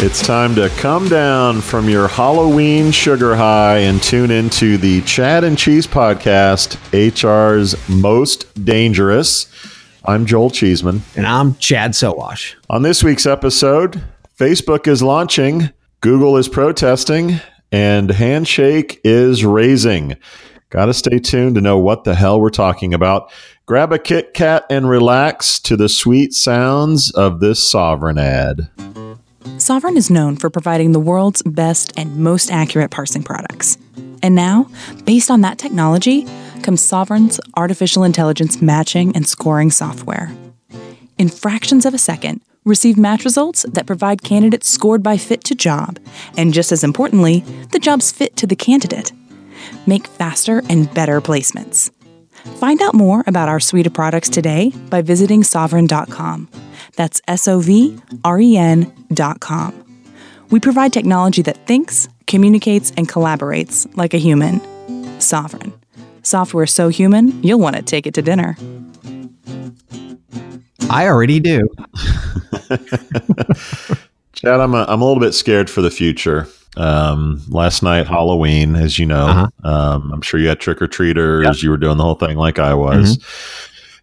It's 0.00 0.24
time 0.24 0.54
to 0.54 0.68
come 0.76 1.08
down 1.08 1.60
from 1.60 1.88
your 1.88 2.06
Halloween 2.06 2.92
sugar 2.92 3.34
high 3.34 3.78
and 3.78 4.00
tune 4.00 4.30
into 4.30 4.78
the 4.78 5.00
Chad 5.00 5.42
and 5.42 5.58
Cheese 5.58 5.88
podcast, 5.88 6.76
HR's 6.92 7.74
most 7.88 8.64
dangerous. 8.64 9.52
I'm 10.04 10.24
Joel 10.24 10.50
Cheeseman. 10.50 11.02
And 11.16 11.26
I'm 11.26 11.56
Chad 11.56 11.90
Sowash. 11.90 12.54
On 12.70 12.82
this 12.82 13.02
week's 13.02 13.26
episode, 13.26 14.00
Facebook 14.38 14.86
is 14.86 15.02
launching, 15.02 15.70
Google 16.00 16.36
is 16.36 16.48
protesting, 16.48 17.40
and 17.72 18.08
Handshake 18.08 19.00
is 19.02 19.44
raising. 19.44 20.14
Got 20.70 20.86
to 20.86 20.94
stay 20.94 21.18
tuned 21.18 21.56
to 21.56 21.60
know 21.60 21.78
what 21.78 22.04
the 22.04 22.14
hell 22.14 22.40
we're 22.40 22.50
talking 22.50 22.94
about. 22.94 23.32
Grab 23.66 23.92
a 23.92 23.98
Kit 23.98 24.32
Kat 24.32 24.64
and 24.70 24.88
relax 24.88 25.58
to 25.58 25.76
the 25.76 25.88
sweet 25.88 26.34
sounds 26.34 27.10
of 27.10 27.40
this 27.40 27.60
Sovren 27.60 28.20
ad. 28.20 28.70
Sovren 29.58 29.96
is 29.96 30.10
known 30.10 30.36
for 30.36 30.50
providing 30.50 30.92
the 30.92 31.00
world's 31.00 31.42
best 31.42 31.92
and 31.96 32.16
most 32.16 32.50
accurate 32.50 32.90
parsing 32.90 33.22
products. 33.22 33.78
And 34.22 34.34
now, 34.34 34.68
based 35.04 35.30
on 35.30 35.42
that 35.42 35.58
technology, 35.58 36.26
comes 36.62 36.82
Sovren's 36.82 37.40
artificial 37.56 38.04
intelligence 38.04 38.60
matching 38.60 39.14
and 39.14 39.26
scoring 39.26 39.70
software. 39.70 40.32
In 41.18 41.28
fractions 41.28 41.86
of 41.86 41.94
a 41.94 41.98
second, 41.98 42.40
receive 42.64 42.98
match 42.98 43.24
results 43.24 43.64
that 43.72 43.86
provide 43.86 44.22
candidates 44.22 44.68
scored 44.68 45.02
by 45.02 45.16
fit 45.16 45.44
to 45.44 45.54
job, 45.54 45.98
and 46.36 46.52
just 46.52 46.72
as 46.72 46.84
importantly, 46.84 47.40
the 47.72 47.78
job's 47.78 48.12
fit 48.12 48.36
to 48.36 48.46
the 48.46 48.56
candidate. 48.56 49.12
Make 49.86 50.06
faster 50.06 50.62
and 50.68 50.92
better 50.94 51.20
placements. 51.20 51.90
Find 52.58 52.80
out 52.82 52.94
more 52.94 53.24
about 53.26 53.48
our 53.48 53.60
suite 53.60 53.86
of 53.86 53.94
products 53.94 54.28
today 54.28 54.70
by 54.90 55.02
visiting 55.02 55.42
sovren.com. 55.42 56.48
That's 56.96 57.20
S 57.28 57.46
O 57.46 57.60
V 57.60 57.98
R 58.24 58.40
E 58.40 58.56
N 58.56 58.92
dot 59.12 59.40
com. 59.40 59.74
We 60.50 60.60
provide 60.60 60.92
technology 60.92 61.42
that 61.42 61.66
thinks, 61.66 62.08
communicates, 62.26 62.92
and 62.96 63.08
collaborates 63.08 63.86
like 63.96 64.14
a 64.14 64.18
human. 64.18 64.60
Sovren. 65.18 65.72
Software 66.22 66.66
so 66.66 66.88
human, 66.88 67.42
you'll 67.42 67.58
want 67.60 67.76
to 67.76 67.82
take 67.82 68.06
it 68.06 68.14
to 68.14 68.22
dinner. 68.22 68.56
I 70.90 71.06
already 71.06 71.40
do. 71.40 71.68
Chad, 74.32 74.60
I'm 74.60 74.74
a, 74.74 74.84
I'm 74.88 75.00
a 75.02 75.04
little 75.04 75.20
bit 75.20 75.32
scared 75.32 75.68
for 75.68 75.82
the 75.82 75.90
future. 75.90 76.46
Um, 76.76 77.42
last 77.48 77.82
night, 77.82 78.06
Halloween, 78.06 78.76
as 78.76 78.98
you 78.98 79.06
know, 79.06 79.26
Uh-huh. 79.26 79.68
um, 79.68 80.12
I'm 80.12 80.22
sure 80.22 80.38
you 80.38 80.48
had 80.48 80.60
trick 80.60 80.80
or 80.80 80.86
treaters. 80.86 81.44
Yep. 81.44 81.56
You 81.62 81.70
were 81.70 81.76
doing 81.76 81.96
the 81.96 82.04
whole 82.04 82.14
thing 82.14 82.36
like 82.36 82.58
I 82.58 82.74
was. 82.74 83.18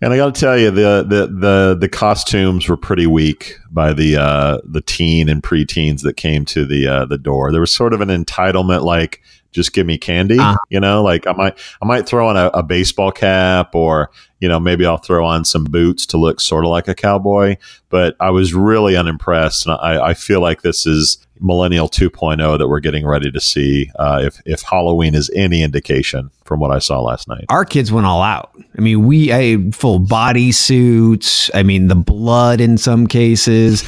And 0.01 0.13
I 0.13 0.17
got 0.17 0.35
to 0.35 0.39
tell 0.39 0.57
you, 0.57 0.71
the, 0.71 1.05
the 1.07 1.27
the 1.27 1.77
the 1.79 1.89
costumes 1.89 2.67
were 2.67 2.77
pretty 2.77 3.07
weak 3.07 3.57
by 3.71 3.93
the 3.93 4.17
uh, 4.17 4.57
the 4.63 4.81
teen 4.81 5.29
and 5.29 5.41
preteens 5.41 6.01
that 6.01 6.17
came 6.17 6.45
to 6.45 6.65
the 6.65 6.87
uh, 6.87 7.05
the 7.05 7.17
door. 7.17 7.51
There 7.51 7.61
was 7.61 7.73
sort 7.73 7.93
of 7.93 8.01
an 8.01 8.09
entitlement, 8.09 8.83
like 8.83 9.21
just 9.51 9.71
give 9.71 9.87
me 9.87 9.97
candy, 9.97 10.37
Uh-huh. 10.37 10.57
you 10.69 10.81
know. 10.81 11.01
Like 11.01 11.25
I 11.27 11.31
might 11.31 11.57
I 11.81 11.85
might 11.85 12.05
throw 12.05 12.27
on 12.27 12.35
a, 12.35 12.47
a 12.47 12.61
baseball 12.61 13.11
cap, 13.11 13.73
or 13.73 14.11
you 14.41 14.49
know 14.49 14.59
maybe 14.59 14.85
I'll 14.85 14.97
throw 14.97 15.25
on 15.25 15.45
some 15.45 15.63
boots 15.63 16.05
to 16.07 16.17
look 16.17 16.41
sort 16.41 16.65
of 16.65 16.71
like 16.71 16.89
a 16.89 16.95
cowboy. 16.95 17.55
But 17.89 18.17
I 18.19 18.31
was 18.31 18.53
really 18.53 18.97
unimpressed, 18.97 19.65
and 19.65 19.77
I, 19.79 20.07
I 20.09 20.13
feel 20.13 20.41
like 20.41 20.61
this 20.61 20.85
is 20.85 21.24
millennial 21.45 21.87
2.0 21.87 22.57
that 22.57 22.67
we're 22.67 22.79
getting 22.79 23.05
ready 23.05 23.31
to 23.31 23.39
see 23.39 23.91
uh, 23.99 24.19
if 24.23 24.41
if 24.45 24.61
Halloween 24.61 25.15
is 25.15 25.29
any 25.35 25.61
indication 25.63 26.31
from 26.45 26.59
what 26.59 26.71
I 26.71 26.79
saw 26.79 27.01
last 27.01 27.27
night. 27.27 27.45
Our 27.49 27.65
kids 27.65 27.91
went 27.91 28.05
all 28.05 28.21
out. 28.21 28.51
I 28.77 28.81
mean, 28.81 29.07
we 29.07 29.27
had 29.27 29.73
full 29.75 29.97
body 29.97 30.51
suits. 30.51 31.49
I 31.55 31.63
mean, 31.63 31.87
the 31.87 31.95
blood 31.95 32.61
in 32.61 32.77
some 32.77 33.07
cases. 33.07 33.83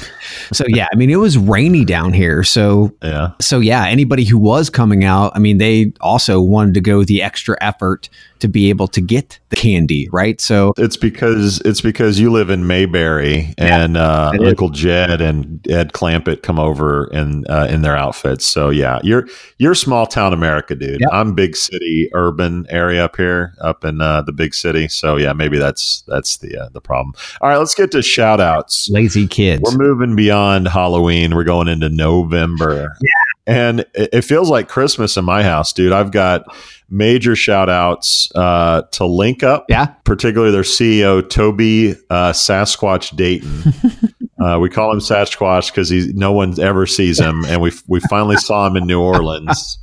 So 0.52 0.66
yeah, 0.68 0.88
I 0.92 0.96
mean, 0.96 1.10
it 1.10 1.18
was 1.18 1.38
rainy 1.38 1.86
down 1.86 2.14
here. 2.14 2.44
So 2.44 2.92
Yeah. 3.04 3.32
so 3.40 3.60
yeah, 3.60 3.86
anybody 3.86 4.26
who 4.26 4.38
was 4.38 4.70
coming 4.70 5.04
out, 5.04 5.32
I 5.36 5.40
mean, 5.40 5.60
they 5.60 5.94
also 6.02 6.42
wanted 6.42 6.74
to 6.74 6.82
go 6.82 7.04
the 7.04 7.22
extra 7.22 7.58
effort 7.62 8.10
to 8.40 8.48
be 8.48 8.70
able 8.70 8.88
to 8.90 9.02
get 9.02 9.40
the 9.50 9.56
candy, 9.56 10.10
right? 10.12 10.40
So 10.42 10.74
It's 10.78 10.98
because 10.98 11.62
it's 11.62 11.82
because 11.82 12.20
you 12.20 12.32
live 12.32 12.50
in 12.50 12.68
Mayberry 12.68 13.54
and 13.58 13.98
uh. 13.98 14.32
Uncle 14.40 14.70
Jed 14.70 15.22
and 15.22 15.66
Ed 15.70 15.94
Clampett 15.94 16.42
come 16.42 16.60
over 16.60 17.08
in 17.08 17.46
uh, 17.50 17.68
in 17.70 17.82
their 17.82 17.96
outfits. 17.96 18.46
So 18.46 18.70
yeah, 18.70 19.00
you're 19.04 19.28
you're 19.58 19.76
small 19.76 20.06
town 20.08 20.34
America, 20.34 20.76
dude. 20.76 21.00
Yep. 21.02 21.10
I'm 21.12 21.34
big 21.34 21.56
city 21.56 22.10
urban 22.14 22.66
area 22.70 23.06
up 23.06 23.16
here, 23.16 23.54
up 23.62 23.84
in 23.86 24.02
uh, 24.02 24.22
the 24.24 24.32
big 24.34 24.54
city. 24.54 24.88
So 24.88 25.16
yeah, 25.18 25.34
maybe 25.34 25.58
that's 25.58 26.04
that's 26.08 26.38
the 26.38 26.58
uh, 26.58 26.70
the 26.70 26.82
problem. 26.82 27.14
All 27.42 27.50
right, 27.50 27.58
let's 27.58 27.76
get 27.76 27.92
to 27.92 28.02
shout 28.02 28.40
outs. 28.40 28.90
lazy 28.90 29.28
kids. 29.28 29.62
We're 29.64 29.78
moving 29.78 30.16
beyond 30.16 30.68
Halloween. 30.68 31.36
We're 31.36 31.44
going 31.44 31.68
into 31.68 31.90
November. 31.90 32.96
Yeah. 33.02 33.10
And 33.50 33.80
it, 33.94 34.10
it 34.12 34.22
feels 34.24 34.50
like 34.50 34.68
Christmas 34.68 35.16
in 35.16 35.24
my 35.24 35.42
house, 35.42 35.72
dude. 35.72 35.94
I've 35.94 36.12
got 36.12 36.44
major 36.90 37.34
shout 37.36 37.70
outs 37.70 38.30
uh, 38.36 38.82
to 38.92 39.04
LinkUp 39.04 39.66
Yeah. 39.70 39.88
particularly 40.04 40.52
their 40.52 40.64
CEO 40.64 41.28
Toby 41.30 41.92
uh, 42.10 42.32
Sasquatch 42.34 43.16
Dayton. 43.16 43.74
uh, 44.40 44.60
we 44.60 44.70
call 44.70 44.92
him 44.92 45.00
Sasquatch 45.00 45.72
because 45.72 45.92
no 46.14 46.32
one 46.32 46.60
ever 46.60 46.86
sees 46.86 47.20
him, 47.20 47.44
and 47.46 47.62
we 47.62 47.72
we 47.88 48.00
finally 48.02 48.38
saw 48.38 48.68
him 48.68 48.76
in 48.76 48.86
New 48.86 49.02
Orleans. 49.02 49.80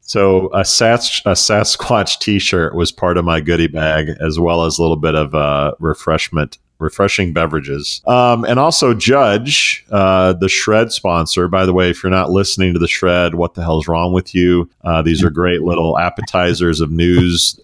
So 0.00 0.50
a 0.54 0.64
Sas 0.64 1.20
a 1.24 1.32
Sasquatch 1.32 2.18
T-shirt 2.18 2.74
was 2.74 2.90
part 2.90 3.16
of 3.16 3.24
my 3.24 3.40
goodie 3.40 3.68
bag, 3.68 4.08
as 4.20 4.40
well 4.40 4.64
as 4.64 4.78
a 4.78 4.82
little 4.82 4.96
bit 4.96 5.14
of 5.14 5.34
uh, 5.34 5.72
refreshment. 5.78 6.58
Refreshing 6.80 7.32
beverages, 7.32 8.00
um, 8.06 8.44
and 8.44 8.58
also 8.58 8.94
Judge, 8.94 9.84
uh, 9.90 10.32
the 10.32 10.48
Shred 10.48 10.92
sponsor. 10.92 11.48
By 11.48 11.66
the 11.66 11.72
way, 11.72 11.90
if 11.90 12.02
you're 12.02 12.10
not 12.10 12.30
listening 12.30 12.72
to 12.72 12.78
the 12.78 12.88
Shred, 12.88 13.34
what 13.34 13.54
the 13.54 13.62
hell's 13.62 13.88
wrong 13.88 14.12
with 14.12 14.34
you? 14.34 14.68
Uh, 14.82 15.02
these 15.02 15.22
are 15.22 15.30
great 15.30 15.62
little 15.62 15.98
appetizers 15.98 16.80
of 16.80 16.90
news, 16.90 17.58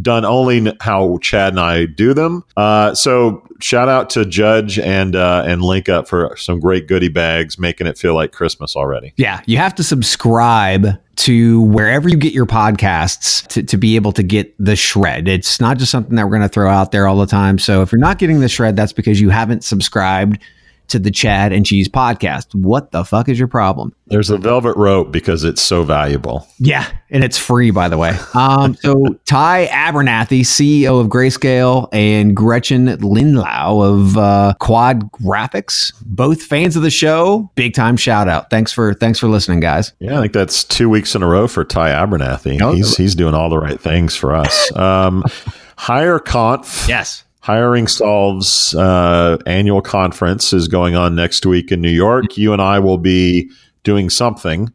done 0.00 0.24
only 0.24 0.74
how 0.80 1.18
Chad 1.18 1.52
and 1.52 1.60
I 1.60 1.86
do 1.86 2.14
them. 2.14 2.44
Uh, 2.56 2.94
so 2.94 3.42
shout 3.60 3.88
out 3.88 4.10
to 4.10 4.24
Judge 4.24 4.78
and 4.78 5.14
uh, 5.16 5.44
and 5.46 5.62
LinkUp 5.62 6.08
for 6.08 6.36
some 6.36 6.60
great 6.60 6.86
goodie 6.86 7.08
bags, 7.08 7.58
making 7.58 7.86
it 7.86 7.98
feel 7.98 8.14
like 8.14 8.32
Christmas 8.32 8.76
already. 8.76 9.12
Yeah, 9.16 9.42
you 9.46 9.58
have 9.58 9.74
to 9.76 9.84
subscribe 9.84 10.98
to 11.18 11.62
wherever 11.62 12.08
you 12.08 12.16
get 12.16 12.32
your 12.32 12.46
podcasts 12.46 13.44
to, 13.48 13.62
to 13.64 13.76
be 13.76 13.96
able 13.96 14.12
to 14.12 14.22
get 14.22 14.54
the 14.58 14.76
shred. 14.76 15.26
It's 15.26 15.60
not 15.60 15.76
just 15.76 15.90
something 15.90 16.14
that 16.14 16.24
we're 16.24 16.36
going 16.36 16.42
to 16.42 16.48
throw 16.48 16.70
out 16.70 16.92
there 16.92 17.08
all 17.08 17.16
the 17.16 17.26
time. 17.26 17.58
So 17.58 17.82
if 17.82 17.90
you're 17.90 17.98
not 17.98 18.18
getting 18.18 18.38
the 18.38 18.48
shred, 18.48 18.76
that's 18.76 18.92
because 18.92 19.20
you 19.20 19.28
haven't 19.28 19.64
subscribed 19.64 20.40
to 20.88 20.98
the 20.98 21.10
Chad 21.10 21.52
and 21.52 21.64
Cheese 21.64 21.88
podcast. 21.88 22.54
What 22.54 22.92
the 22.92 23.04
fuck 23.04 23.28
is 23.28 23.38
your 23.38 23.48
problem? 23.48 23.94
There's 24.06 24.30
a 24.30 24.38
velvet 24.38 24.76
rope 24.76 25.12
because 25.12 25.44
it's 25.44 25.60
so 25.60 25.82
valuable. 25.82 26.46
Yeah, 26.58 26.90
and 27.10 27.22
it's 27.22 27.36
free, 27.38 27.70
by 27.70 27.88
the 27.88 27.98
way. 27.98 28.16
Um, 28.34 28.74
so 28.76 29.06
Ty 29.26 29.66
Abernathy, 29.70 30.40
CEO 30.40 31.00
of 31.00 31.08
Grayscale, 31.08 31.88
and 31.92 32.34
Gretchen 32.34 32.86
Lindlau 32.86 33.84
of 33.84 34.16
uh, 34.16 34.54
Quad 34.60 35.12
Graphics, 35.12 35.92
both 36.06 36.42
fans 36.42 36.76
of 36.76 36.82
the 36.82 36.90
show. 36.90 37.50
Big 37.54 37.74
time 37.74 37.96
shout 37.96 38.28
out. 38.28 38.50
Thanks 38.50 38.72
for 38.72 38.94
thanks 38.94 39.18
for 39.18 39.28
listening, 39.28 39.60
guys. 39.60 39.92
Yeah, 40.00 40.18
I 40.18 40.22
think 40.22 40.32
that's 40.32 40.64
two 40.64 40.88
weeks 40.88 41.14
in 41.14 41.22
a 41.22 41.26
row 41.26 41.48
for 41.48 41.64
Ty 41.64 41.90
Abernathy. 41.90 42.60
Oh, 42.62 42.72
he's 42.72 42.96
he's 42.96 43.14
doing 43.14 43.34
all 43.34 43.50
the 43.50 43.58
right 43.58 43.80
things 43.80 44.16
for 44.16 44.34
us. 44.34 44.74
Um, 44.76 45.22
HireConf. 45.78 46.88
Yes. 46.88 47.24
HiringSolved's 47.48 48.74
uh, 48.74 49.38
annual 49.46 49.80
conference 49.80 50.52
is 50.52 50.68
going 50.68 50.96
on 50.96 51.14
next 51.14 51.46
week 51.46 51.72
in 51.72 51.80
New 51.80 51.88
York. 51.88 52.36
You 52.36 52.52
and 52.52 52.60
I 52.60 52.78
will 52.78 52.98
be 52.98 53.50
doing 53.84 54.10
something. 54.10 54.70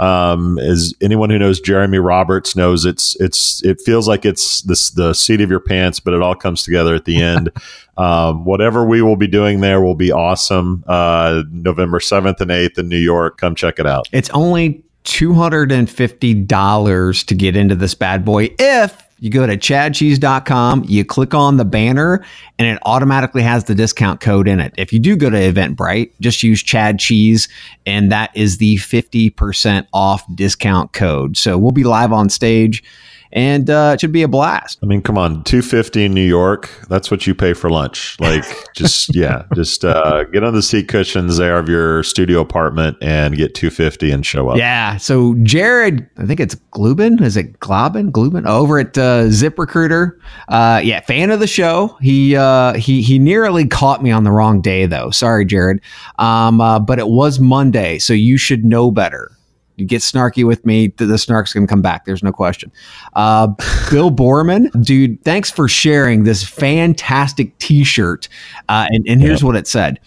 Um, 0.00 0.58
as 0.58 0.92
anyone 1.00 1.30
who 1.30 1.38
knows 1.38 1.60
Jeremy 1.60 1.98
Roberts 1.98 2.56
knows, 2.56 2.84
it's 2.84 3.14
it's 3.20 3.64
it 3.64 3.80
feels 3.80 4.08
like 4.08 4.24
it's 4.24 4.62
this 4.62 4.90
the 4.90 5.14
seat 5.14 5.40
of 5.40 5.50
your 5.50 5.60
pants, 5.60 6.00
but 6.00 6.14
it 6.14 6.20
all 6.20 6.34
comes 6.34 6.64
together 6.64 6.96
at 6.96 7.04
the 7.04 7.22
end. 7.36 7.52
um, 7.96 8.44
whatever 8.44 8.84
we 8.84 9.02
will 9.02 9.16
be 9.16 9.28
doing 9.28 9.60
there 9.60 9.80
will 9.80 9.94
be 9.94 10.10
awesome. 10.10 10.82
Uh, 10.88 11.44
November 11.52 12.00
seventh 12.00 12.40
and 12.40 12.50
eighth 12.50 12.76
in 12.76 12.88
New 12.88 12.98
York. 12.98 13.38
Come 13.38 13.54
check 13.54 13.78
it 13.78 13.86
out. 13.86 14.08
It's 14.10 14.30
only 14.30 14.82
$250 15.04 17.24
to 17.26 17.34
get 17.36 17.56
into 17.56 17.76
this 17.76 17.94
bad 17.94 18.24
boy 18.24 18.50
if 18.58 19.05
You 19.18 19.30
go 19.30 19.46
to 19.46 19.56
chadcheese.com, 19.56 20.84
you 20.86 21.04
click 21.04 21.32
on 21.32 21.56
the 21.56 21.64
banner, 21.64 22.22
and 22.58 22.68
it 22.68 22.78
automatically 22.84 23.42
has 23.42 23.64
the 23.64 23.74
discount 23.74 24.20
code 24.20 24.46
in 24.46 24.60
it. 24.60 24.74
If 24.76 24.92
you 24.92 24.98
do 24.98 25.16
go 25.16 25.30
to 25.30 25.36
Eventbrite, 25.36 26.10
just 26.20 26.42
use 26.42 26.62
Chad 26.62 26.98
Cheese, 26.98 27.48
and 27.86 28.12
that 28.12 28.30
is 28.36 28.58
the 28.58 28.76
50% 28.76 29.86
off 29.94 30.22
discount 30.34 30.92
code. 30.92 31.38
So 31.38 31.56
we'll 31.56 31.72
be 31.72 31.84
live 31.84 32.12
on 32.12 32.28
stage 32.28 32.84
and 33.32 33.68
uh, 33.68 33.92
it 33.94 34.00
should 34.00 34.12
be 34.12 34.22
a 34.22 34.28
blast. 34.28 34.78
I 34.82 34.86
mean, 34.86 35.02
come 35.02 35.18
on, 35.18 35.44
two 35.44 35.62
fifty 35.62 36.04
in 36.04 36.14
New 36.14 36.26
York. 36.26 36.70
That's 36.88 37.10
what 37.10 37.26
you 37.26 37.34
pay 37.34 37.52
for 37.52 37.70
lunch. 37.70 38.18
Like, 38.20 38.44
just 38.74 39.14
yeah, 39.14 39.44
just 39.54 39.84
uh, 39.84 40.24
get 40.24 40.44
on 40.44 40.54
the 40.54 40.62
seat 40.62 40.88
cushions 40.88 41.36
there 41.36 41.58
of 41.58 41.68
your 41.68 42.02
studio 42.02 42.40
apartment 42.40 42.96
and 43.00 43.36
get 43.36 43.54
two 43.54 43.70
fifty 43.70 44.10
and 44.10 44.24
show 44.24 44.48
up. 44.48 44.56
Yeah. 44.56 44.96
So 44.96 45.34
Jared, 45.42 46.08
I 46.18 46.26
think 46.26 46.40
it's 46.40 46.54
Glubin. 46.70 47.22
Is 47.22 47.36
it 47.36 47.58
Globin? 47.60 48.10
Glubin 48.10 48.46
over 48.46 48.78
at 48.78 48.96
uh, 48.98 49.24
ZipRecruiter. 49.24 50.18
Uh, 50.48 50.80
yeah, 50.82 51.00
fan 51.00 51.30
of 51.30 51.40
the 51.40 51.46
show. 51.46 51.96
He 52.00 52.36
uh, 52.36 52.74
he 52.74 53.02
he 53.02 53.18
nearly 53.18 53.66
caught 53.66 54.02
me 54.02 54.10
on 54.10 54.24
the 54.24 54.30
wrong 54.30 54.60
day 54.60 54.86
though. 54.86 55.10
Sorry, 55.10 55.44
Jared. 55.44 55.80
Um, 56.18 56.60
uh, 56.60 56.78
but 56.78 56.98
it 56.98 57.08
was 57.08 57.40
Monday, 57.40 57.98
so 57.98 58.12
you 58.12 58.36
should 58.36 58.64
know 58.64 58.90
better. 58.90 59.35
You 59.76 59.86
get 59.86 60.02
snarky 60.02 60.46
with 60.46 60.64
me, 60.64 60.88
the, 60.88 61.06
the 61.06 61.14
snark's 61.16 61.52
going 61.52 61.66
to 61.66 61.70
come 61.70 61.82
back. 61.82 62.04
There's 62.04 62.22
no 62.22 62.32
question. 62.32 62.72
Uh, 63.14 63.46
Bill 63.90 64.10
Boorman, 64.10 64.70
dude, 64.82 65.22
thanks 65.24 65.50
for 65.50 65.68
sharing 65.68 66.24
this 66.24 66.42
fantastic 66.42 67.56
T-shirt. 67.58 68.28
Uh, 68.68 68.86
and, 68.90 69.06
and 69.08 69.20
here's 69.20 69.44
what 69.44 69.56
it 69.56 69.66
said: 69.66 70.00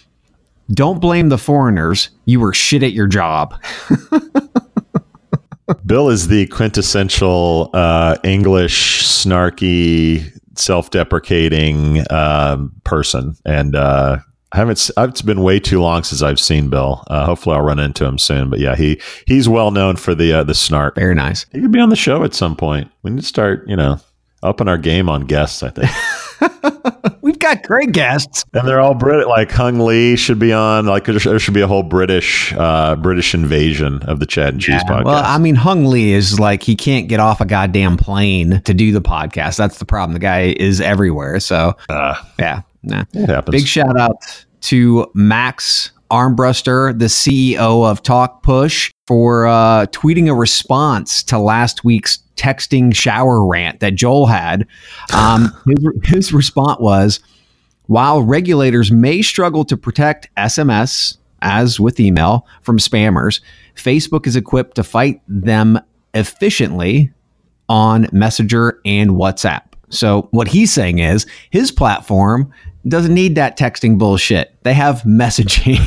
Don't 0.72 1.00
blame 1.00 1.30
the 1.30 1.38
foreigners. 1.38 2.10
You 2.26 2.40
were 2.40 2.54
shit 2.54 2.84
at 2.84 2.94
your 2.94 3.08
job. 3.08 3.56
Bill 5.86 6.10
is 6.10 6.28
the 6.28 6.48
quintessential 6.48 7.70
uh, 7.74 8.18
English 8.24 9.04
snarky, 9.04 10.32
self-deprecating 10.58 12.04
um, 12.12 12.74
person, 12.84 13.36
and 13.46 13.76
uh, 13.76 14.18
I 14.52 14.58
haven't. 14.58 14.90
It's 14.98 15.22
been 15.22 15.42
way 15.42 15.60
too 15.60 15.80
long 15.80 16.04
since 16.04 16.24
I've 16.24 16.40
seen 16.40 16.70
Bill. 16.70 17.04
Uh, 17.08 17.26
hopefully, 17.26 17.56
I'll 17.56 17.62
run 17.62 17.78
into 17.78 18.06
him 18.06 18.18
soon. 18.18 18.50
But 18.50 18.60
yeah, 18.60 18.76
he 18.76 19.00
he's 19.28 19.48
well 19.48 19.70
known 19.70 19.96
for 19.96 20.16
the 20.16 20.34
uh, 20.34 20.44
the 20.44 20.56
snark. 20.56 20.96
Very 20.96 21.14
nice. 21.14 21.46
He 21.52 21.62
could 21.62 21.72
be 21.72 21.80
on 21.80 21.90
the 21.90 21.96
show 21.96 22.24
at 22.24 22.34
some 22.34 22.56
point. 22.56 22.90
We 23.04 23.12
need 23.12 23.22
to 23.22 23.26
start, 23.26 23.68
you 23.68 23.76
know, 23.76 24.00
upping 24.42 24.68
our 24.68 24.78
game 24.78 25.08
on 25.08 25.26
guests. 25.26 25.62
I 25.62 25.70
think 25.70 27.22
we've 27.22 27.38
got 27.38 27.62
great 27.62 27.92
guests, 27.92 28.44
and 28.54 28.68
they're 28.68 28.80
all 28.80 28.96
Brit. 28.96 29.28
Like 29.28 29.52
Hung 29.52 29.80
Lee 29.80 30.16
should 30.16 30.40
be 30.40 30.52
on. 30.52 30.88
Like 30.88 31.06
there 31.06 31.40
should 31.40 31.54
be 31.54 31.62
a 31.62 31.68
whole 31.68 31.84
British 31.84 32.52
uh, 32.54 32.96
British 32.96 33.36
invasion 33.36 34.02
of 34.04 34.20
the 34.20 34.26
Chad 34.26 34.54
and 34.54 34.62
Cheese 34.62 34.82
yeah, 34.84 34.90
podcast. 34.90 35.06
Well, 35.06 35.24
I 35.24 35.38
mean, 35.38 35.56
Hung 35.56 35.86
Lee 35.86 36.14
is 36.14 36.40
like 36.40 36.64
he 36.64 36.76
can't 36.76 37.08
get 37.08 37.20
off 37.20 37.40
a 37.40 37.46
goddamn 37.46 37.98
plane 37.98 38.62
to 38.66 38.74
do 38.74 38.92
the 38.92 39.02
podcast. 39.02 39.58
That's 39.58 39.78
the 39.78 39.86
problem. 39.86 40.14
The 40.14 40.20
guy 40.20 40.56
is 40.58 40.82
everywhere. 40.82 41.40
So 41.40 41.76
uh, 41.90 42.16
yeah, 42.40 42.62
Nah. 42.84 43.06
It 43.14 43.30
happens. 43.30 43.62
Big 43.62 43.68
shout 43.68 43.98
out 44.00 44.18
to 44.62 45.10
Max 45.14 45.92
Armbruster, 46.12 46.98
the 46.98 47.06
CEO 47.06 47.90
of 47.90 48.02
Talkpush, 48.04 48.92
for 49.06 49.48
uh, 49.48 49.86
tweeting 49.88 50.30
a 50.30 50.34
response 50.34 51.24
to 51.24 51.38
last 51.38 51.84
week's 51.84 52.20
texting 52.36 52.96
shower 52.96 53.46
rant 53.46 53.80
that 53.80 53.96
Joel 53.96 54.26
had. 54.26 54.66
Um, 55.14 55.52
his, 55.68 55.88
his 56.06 56.34
response 56.34 56.80
was 56.80 57.20
While 57.88 58.24
regulators 58.24 58.92
may 58.92 59.22
struggle 59.22 59.66
to 59.66 59.78
protect 59.78 60.34
SMS, 60.36 61.18
as 61.42 61.80
with 61.80 62.00
email, 62.00 62.46
from 62.62 62.78
spammers, 62.78 63.42
Facebook 63.76 64.26
is 64.26 64.36
equipped 64.36 64.76
to 64.76 64.84
fight 64.84 65.22
them 65.28 65.80
efficiently 66.14 67.12
on 67.68 68.08
Messenger 68.12 68.80
and 68.84 69.12
WhatsApp. 69.12 69.62
So, 69.90 70.28
what 70.32 70.48
he's 70.48 70.72
saying 70.72 71.00
is 71.00 71.26
his 71.50 71.72
platform 71.72 72.52
doesn't 72.88 73.14
need 73.14 73.36
that 73.36 73.58
texting 73.58 73.98
bullshit. 73.98 74.56
They 74.64 74.74
have 74.74 75.02
messaging. 75.02 75.80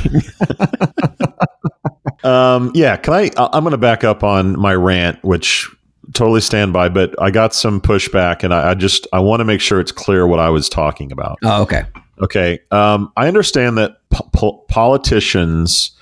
um, 2.24 2.70
yeah, 2.74 2.96
can 2.96 3.14
I? 3.14 3.30
I'm 3.36 3.64
going 3.64 3.72
to 3.72 3.78
back 3.78 4.04
up 4.04 4.22
on 4.22 4.58
my 4.58 4.74
rant, 4.74 5.22
which 5.24 5.68
totally 6.12 6.40
stand 6.40 6.72
by, 6.72 6.88
but 6.88 7.20
I 7.20 7.30
got 7.30 7.54
some 7.54 7.80
pushback, 7.80 8.42
and 8.42 8.52
I, 8.52 8.70
I 8.70 8.74
just 8.74 9.06
I 9.12 9.20
want 9.20 9.40
to 9.40 9.44
make 9.44 9.60
sure 9.60 9.80
it's 9.80 9.92
clear 9.92 10.26
what 10.26 10.38
I 10.38 10.50
was 10.50 10.68
talking 10.68 11.12
about. 11.12 11.38
Oh, 11.42 11.62
okay. 11.62 11.84
Okay. 12.20 12.60
Um, 12.70 13.12
I 13.16 13.26
understand 13.26 13.78
that 13.78 13.98
po- 14.10 14.64
politicians 14.68 15.92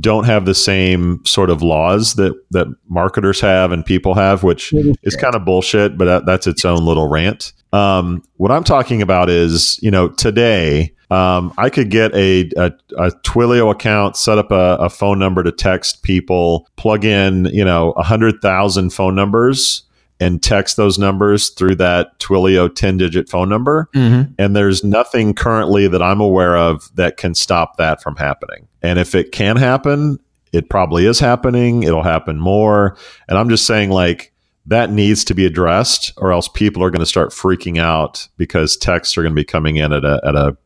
don't 0.00 0.24
have 0.24 0.44
the 0.44 0.54
same 0.54 1.24
sort 1.24 1.50
of 1.50 1.62
laws 1.62 2.14
that 2.14 2.34
that 2.50 2.66
marketers 2.88 3.40
have 3.40 3.72
and 3.72 3.84
people 3.84 4.14
have, 4.14 4.42
which 4.42 4.72
is 5.02 5.16
kind 5.16 5.34
of 5.34 5.44
bullshit. 5.44 5.96
But 5.96 6.06
that, 6.06 6.26
that's 6.26 6.46
its 6.46 6.64
own 6.64 6.84
little 6.84 7.08
rant. 7.08 7.52
Um, 7.72 8.22
what 8.36 8.50
I'm 8.50 8.64
talking 8.64 9.02
about 9.02 9.28
is, 9.28 9.78
you 9.82 9.90
know, 9.90 10.08
today 10.08 10.94
um, 11.10 11.52
I 11.58 11.70
could 11.70 11.90
get 11.90 12.14
a, 12.14 12.50
a, 12.56 12.72
a 12.96 13.10
Twilio 13.22 13.70
account, 13.70 14.16
set 14.16 14.38
up 14.38 14.50
a, 14.50 14.76
a, 14.80 14.88
phone 14.88 15.18
number 15.18 15.42
to 15.42 15.52
text 15.52 16.02
people, 16.02 16.68
plug 16.76 17.04
in, 17.04 17.46
you 17.46 17.64
know, 17.64 17.92
a 17.92 18.02
hundred 18.02 18.40
thousand 18.40 18.90
phone 18.90 19.14
numbers 19.14 19.82
and 20.24 20.42
text 20.42 20.78
those 20.78 20.98
numbers 20.98 21.50
through 21.50 21.74
that 21.74 22.18
Twilio 22.18 22.74
10 22.74 22.96
digit 22.96 23.28
phone 23.28 23.50
number. 23.50 23.90
Mm-hmm. 23.94 24.32
And 24.38 24.56
there's 24.56 24.82
nothing 24.82 25.34
currently 25.34 25.86
that 25.86 26.00
I'm 26.00 26.18
aware 26.20 26.56
of 26.56 26.90
that 26.96 27.18
can 27.18 27.34
stop 27.34 27.76
that 27.76 28.02
from 28.02 28.16
happening. 28.16 28.66
And 28.82 28.98
if 28.98 29.14
it 29.14 29.32
can 29.32 29.56
happen, 29.56 30.18
it 30.50 30.70
probably 30.70 31.04
is 31.04 31.20
happening. 31.20 31.82
It'll 31.82 32.02
happen 32.02 32.40
more. 32.40 32.96
And 33.28 33.36
I'm 33.36 33.50
just 33.50 33.66
saying, 33.66 33.90
like, 33.90 34.32
that 34.64 34.90
needs 34.90 35.24
to 35.24 35.34
be 35.34 35.44
addressed 35.44 36.14
or 36.16 36.32
else 36.32 36.48
people 36.48 36.82
are 36.82 36.90
going 36.90 37.00
to 37.00 37.06
start 37.06 37.28
freaking 37.28 37.78
out 37.78 38.26
because 38.38 38.78
texts 38.78 39.18
are 39.18 39.22
going 39.22 39.34
to 39.34 39.38
be 39.40 39.44
coming 39.44 39.76
in 39.76 39.92
at 39.92 40.06
a, 40.06 40.22
at 40.24 40.34
a 40.34 40.56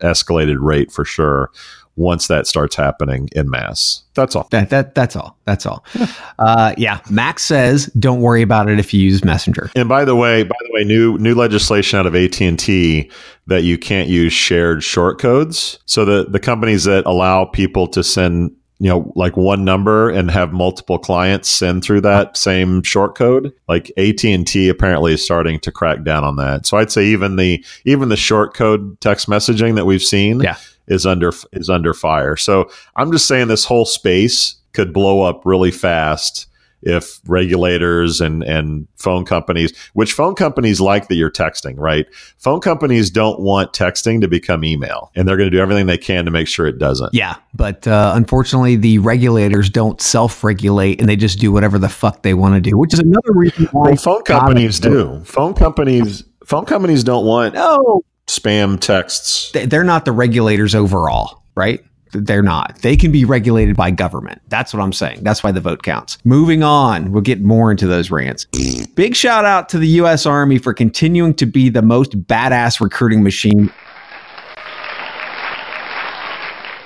escalated 0.00 0.58
rate 0.60 0.92
for 0.92 1.04
sure 1.04 1.50
once 1.98 2.28
that 2.28 2.46
starts 2.46 2.76
happening 2.76 3.28
in 3.32 3.50
mass. 3.50 4.04
That's 4.14 4.34
all. 4.34 4.48
That, 4.50 4.70
that 4.70 4.94
that's 4.94 5.16
all. 5.16 5.36
That's 5.44 5.66
all. 5.66 5.84
Uh, 6.38 6.72
yeah. 6.78 7.00
Max 7.10 7.42
says, 7.42 7.86
don't 7.98 8.20
worry 8.20 8.42
about 8.42 8.70
it 8.70 8.78
if 8.78 8.94
you 8.94 9.00
use 9.00 9.24
Messenger. 9.24 9.72
And 9.74 9.88
by 9.88 10.04
the 10.04 10.14
way, 10.14 10.44
by 10.44 10.54
the 10.60 10.72
way, 10.72 10.84
new 10.84 11.18
new 11.18 11.34
legislation 11.34 11.98
out 11.98 12.06
of 12.06 12.14
AT 12.14 12.40
and 12.40 12.56
T 12.56 13.10
that 13.48 13.64
you 13.64 13.76
can't 13.76 14.08
use 14.08 14.32
shared 14.32 14.84
short 14.84 15.18
codes. 15.18 15.80
So 15.84 16.04
the 16.04 16.26
the 16.30 16.38
companies 16.38 16.84
that 16.84 17.04
allow 17.06 17.44
people 17.44 17.88
to 17.88 18.04
send 18.04 18.54
you 18.78 18.88
know 18.88 19.12
like 19.16 19.36
one 19.36 19.64
number 19.64 20.08
and 20.10 20.30
have 20.30 20.52
multiple 20.52 20.98
clients 20.98 21.48
send 21.48 21.82
through 21.82 22.00
that 22.02 22.36
same 22.36 22.82
short 22.82 23.16
code 23.16 23.52
like 23.68 23.90
AT&T 23.96 24.68
apparently 24.68 25.14
is 25.14 25.24
starting 25.24 25.58
to 25.60 25.72
crack 25.72 26.04
down 26.04 26.24
on 26.24 26.36
that 26.36 26.66
so 26.66 26.76
I'd 26.76 26.92
say 26.92 27.06
even 27.06 27.36
the 27.36 27.64
even 27.84 28.08
the 28.08 28.16
short 28.16 28.54
code 28.54 29.00
text 29.00 29.28
messaging 29.28 29.74
that 29.74 29.86
we've 29.86 30.02
seen 30.02 30.40
yeah. 30.40 30.56
Is 30.88 31.06
under 31.06 31.32
is 31.52 31.70
under 31.70 31.94
fire 31.94 32.36
so 32.36 32.70
I'm 32.96 33.12
just 33.12 33.26
saying 33.26 33.48
this 33.48 33.64
whole 33.64 33.84
space 33.84 34.56
could 34.72 34.92
blow 34.92 35.22
up 35.22 35.42
really 35.44 35.70
fast 35.70 36.48
if 36.82 37.20
regulators 37.26 38.20
and, 38.20 38.42
and 38.44 38.86
phone 38.96 39.24
companies, 39.24 39.76
which 39.94 40.12
phone 40.12 40.34
companies 40.34 40.80
like 40.80 41.08
that 41.08 41.16
you're 41.16 41.30
texting, 41.30 41.74
right? 41.76 42.06
Phone 42.38 42.60
companies 42.60 43.10
don't 43.10 43.40
want 43.40 43.72
texting 43.72 44.20
to 44.20 44.28
become 44.28 44.64
email, 44.64 45.10
and 45.14 45.26
they're 45.26 45.36
going 45.36 45.50
to 45.50 45.56
do 45.56 45.60
everything 45.60 45.86
they 45.86 45.98
can 45.98 46.24
to 46.24 46.30
make 46.30 46.46
sure 46.46 46.66
it 46.66 46.78
doesn't. 46.78 47.12
Yeah, 47.12 47.36
but 47.54 47.86
uh, 47.86 48.12
unfortunately, 48.14 48.76
the 48.76 48.98
regulators 48.98 49.68
don't 49.68 50.00
self-regulate, 50.00 51.00
and 51.00 51.08
they 51.08 51.16
just 51.16 51.40
do 51.40 51.50
whatever 51.50 51.78
the 51.78 51.88
fuck 51.88 52.22
they 52.22 52.34
want 52.34 52.54
to 52.54 52.60
do, 52.60 52.78
which 52.78 52.94
is 52.94 53.00
another 53.00 53.32
reason 53.32 53.66
why 53.72 53.88
well, 53.88 53.96
phone 53.96 54.22
companies 54.22 54.78
do. 54.78 55.20
Phone 55.24 55.54
companies, 55.54 56.24
phone 56.44 56.64
companies 56.64 57.02
don't 57.02 57.26
want 57.26 57.54
no 57.54 58.04
spam 58.28 58.78
texts. 58.78 59.50
They're 59.52 59.84
not 59.84 60.04
the 60.04 60.12
regulators 60.12 60.74
overall, 60.74 61.42
right? 61.54 61.84
They're 62.12 62.42
not. 62.42 62.78
They 62.80 62.96
can 62.96 63.12
be 63.12 63.24
regulated 63.24 63.76
by 63.76 63.90
government. 63.90 64.40
That's 64.48 64.72
what 64.72 64.80
I'm 64.82 64.92
saying. 64.92 65.24
That's 65.24 65.42
why 65.42 65.52
the 65.52 65.60
vote 65.60 65.82
counts. 65.82 66.16
Moving 66.24 66.62
on, 66.62 67.12
we'll 67.12 67.22
get 67.22 67.42
more 67.42 67.70
into 67.70 67.86
those 67.86 68.10
rants. 68.10 68.46
Big 68.94 69.14
shout 69.14 69.44
out 69.44 69.68
to 69.70 69.78
the 69.78 69.88
U.S. 69.88 70.24
Army 70.24 70.58
for 70.58 70.72
continuing 70.72 71.34
to 71.34 71.46
be 71.46 71.68
the 71.68 71.82
most 71.82 72.22
badass 72.26 72.80
recruiting 72.80 73.22
machine. 73.22 73.70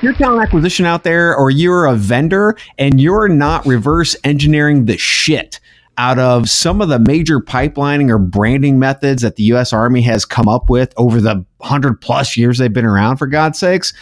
You're 0.01 0.15
talent 0.15 0.43
acquisition 0.43 0.85
out 0.85 1.05
there, 1.05 1.37
or 1.37 1.51
you're 1.51 1.87
a 1.87 1.95
vendor 1.95 2.57
and 2.77 3.01
you're 3.01 3.29
not 3.29 3.65
reverse 3.65 4.17
engineering 4.25 4.87
the 4.87 4.99
shit 4.99 5.61
out 5.99 6.19
of 6.19 6.49
some 6.49 6.81
of 6.81 6.89
the 6.89 6.99
major 6.99 7.41
pipelining 7.41 8.11
or 8.11 8.19
branding 8.19 8.79
methods 8.79 9.23
that 9.23 9.37
the 9.37 9.43
U.S. 9.45 9.73
Army 9.73 10.03
has 10.03 10.25
come 10.25 10.49
up 10.49 10.71
with 10.71 10.93
over 10.97 11.21
the 11.21 11.45
hundred 11.61 12.01
plus 12.01 12.37
years 12.37 12.59
they've 12.59 12.73
been 12.73 12.85
around, 12.85 13.19
for 13.19 13.27
God's 13.27 13.59
sakes. 13.59 13.93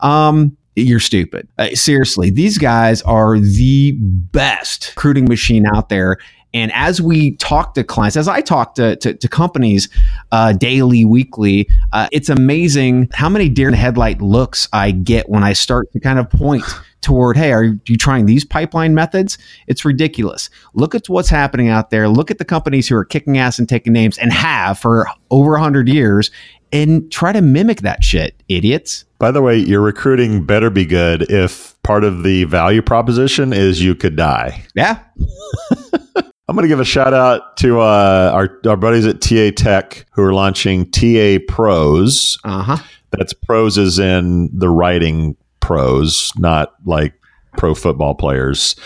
Um, 0.00 0.56
you're 0.76 1.00
stupid. 1.00 1.48
Uh, 1.58 1.68
seriously, 1.74 2.30
these 2.30 2.58
guys 2.58 3.02
are 3.02 3.38
the 3.38 3.92
best 4.00 4.92
recruiting 4.96 5.26
machine 5.26 5.66
out 5.74 5.88
there. 5.88 6.18
And 6.52 6.72
as 6.72 7.00
we 7.00 7.36
talk 7.36 7.74
to 7.74 7.84
clients, 7.84 8.16
as 8.16 8.26
I 8.26 8.40
talk 8.40 8.74
to, 8.74 8.96
to, 8.96 9.14
to 9.14 9.28
companies 9.28 9.88
uh, 10.32 10.52
daily, 10.52 11.04
weekly, 11.04 11.68
uh, 11.92 12.08
it's 12.10 12.28
amazing 12.28 13.08
how 13.12 13.28
many 13.28 13.48
deer 13.48 13.68
in 13.68 13.72
the 13.72 13.78
headlight 13.78 14.20
looks 14.20 14.68
I 14.72 14.90
get 14.90 15.28
when 15.28 15.44
I 15.44 15.52
start 15.52 15.92
to 15.92 16.00
kind 16.00 16.18
of 16.18 16.28
point 16.28 16.64
toward, 17.00 17.36
hey, 17.36 17.52
are 17.52 17.64
you 17.64 17.96
trying 17.96 18.26
these 18.26 18.44
pipeline 18.44 18.94
methods? 18.94 19.38
It's 19.66 19.84
ridiculous. 19.84 20.50
Look 20.74 20.94
at 20.94 21.08
what's 21.08 21.28
happening 21.28 21.68
out 21.68 21.90
there. 21.90 22.08
Look 22.08 22.30
at 22.30 22.38
the 22.38 22.44
companies 22.44 22.88
who 22.88 22.96
are 22.96 23.04
kicking 23.04 23.38
ass 23.38 23.58
and 23.58 23.68
taking 23.68 23.92
names 23.92 24.18
and 24.18 24.32
have 24.32 24.78
for 24.78 25.06
over 25.30 25.52
100 25.52 25.88
years 25.88 26.30
and 26.72 27.10
try 27.10 27.32
to 27.32 27.42
mimic 27.42 27.80
that 27.80 28.04
shit, 28.04 28.42
idiots. 28.48 29.04
By 29.18 29.30
the 29.30 29.42
way, 29.42 29.58
your 29.58 29.80
recruiting 29.80 30.44
better 30.44 30.70
be 30.70 30.84
good 30.84 31.30
if 31.30 31.80
part 31.82 32.04
of 32.04 32.22
the 32.22 32.44
value 32.44 32.82
proposition 32.82 33.52
is 33.52 33.82
you 33.82 33.94
could 33.94 34.16
die. 34.16 34.64
Yeah. 34.74 35.02
I'm 36.48 36.56
going 36.56 36.62
to 36.64 36.68
give 36.68 36.80
a 36.80 36.84
shout 36.84 37.14
out 37.14 37.56
to 37.58 37.80
uh, 37.80 38.30
our, 38.34 38.58
our 38.68 38.76
buddies 38.76 39.06
at 39.06 39.16
TAtech 39.20 40.04
who 40.10 40.22
are 40.22 40.32
launching 40.32 40.90
TA 40.90 41.38
Pros. 41.48 42.38
Uh 42.42 42.62
huh. 42.62 42.76
That's 43.10 43.32
pros 43.32 43.76
is 43.78 43.98
in 43.98 44.50
the 44.52 44.68
writing 44.68 45.36
pros, 45.60 46.32
not 46.36 46.74
like 46.84 47.14
pro 47.56 47.74
football 47.74 48.14
players. 48.14 48.76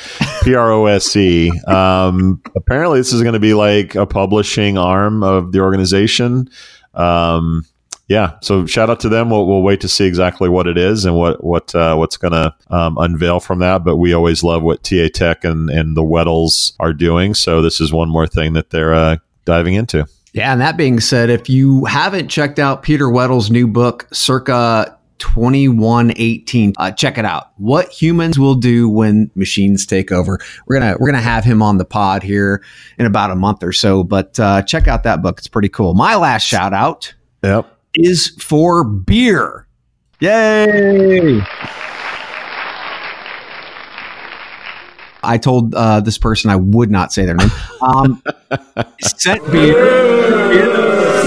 P 0.42 0.54
R 0.54 0.72
O 0.72 0.86
S 0.86 1.14
E. 1.16 1.50
Um, 1.66 2.40
apparently, 2.56 3.00
this 3.00 3.12
is 3.12 3.22
going 3.22 3.34
to 3.34 3.40
be 3.40 3.54
like 3.54 3.94
a 3.94 4.06
publishing 4.06 4.78
arm 4.78 5.22
of 5.22 5.52
the 5.52 5.60
organization. 5.60 6.48
Um, 6.94 7.64
yeah, 8.06 8.36
so 8.42 8.66
shout 8.66 8.90
out 8.90 9.00
to 9.00 9.08
them. 9.08 9.30
We'll, 9.30 9.46
we'll 9.46 9.62
wait 9.62 9.80
to 9.80 9.88
see 9.88 10.04
exactly 10.04 10.50
what 10.50 10.66
it 10.66 10.76
is 10.76 11.06
and 11.06 11.16
what 11.16 11.42
what 11.42 11.74
uh, 11.74 11.96
what's 11.96 12.18
going 12.18 12.32
to 12.32 12.54
um, 12.68 12.98
unveil 12.98 13.40
from 13.40 13.60
that. 13.60 13.82
But 13.84 13.96
we 13.96 14.12
always 14.12 14.42
love 14.42 14.62
what 14.62 14.82
TAtech 14.82 15.44
and 15.44 15.70
and 15.70 15.96
the 15.96 16.02
Weddles 16.02 16.74
are 16.80 16.92
doing. 16.92 17.34
So 17.34 17.62
this 17.62 17.80
is 17.80 17.92
one 17.92 18.10
more 18.10 18.26
thing 18.26 18.52
that 18.52 18.70
they're 18.70 18.94
uh, 18.94 19.16
diving 19.46 19.74
into. 19.74 20.06
Yeah, 20.34 20.52
and 20.52 20.60
that 20.60 20.76
being 20.76 21.00
said, 21.00 21.30
if 21.30 21.48
you 21.48 21.84
haven't 21.84 22.28
checked 22.28 22.58
out 22.58 22.82
Peter 22.82 23.08
Weddle's 23.08 23.50
new 23.50 23.68
book, 23.68 24.08
Circa 24.12 24.98
2118 25.18 26.74
uh, 26.78 26.90
check 26.92 27.18
it 27.18 27.24
out. 27.24 27.52
What 27.56 27.88
humans 27.90 28.38
will 28.38 28.54
do 28.54 28.88
when 28.88 29.30
machines 29.34 29.86
take 29.86 30.10
over. 30.12 30.38
We're 30.66 30.78
gonna 30.80 30.96
we're 30.98 31.08
gonna 31.08 31.20
have 31.22 31.44
him 31.44 31.62
on 31.62 31.78
the 31.78 31.84
pod 31.84 32.22
here 32.22 32.62
in 32.98 33.06
about 33.06 33.30
a 33.30 33.36
month 33.36 33.62
or 33.62 33.72
so 33.72 34.04
but 34.04 34.38
uh, 34.40 34.62
check 34.62 34.88
out 34.88 35.02
that 35.04 35.22
book. 35.22 35.38
It's 35.38 35.48
pretty 35.48 35.68
cool. 35.68 35.94
My 35.94 36.16
last 36.16 36.42
shout 36.44 36.72
out 36.72 37.14
Yep. 37.42 37.66
is 37.94 38.28
for 38.40 38.84
beer. 38.84 39.66
Yay 40.20 41.40
I 45.24 45.38
told 45.38 45.74
uh, 45.74 46.00
this 46.00 46.18
person 46.18 46.50
I 46.50 46.56
would 46.56 46.90
not 46.90 47.12
say 47.12 47.24
their 47.24 47.34
name. 47.36 47.50
Um, 47.80 48.22
sent 49.02 49.44
beer 49.50 50.52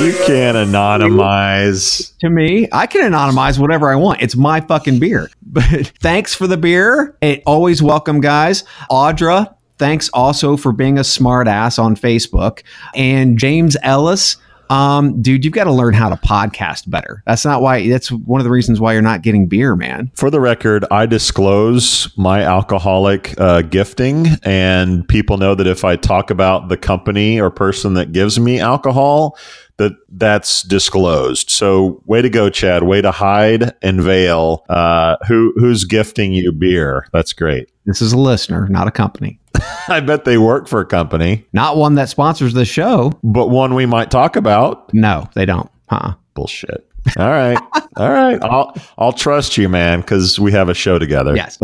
You 0.05 0.13
can't 0.25 0.57
anonymize. 0.57 2.15
to 2.19 2.29
me. 2.29 2.67
I 2.71 2.87
can 2.87 3.11
anonymize 3.11 3.59
whatever 3.59 3.91
I 3.91 3.95
want. 3.95 4.21
It's 4.21 4.35
my 4.35 4.61
fucking 4.61 4.99
beer. 4.99 5.29
But 5.41 5.87
thanks 6.01 6.33
for 6.35 6.47
the 6.47 6.57
beer. 6.57 7.15
It 7.21 7.43
always 7.45 7.81
welcome, 7.81 8.21
guys. 8.21 8.63
Audra, 8.89 9.55
thanks 9.77 10.09
also 10.09 10.57
for 10.57 10.71
being 10.71 10.97
a 10.97 11.03
smart 11.03 11.47
ass 11.47 11.79
on 11.79 11.95
Facebook. 11.95 12.61
And 12.95 13.37
James 13.37 13.75
Ellis, 13.81 14.37
um, 14.69 15.21
dude, 15.21 15.45
you've 15.45 15.53
got 15.53 15.65
to 15.65 15.71
learn 15.71 15.93
how 15.93 16.09
to 16.09 16.15
podcast 16.15 16.89
better. 16.89 17.23
That's 17.25 17.45
not 17.45 17.61
why. 17.61 17.87
That's 17.87 18.11
one 18.11 18.41
of 18.41 18.45
the 18.45 18.51
reasons 18.51 18.79
why 18.79 18.93
you're 18.93 19.01
not 19.01 19.21
getting 19.21 19.47
beer, 19.47 19.75
man. 19.75 20.11
For 20.15 20.29
the 20.29 20.39
record, 20.39 20.85
I 20.91 21.05
disclose 21.05 22.11
my 22.17 22.43
alcoholic 22.43 23.39
uh, 23.39 23.61
gifting, 23.63 24.27
and 24.43 25.07
people 25.07 25.37
know 25.37 25.55
that 25.55 25.67
if 25.67 25.83
I 25.83 25.95
talk 25.95 26.29
about 26.29 26.69
the 26.69 26.77
company 26.77 27.39
or 27.39 27.49
person 27.49 27.93
that 27.95 28.11
gives 28.11 28.39
me 28.39 28.59
alcohol, 28.59 29.37
that 29.77 29.93
that's 30.09 30.63
disclosed. 30.63 31.49
So, 31.49 32.01
way 32.05 32.21
to 32.21 32.29
go, 32.29 32.49
Chad. 32.49 32.83
Way 32.83 33.01
to 33.01 33.11
hide 33.11 33.73
and 33.81 34.01
veil. 34.01 34.65
Uh, 34.69 35.17
who 35.27 35.53
who's 35.57 35.85
gifting 35.85 36.33
you 36.33 36.51
beer? 36.51 37.07
That's 37.13 37.33
great. 37.33 37.69
This 37.85 38.01
is 38.01 38.11
a 38.11 38.17
listener, 38.17 38.67
not 38.67 38.87
a 38.87 38.91
company, 38.91 39.39
I 39.87 39.99
bet 39.99 40.25
they 40.25 40.37
work 40.37 40.67
for 40.67 40.79
a 40.81 40.85
company, 40.85 41.45
not 41.53 41.77
one 41.77 41.95
that 41.95 42.09
sponsors 42.09 42.53
the 42.53 42.65
show. 42.65 43.11
but 43.23 43.47
one 43.47 43.73
we 43.73 43.85
might 43.85 44.11
talk 44.11 44.35
about. 44.35 44.93
No, 44.93 45.27
they 45.35 45.45
don't. 45.45 45.69
Huh? 45.89 46.15
Bullshit. 46.33 46.83
All 47.17 47.29
right, 47.29 47.57
all 47.95 48.09
right. 48.09 48.37
I'll 48.43 48.75
I'll 48.97 49.13
trust 49.13 49.57
you, 49.57 49.69
man, 49.69 50.01
because 50.01 50.39
we 50.39 50.51
have 50.51 50.67
a 50.67 50.73
show 50.73 50.99
together. 50.99 51.35
Yes. 51.37 51.57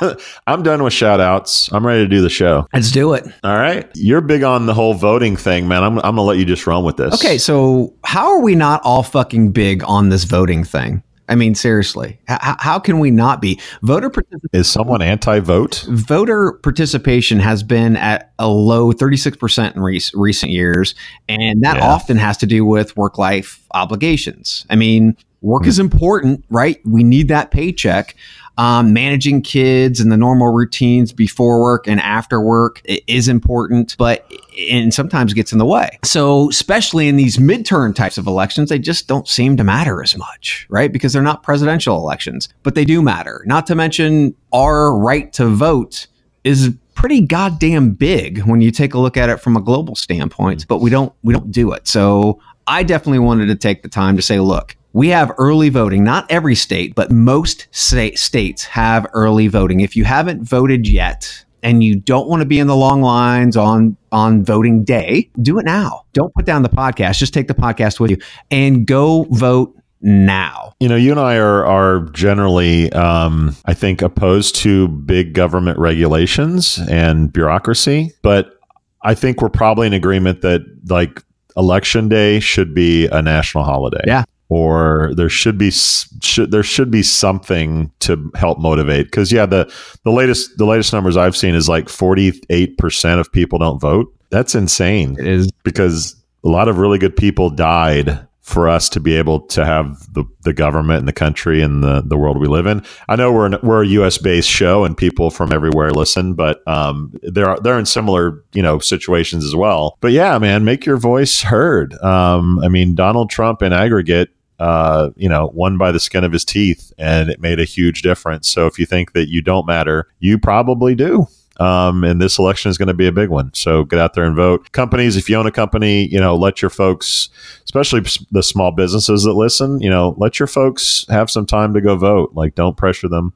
I'm 0.48 0.64
done 0.64 0.82
with 0.82 0.92
shout 0.92 1.20
outs. 1.20 1.70
I'm 1.72 1.86
ready 1.86 2.02
to 2.02 2.08
do 2.08 2.20
the 2.20 2.28
show. 2.28 2.66
Let's 2.74 2.90
do 2.90 3.12
it. 3.14 3.24
All 3.44 3.56
right. 3.56 3.88
You're 3.94 4.20
big 4.20 4.42
on 4.42 4.66
the 4.66 4.74
whole 4.74 4.94
voting 4.94 5.36
thing, 5.36 5.68
man. 5.68 5.84
I'm, 5.84 5.98
I'm 5.98 6.02
going 6.02 6.16
to 6.16 6.22
let 6.22 6.38
you 6.38 6.44
just 6.44 6.66
run 6.66 6.84
with 6.84 6.96
this. 6.96 7.14
Okay, 7.14 7.38
so 7.38 7.94
how 8.04 8.28
are 8.32 8.40
we 8.40 8.54
not 8.56 8.80
all 8.84 9.02
fucking 9.04 9.52
big 9.52 9.84
on 9.84 10.08
this 10.08 10.24
voting 10.24 10.64
thing? 10.64 11.02
I 11.28 11.34
mean, 11.34 11.54
seriously, 11.54 12.18
H- 12.28 12.38
how 12.40 12.78
can 12.78 12.98
we 12.98 13.10
not 13.10 13.40
be? 13.40 13.60
Voter 13.82 14.10
participation 14.10 14.60
Is 14.60 14.68
someone 14.68 15.02
anti 15.02 15.40
vote? 15.40 15.84
voter 15.88 16.52
participation 16.62 17.38
has 17.40 17.62
been 17.62 17.96
at 17.96 18.32
a 18.38 18.48
low 18.48 18.92
36% 18.92 19.76
in 19.76 19.82
rec- 19.82 20.02
recent 20.14 20.52
years, 20.52 20.94
and 21.28 21.62
that 21.62 21.76
Yeah. 21.76 21.86
often 21.86 22.16
has 22.16 22.36
to 22.38 22.46
do 22.46 22.64
with 22.64 22.96
work 22.96 23.18
life 23.18 23.60
obligations. 23.74 24.64
I 24.70 24.76
mean, 24.76 25.16
work 25.42 25.66
is 25.66 25.76
hmm. 25.76 25.82
important, 25.82 26.44
right? 26.50 26.80
We 26.84 27.04
need 27.04 27.28
that 27.28 27.50
paycheck. 27.50 28.14
Um, 28.58 28.92
managing 28.92 29.42
kids 29.42 30.00
and 30.00 30.10
the 30.10 30.16
normal 30.16 30.52
routines 30.52 31.12
before 31.12 31.62
work 31.62 31.86
and 31.86 32.00
after 32.00 32.40
work 32.40 32.82
is 32.84 33.28
important, 33.28 33.94
but 33.96 34.28
and 34.58 34.92
sometimes 34.92 35.32
gets 35.32 35.52
in 35.52 35.58
the 35.58 35.64
way. 35.64 35.98
So, 36.02 36.50
especially 36.50 37.06
in 37.06 37.16
these 37.16 37.36
midterm 37.36 37.94
types 37.94 38.18
of 38.18 38.26
elections, 38.26 38.68
they 38.68 38.80
just 38.80 39.06
don't 39.06 39.28
seem 39.28 39.56
to 39.58 39.64
matter 39.64 40.02
as 40.02 40.16
much, 40.16 40.66
right? 40.68 40.92
Because 40.92 41.12
they're 41.12 41.22
not 41.22 41.44
presidential 41.44 41.96
elections, 41.96 42.48
but 42.64 42.74
they 42.74 42.84
do 42.84 43.00
matter. 43.00 43.44
Not 43.46 43.66
to 43.68 43.76
mention 43.76 44.34
our 44.52 44.98
right 44.98 45.32
to 45.34 45.46
vote 45.46 46.08
is 46.42 46.74
pretty 46.94 47.20
goddamn 47.20 47.92
big 47.92 48.42
when 48.42 48.60
you 48.60 48.72
take 48.72 48.92
a 48.92 48.98
look 48.98 49.16
at 49.16 49.30
it 49.30 49.40
from 49.40 49.56
a 49.56 49.60
global 49.60 49.94
standpoint, 49.94 50.66
but 50.66 50.78
we 50.78 50.90
don't 50.90 51.12
we 51.22 51.32
don't 51.32 51.52
do 51.52 51.72
it. 51.72 51.86
So, 51.86 52.40
I 52.66 52.82
definitely 52.82 53.20
wanted 53.20 53.46
to 53.46 53.54
take 53.54 53.82
the 53.82 53.88
time 53.88 54.16
to 54.16 54.22
say, 54.22 54.40
look, 54.40 54.76
we 54.98 55.10
have 55.10 55.30
early 55.38 55.68
voting. 55.68 56.02
Not 56.02 56.28
every 56.28 56.56
state, 56.56 56.96
but 56.96 57.12
most 57.12 57.68
sta- 57.70 58.16
states 58.16 58.64
have 58.64 59.06
early 59.12 59.46
voting. 59.46 59.78
If 59.78 59.94
you 59.94 60.02
haven't 60.02 60.42
voted 60.42 60.88
yet 60.88 61.44
and 61.62 61.84
you 61.84 61.94
don't 61.94 62.28
want 62.28 62.40
to 62.42 62.46
be 62.46 62.58
in 62.58 62.66
the 62.66 62.74
long 62.74 63.00
lines 63.00 63.56
on 63.56 63.96
on 64.10 64.44
voting 64.44 64.82
day, 64.82 65.30
do 65.40 65.56
it 65.60 65.64
now. 65.64 66.04
Don't 66.14 66.34
put 66.34 66.46
down 66.46 66.64
the 66.64 66.68
podcast. 66.68 67.18
Just 67.18 67.32
take 67.32 67.46
the 67.46 67.54
podcast 67.54 68.00
with 68.00 68.10
you 68.10 68.16
and 68.50 68.88
go 68.88 69.28
vote 69.30 69.72
now. 70.00 70.72
You 70.80 70.88
know, 70.88 70.96
you 70.96 71.12
and 71.12 71.20
I 71.20 71.36
are, 71.36 71.64
are 71.64 72.00
generally, 72.10 72.92
um, 72.92 73.54
I 73.66 73.74
think, 73.74 74.02
opposed 74.02 74.56
to 74.56 74.88
big 74.88 75.32
government 75.32 75.78
regulations 75.78 76.80
and 76.90 77.32
bureaucracy. 77.32 78.10
But 78.22 78.58
I 79.02 79.14
think 79.14 79.42
we're 79.42 79.48
probably 79.48 79.86
in 79.86 79.92
agreement 79.92 80.40
that, 80.40 80.62
like, 80.88 81.22
election 81.56 82.08
day 82.08 82.40
should 82.40 82.74
be 82.74 83.06
a 83.06 83.22
national 83.22 83.62
holiday. 83.62 84.02
Yeah. 84.04 84.24
Or 84.50 85.12
there 85.14 85.28
should 85.28 85.58
be 85.58 85.70
should 85.70 86.50
there 86.50 86.62
should 86.62 86.90
be 86.90 87.02
something 87.02 87.92
to 88.00 88.30
help 88.34 88.58
motivate 88.58 89.06
because 89.06 89.30
yeah 89.30 89.44
the 89.44 89.70
the 90.04 90.10
latest 90.10 90.56
the 90.56 90.64
latest 90.64 90.92
numbers 90.92 91.18
I've 91.18 91.36
seen 91.36 91.54
is 91.54 91.68
like 91.68 91.90
forty 91.90 92.40
eight 92.48 92.78
percent 92.78 93.20
of 93.20 93.30
people 93.30 93.58
don't 93.58 93.78
vote. 93.78 94.14
That's 94.30 94.54
insane 94.54 95.16
It 95.18 95.26
is 95.26 95.50
because 95.64 96.16
a 96.44 96.48
lot 96.48 96.68
of 96.68 96.78
really 96.78 96.98
good 96.98 97.16
people 97.16 97.50
died 97.50 98.26
for 98.48 98.66
us 98.66 98.88
to 98.88 98.98
be 98.98 99.14
able 99.14 99.40
to 99.40 99.62
have 99.62 100.10
the, 100.14 100.24
the 100.40 100.54
government 100.54 101.00
and 101.00 101.06
the 101.06 101.12
country 101.12 101.60
and 101.60 101.84
the, 101.84 102.00
the 102.00 102.16
world 102.16 102.40
we 102.40 102.48
live 102.48 102.64
in. 102.64 102.82
I 103.06 103.14
know 103.14 103.30
we're 103.30 103.44
in, 103.44 103.58
we're 103.62 103.82
a 103.82 103.86
U.S. 103.88 104.16
based 104.16 104.48
show 104.48 104.84
and 104.84 104.96
people 104.96 105.30
from 105.30 105.52
everywhere 105.52 105.90
listen, 105.90 106.32
but 106.32 106.66
um, 106.66 107.12
they're 107.22 107.58
they're 107.58 107.78
in 107.78 107.84
similar 107.84 108.42
you 108.54 108.62
know 108.62 108.78
situations 108.78 109.44
as 109.44 109.54
well. 109.54 109.98
But 110.00 110.12
yeah, 110.12 110.38
man, 110.38 110.64
make 110.64 110.86
your 110.86 110.96
voice 110.96 111.42
heard. 111.42 111.92
Um, 112.02 112.58
I 112.60 112.68
mean, 112.68 112.94
Donald 112.94 113.28
Trump 113.28 113.60
in 113.62 113.74
aggregate. 113.74 114.30
Uh, 114.58 115.10
you 115.16 115.28
know, 115.28 115.50
won 115.54 115.78
by 115.78 115.92
the 115.92 116.00
skin 116.00 116.24
of 116.24 116.32
his 116.32 116.44
teeth, 116.44 116.92
and 116.98 117.30
it 117.30 117.40
made 117.40 117.60
a 117.60 117.64
huge 117.64 118.02
difference. 118.02 118.48
So, 118.48 118.66
if 118.66 118.78
you 118.78 118.86
think 118.86 119.12
that 119.12 119.28
you 119.28 119.40
don't 119.40 119.66
matter, 119.66 120.08
you 120.18 120.38
probably 120.38 120.94
do 120.94 121.28
um, 121.60 122.04
and 122.04 122.20
this 122.20 122.38
election 122.38 122.70
is 122.70 122.78
going 122.78 122.88
to 122.88 122.94
be 122.94 123.06
a 123.06 123.12
big 123.12 123.30
one. 123.30 123.52
So 123.54 123.84
get 123.84 123.98
out 123.98 124.14
there 124.14 124.24
and 124.24 124.36
vote. 124.36 124.70
Companies, 124.72 125.16
if 125.16 125.28
you 125.28 125.36
own 125.36 125.46
a 125.46 125.52
company, 125.52 126.06
you 126.06 126.20
know, 126.20 126.36
let 126.36 126.62
your 126.62 126.70
folks, 126.70 127.30
especially 127.64 128.02
the 128.30 128.42
small 128.42 128.70
businesses 128.70 129.24
that 129.24 129.32
listen, 129.32 129.80
you 129.80 129.90
know, 129.90 130.14
let 130.18 130.38
your 130.38 130.46
folks 130.46 131.04
have 131.08 131.30
some 131.30 131.46
time 131.46 131.74
to 131.74 131.80
go 131.80 131.96
vote. 131.96 132.32
Like, 132.34 132.54
don't 132.54 132.76
pressure 132.76 133.08
them. 133.08 133.32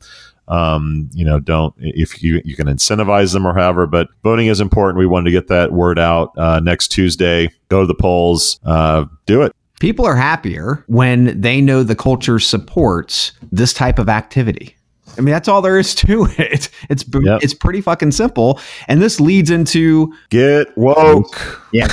Um, 0.49 1.09
you 1.13 1.25
know, 1.25 1.39
don't 1.39 1.73
if 1.79 2.23
you 2.23 2.43
you 2.45 2.57
can 2.57 2.67
incentivize 2.67 3.33
them 3.33 3.47
or 3.47 3.55
however, 3.55 3.87
but 3.87 4.09
voting 4.23 4.49
is 4.49 4.61
important. 4.61 4.99
We 4.99 5.07
wanted 5.07 5.27
to 5.27 5.31
get 5.31 5.49
that 5.49 5.73
word 5.73 5.99
out 5.99 6.33
uh, 6.37 6.61
next 6.61 6.89
Tuesday. 6.89 7.49
Go 7.69 7.81
to 7.81 7.87
the 7.87 7.95
polls. 7.95 8.59
Uh, 8.65 9.07
do 9.25 9.43
it. 9.43 9.55
People 9.83 10.07
are 10.07 10.15
happier 10.15 10.85
when 10.87 11.41
they 11.41 11.61
know 11.61 11.83
the 11.83 11.97
culture 11.97 12.39
supports 12.39 13.33
this 13.51 13.73
type 13.75 13.99
of 13.99 14.09
activity. 14.09 14.77
I 15.19 15.21
mean, 15.21 15.33
that's 15.33 15.49
all 15.49 15.61
there 15.61 15.77
is 15.77 15.93
to 16.07 16.27
it. 16.39 16.71
It's 16.89 17.05
Yep. 17.13 17.43
it's 17.43 17.53
pretty 17.53 17.81
fucking 17.81 18.13
simple, 18.13 18.61
and 18.87 19.03
this 19.03 19.19
leads 19.21 19.51
into 19.51 20.15
Get 20.31 20.69
woke. 20.79 21.61
yeah. 21.73 21.89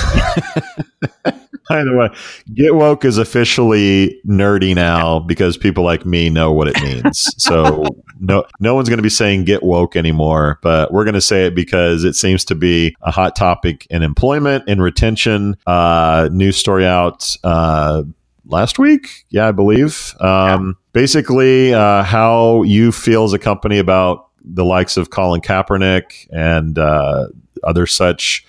By 1.70 1.84
the 1.84 1.94
way, 1.94 2.10
get 2.52 2.74
woke 2.74 3.04
is 3.04 3.16
officially 3.16 4.20
nerdy 4.26 4.74
now 4.74 5.20
because 5.20 5.56
people 5.56 5.84
like 5.84 6.04
me 6.04 6.28
know 6.28 6.52
what 6.52 6.66
it 6.66 6.82
means. 6.82 7.32
so 7.42 7.84
no, 8.18 8.44
no 8.58 8.74
one's 8.74 8.88
going 8.88 8.98
to 8.98 9.02
be 9.04 9.08
saying 9.08 9.44
get 9.44 9.62
woke 9.62 9.94
anymore, 9.94 10.58
but 10.62 10.92
we're 10.92 11.04
going 11.04 11.14
to 11.14 11.20
say 11.20 11.46
it 11.46 11.54
because 11.54 12.02
it 12.02 12.14
seems 12.14 12.44
to 12.46 12.56
be 12.56 12.96
a 13.02 13.12
hot 13.12 13.36
topic 13.36 13.86
in 13.88 14.02
employment 14.02 14.64
and 14.66 14.82
retention. 14.82 15.56
Uh, 15.64 16.28
news 16.32 16.56
story 16.56 16.84
out. 16.84 17.36
Uh, 17.44 18.02
last 18.46 18.78
week. 18.78 19.24
Yeah, 19.30 19.46
I 19.46 19.52
believe. 19.52 20.14
Um, 20.20 20.76
basically, 20.92 21.72
uh, 21.72 22.02
how 22.02 22.62
you 22.64 22.90
feel 22.90 23.24
as 23.24 23.32
a 23.32 23.38
company 23.38 23.78
about 23.78 24.28
the 24.42 24.64
likes 24.64 24.96
of 24.96 25.10
Colin 25.10 25.40
Kaepernick 25.40 26.26
and 26.30 26.78
uh, 26.78 27.28
other 27.62 27.86
such 27.86 28.44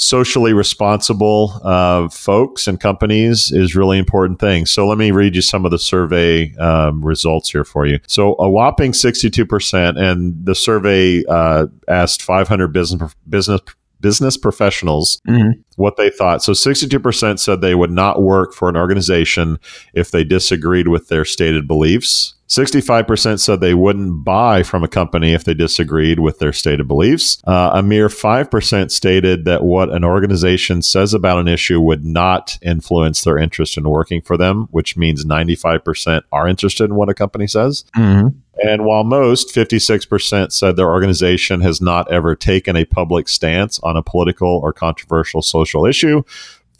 socially 0.00 0.54
responsible 0.54 1.60
uh, 1.62 2.08
folks 2.08 2.66
and 2.66 2.80
companies 2.80 3.52
is 3.52 3.76
really 3.76 3.98
important 3.98 4.40
thing. 4.40 4.64
So 4.64 4.86
let 4.88 4.96
me 4.96 5.10
read 5.10 5.36
you 5.36 5.42
some 5.42 5.64
of 5.66 5.70
the 5.70 5.78
survey 5.78 6.54
um, 6.56 7.04
results 7.04 7.50
here 7.50 7.64
for 7.64 7.86
you. 7.86 8.00
So 8.06 8.34
a 8.38 8.48
whopping 8.48 8.92
62%, 8.92 10.00
and 10.00 10.44
the 10.44 10.54
survey 10.54 11.22
uh, 11.28 11.66
asked 11.86 12.22
500 12.22 12.72
business 12.72 13.14
business 13.28 13.60
business 14.00 14.38
professionals 14.38 15.20
mm-hmm. 15.28 15.60
what 15.76 15.98
they 15.98 16.08
thought. 16.08 16.42
So 16.42 16.52
62% 16.52 17.38
said 17.38 17.60
they 17.60 17.74
would 17.74 17.90
not 17.90 18.22
work 18.22 18.54
for 18.54 18.70
an 18.70 18.76
organization 18.76 19.58
if 19.92 20.10
they 20.10 20.24
disagreed 20.24 20.88
with 20.88 21.08
their 21.08 21.26
stated 21.26 21.68
beliefs. 21.68 22.34
65% 22.50 23.38
said 23.38 23.60
they 23.60 23.74
wouldn't 23.74 24.24
buy 24.24 24.64
from 24.64 24.82
a 24.82 24.88
company 24.88 25.32
if 25.32 25.44
they 25.44 25.54
disagreed 25.54 26.18
with 26.18 26.40
their 26.40 26.52
stated 26.52 26.88
beliefs. 26.88 27.40
Uh, 27.46 27.70
a 27.74 27.82
mere 27.82 28.08
5% 28.08 28.90
stated 28.90 29.44
that 29.44 29.62
what 29.62 29.88
an 29.90 30.02
organization 30.02 30.82
says 30.82 31.14
about 31.14 31.38
an 31.38 31.46
issue 31.46 31.80
would 31.80 32.04
not 32.04 32.58
influence 32.60 33.22
their 33.22 33.38
interest 33.38 33.78
in 33.78 33.88
working 33.88 34.20
for 34.20 34.36
them, 34.36 34.66
which 34.72 34.96
means 34.96 35.24
95% 35.24 36.22
are 36.32 36.48
interested 36.48 36.84
in 36.90 36.96
what 36.96 37.08
a 37.08 37.14
company 37.14 37.46
says. 37.46 37.84
Mm-hmm. 37.96 38.36
And 38.62 38.84
while 38.84 39.04
most, 39.04 39.54
56%, 39.54 40.52
said 40.52 40.76
their 40.76 40.90
organization 40.90 41.60
has 41.60 41.80
not 41.80 42.10
ever 42.10 42.34
taken 42.34 42.76
a 42.76 42.84
public 42.84 43.28
stance 43.28 43.78
on 43.80 43.96
a 43.96 44.02
political 44.02 44.48
or 44.48 44.72
controversial 44.72 45.40
social 45.40 45.86
issue, 45.86 46.24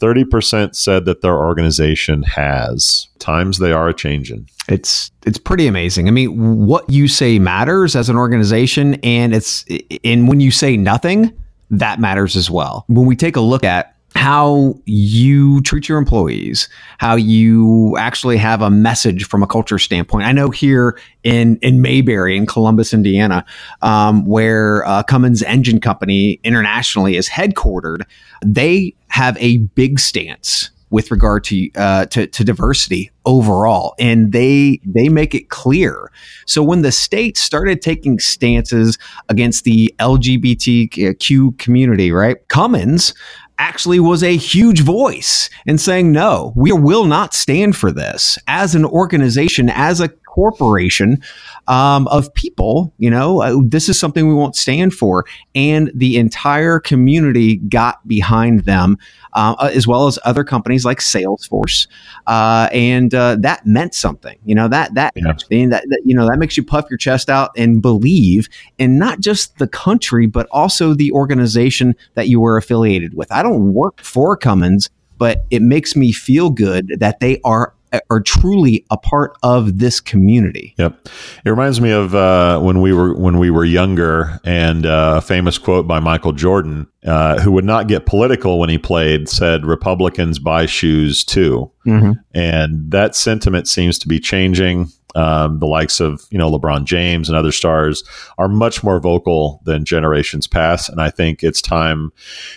30% 0.01 0.75
said 0.75 1.05
that 1.05 1.21
their 1.21 1.37
organization 1.37 2.23
has. 2.23 3.07
Times 3.19 3.59
they 3.59 3.71
are 3.71 3.93
changing. 3.93 4.49
It's 4.67 5.11
it's 5.25 5.37
pretty 5.37 5.67
amazing. 5.67 6.07
I 6.07 6.11
mean, 6.11 6.65
what 6.65 6.89
you 6.89 7.07
say 7.07 7.39
matters 7.39 7.95
as 7.95 8.09
an 8.09 8.15
organization 8.15 8.95
and 9.03 9.33
it's 9.33 9.65
and 10.03 10.27
when 10.27 10.39
you 10.39 10.51
say 10.51 10.77
nothing, 10.77 11.31
that 11.69 11.99
matters 11.99 12.35
as 12.35 12.49
well. 12.49 12.85
When 12.87 13.05
we 13.05 13.15
take 13.15 13.35
a 13.35 13.41
look 13.41 13.63
at 13.63 13.95
how 14.15 14.75
you 14.85 15.61
treat 15.61 15.87
your 15.87 15.97
employees, 15.97 16.69
how 16.97 17.15
you 17.15 17.95
actually 17.97 18.37
have 18.37 18.61
a 18.61 18.69
message 18.69 19.25
from 19.25 19.41
a 19.41 19.47
culture 19.47 19.79
standpoint. 19.79 20.25
I 20.25 20.31
know 20.31 20.49
here 20.49 20.99
in 21.23 21.57
in 21.61 21.81
Mayberry 21.81 22.35
in 22.35 22.45
Columbus, 22.45 22.93
Indiana, 22.93 23.45
um, 23.81 24.25
where 24.25 24.85
uh, 24.85 25.03
Cummins 25.03 25.43
Engine 25.43 25.79
Company 25.79 26.39
internationally 26.43 27.15
is 27.15 27.29
headquartered, 27.29 28.01
they 28.43 28.93
have 29.07 29.37
a 29.39 29.57
big 29.57 29.99
stance 29.99 30.71
with 30.91 31.09
regard 31.09 31.43
to, 31.45 31.71
uh, 31.75 32.05
to 32.07 32.27
to 32.27 32.43
diversity 32.43 33.09
overall, 33.25 33.95
and 33.97 34.33
they 34.33 34.79
they 34.85 35.09
make 35.09 35.33
it 35.33 35.49
clear. 35.49 36.11
So 36.45 36.61
when 36.61 36.81
the 36.81 36.91
state 36.91 37.37
started 37.37 37.81
taking 37.81 38.19
stances 38.19 38.97
against 39.29 39.63
the 39.63 39.93
LGBTQ 39.99 41.57
community, 41.57 42.11
right? 42.11 42.45
Cummins 42.49 43.13
actually 43.61 43.99
was 43.99 44.23
a 44.23 44.35
huge 44.35 44.81
voice 44.81 45.47
in 45.67 45.77
saying, 45.77 46.11
no, 46.11 46.51
we 46.55 46.71
will 46.71 47.05
not 47.05 47.35
stand 47.35 47.75
for 47.75 47.91
this. 47.91 48.39
As 48.47 48.73
an 48.73 48.83
organization, 48.83 49.69
as 49.69 50.01
a 50.01 50.09
corporation 50.31 51.21
um, 51.67 52.07
of 52.07 52.33
people. 52.33 52.93
You 52.97 53.09
know, 53.09 53.41
uh, 53.41 53.61
this 53.65 53.89
is 53.89 53.99
something 53.99 54.27
we 54.27 54.33
won't 54.33 54.55
stand 54.55 54.93
for. 54.93 55.25
And 55.53 55.91
the 55.93 56.17
entire 56.17 56.79
community 56.79 57.57
got 57.57 58.07
behind 58.07 58.61
them, 58.61 58.97
uh, 59.33 59.69
as 59.73 59.87
well 59.87 60.07
as 60.07 60.17
other 60.23 60.43
companies 60.43 60.85
like 60.85 60.99
Salesforce. 60.99 61.87
Uh, 62.27 62.69
and 62.71 63.13
uh, 63.13 63.35
that 63.41 63.65
meant 63.65 63.93
something. 63.93 64.37
You 64.45 64.55
know, 64.55 64.69
that, 64.69 64.93
that, 64.95 65.13
yeah. 65.15 65.33
that, 65.33 65.83
that, 65.89 66.01
you 66.05 66.15
know, 66.15 66.27
that 66.27 66.39
makes 66.39 66.55
you 66.55 66.63
puff 66.63 66.85
your 66.89 66.97
chest 66.97 67.29
out 67.29 67.51
and 67.57 67.81
believe 67.81 68.47
in 68.77 68.97
not 68.97 69.19
just 69.19 69.57
the 69.57 69.67
country, 69.67 70.27
but 70.27 70.47
also 70.51 70.93
the 70.93 71.11
organization 71.11 71.93
that 72.15 72.29
you 72.29 72.39
were 72.39 72.55
affiliated 72.55 73.15
with. 73.15 73.31
I 73.31 73.43
don't 73.43 73.73
work 73.73 74.01
for 74.01 74.37
Cummins 74.37 74.89
but 75.17 75.45
it 75.51 75.61
makes 75.61 75.95
me 75.95 76.11
feel 76.11 76.49
good 76.49 76.95
that 76.97 77.19
they 77.19 77.39
are 77.45 77.75
are 78.09 78.21
truly 78.21 78.85
a 78.89 78.97
part 78.97 79.37
of 79.43 79.79
this 79.79 79.99
community. 79.99 80.73
Yep, 80.77 81.07
it 81.45 81.49
reminds 81.49 81.81
me 81.81 81.91
of 81.91 82.15
uh, 82.15 82.59
when 82.59 82.81
we 82.81 82.93
were 82.93 83.13
when 83.15 83.37
we 83.37 83.49
were 83.49 83.65
younger, 83.65 84.39
and 84.43 84.85
uh, 84.85 85.15
a 85.17 85.21
famous 85.21 85.57
quote 85.57 85.87
by 85.87 85.99
Michael 85.99 86.31
Jordan, 86.31 86.87
uh, 87.05 87.39
who 87.41 87.51
would 87.51 87.65
not 87.65 87.87
get 87.87 88.05
political 88.05 88.59
when 88.59 88.69
he 88.69 88.77
played, 88.77 89.27
said, 89.27 89.65
"Republicans 89.65 90.39
buy 90.39 90.65
shoes 90.65 91.23
too," 91.23 91.71
mm-hmm. 91.85 92.13
and 92.33 92.91
that 92.91 93.15
sentiment 93.15 93.67
seems 93.67 93.99
to 93.99 94.07
be 94.07 94.19
changing 94.19 94.87
um, 95.15 95.59
the 95.59 95.67
likes 95.67 95.99
of 95.99 96.25
you 96.31 96.37
know 96.37 96.49
LeBron 96.49 96.85
James 96.85 97.29
and 97.29 97.37
other 97.37 97.51
stars 97.51 98.03
are 98.37 98.47
much 98.47 98.83
more 98.83 98.99
vocal 98.99 99.61
than 99.65 99.85
generations 99.85 100.47
past, 100.47 100.89
and 100.89 101.01
I 101.01 101.09
think 101.09 101.43
it's 101.43 101.61
time. 101.61 102.11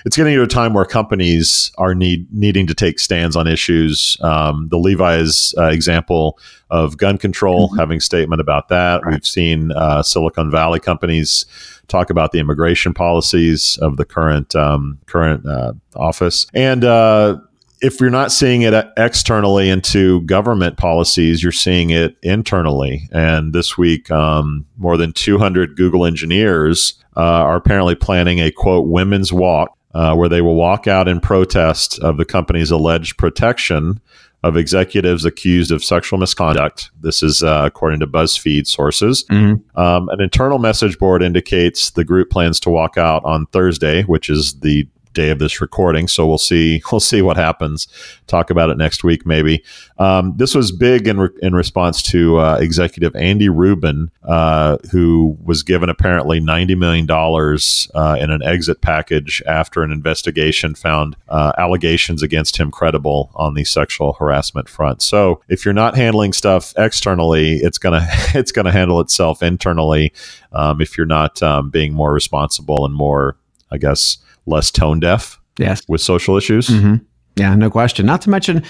It's 0.04 0.16
getting 0.16 0.34
to 0.34 0.42
a 0.42 0.46
time 0.46 0.74
where 0.74 0.84
companies 0.84 1.72
are 1.78 1.94
need 1.94 2.26
needing 2.32 2.66
to 2.66 2.74
take 2.74 2.98
stands 2.98 3.36
on 3.36 3.46
issues. 3.46 4.16
Um, 4.20 4.68
the 4.68 4.78
Levi's 4.78 5.54
uh, 5.58 5.68
example 5.68 6.38
of 6.70 6.96
gun 6.96 7.18
control, 7.18 7.68
mm-hmm. 7.68 7.78
having 7.78 8.00
statement 8.00 8.40
about 8.40 8.68
that. 8.68 9.02
Right. 9.04 9.14
We've 9.14 9.26
seen 9.26 9.72
uh, 9.72 10.02
Silicon 10.02 10.50
Valley 10.50 10.80
companies 10.80 11.46
talk 11.88 12.10
about 12.10 12.32
the 12.32 12.38
immigration 12.38 12.94
policies 12.94 13.78
of 13.82 13.96
the 13.96 14.04
current 14.04 14.54
um, 14.54 14.98
current 15.06 15.46
uh, 15.46 15.72
office, 15.96 16.46
and 16.54 16.84
uh, 16.84 17.38
if 17.84 18.00
you're 18.00 18.08
not 18.08 18.32
seeing 18.32 18.62
it 18.62 18.72
externally 18.96 19.68
into 19.68 20.22
government 20.22 20.78
policies, 20.78 21.42
you're 21.42 21.52
seeing 21.52 21.90
it 21.90 22.16
internally. 22.22 23.10
And 23.12 23.52
this 23.52 23.76
week, 23.76 24.10
um, 24.10 24.64
more 24.78 24.96
than 24.96 25.12
200 25.12 25.76
Google 25.76 26.06
engineers 26.06 26.94
uh, 27.14 27.20
are 27.20 27.56
apparently 27.56 27.94
planning 27.94 28.40
a 28.40 28.50
quote 28.50 28.88
women's 28.88 29.34
walk, 29.34 29.76
uh, 29.92 30.14
where 30.14 30.30
they 30.30 30.40
will 30.40 30.54
walk 30.54 30.86
out 30.86 31.08
in 31.08 31.20
protest 31.20 31.98
of 31.98 32.16
the 32.16 32.24
company's 32.24 32.70
alleged 32.70 33.18
protection 33.18 34.00
of 34.42 34.56
executives 34.56 35.26
accused 35.26 35.70
of 35.70 35.84
sexual 35.84 36.18
misconduct. 36.18 36.90
This 37.00 37.22
is 37.22 37.42
uh, 37.42 37.64
according 37.64 38.00
to 38.00 38.06
BuzzFeed 38.06 38.66
sources. 38.66 39.24
Mm-hmm. 39.30 39.78
Um, 39.78 40.08
an 40.08 40.20
internal 40.20 40.58
message 40.58 40.98
board 40.98 41.22
indicates 41.22 41.90
the 41.90 42.04
group 42.04 42.30
plans 42.30 42.60
to 42.60 42.70
walk 42.70 42.96
out 42.96 43.24
on 43.24 43.46
Thursday, 43.46 44.02
which 44.04 44.30
is 44.30 44.60
the 44.60 44.88
day 45.14 45.30
of 45.30 45.38
this 45.38 45.60
recording. 45.60 46.08
So 46.08 46.26
we'll 46.26 46.38
see. 46.38 46.82
We'll 46.94 47.00
see 47.00 47.22
what 47.22 47.36
happens. 47.36 47.88
Talk 48.28 48.50
about 48.50 48.70
it 48.70 48.76
next 48.76 49.02
week, 49.02 49.26
maybe. 49.26 49.64
Um, 49.98 50.34
this 50.36 50.54
was 50.54 50.70
big 50.70 51.08
in 51.08 51.18
re- 51.18 51.30
in 51.42 51.52
response 51.52 52.02
to 52.04 52.38
uh, 52.38 52.58
executive 52.60 53.16
Andy 53.16 53.48
Rubin, 53.48 54.12
uh, 54.22 54.76
who 54.92 55.36
was 55.42 55.64
given 55.64 55.88
apparently 55.88 56.38
ninety 56.38 56.76
million 56.76 57.04
dollars 57.06 57.90
uh, 57.94 58.16
in 58.20 58.30
an 58.30 58.44
exit 58.44 58.80
package 58.80 59.42
after 59.46 59.82
an 59.82 59.90
investigation 59.90 60.74
found 60.76 61.16
uh, 61.28 61.52
allegations 61.58 62.22
against 62.22 62.58
him 62.58 62.70
credible 62.70 63.32
on 63.34 63.54
the 63.54 63.64
sexual 63.64 64.12
harassment 64.12 64.68
front. 64.68 65.02
So 65.02 65.40
if 65.48 65.64
you're 65.64 65.74
not 65.74 65.96
handling 65.96 66.32
stuff 66.32 66.74
externally, 66.76 67.56
it's 67.56 67.78
gonna 67.78 68.06
it's 68.34 68.52
gonna 68.52 68.72
handle 68.72 69.00
itself 69.00 69.42
internally. 69.42 70.12
Um, 70.52 70.80
if 70.80 70.96
you're 70.96 71.06
not 71.06 71.42
um, 71.42 71.70
being 71.70 71.92
more 71.92 72.12
responsible 72.12 72.84
and 72.84 72.94
more, 72.94 73.36
I 73.74 73.78
guess 73.78 74.18
less 74.46 74.70
tone 74.70 75.00
deaf 75.00 75.40
yes. 75.58 75.82
with 75.88 76.00
social 76.00 76.36
issues. 76.36 76.68
Mm-hmm. 76.68 76.96
Yeah, 77.36 77.54
no 77.56 77.68
question. 77.68 78.06
Not 78.06 78.22
to 78.22 78.30
mention 78.30 78.62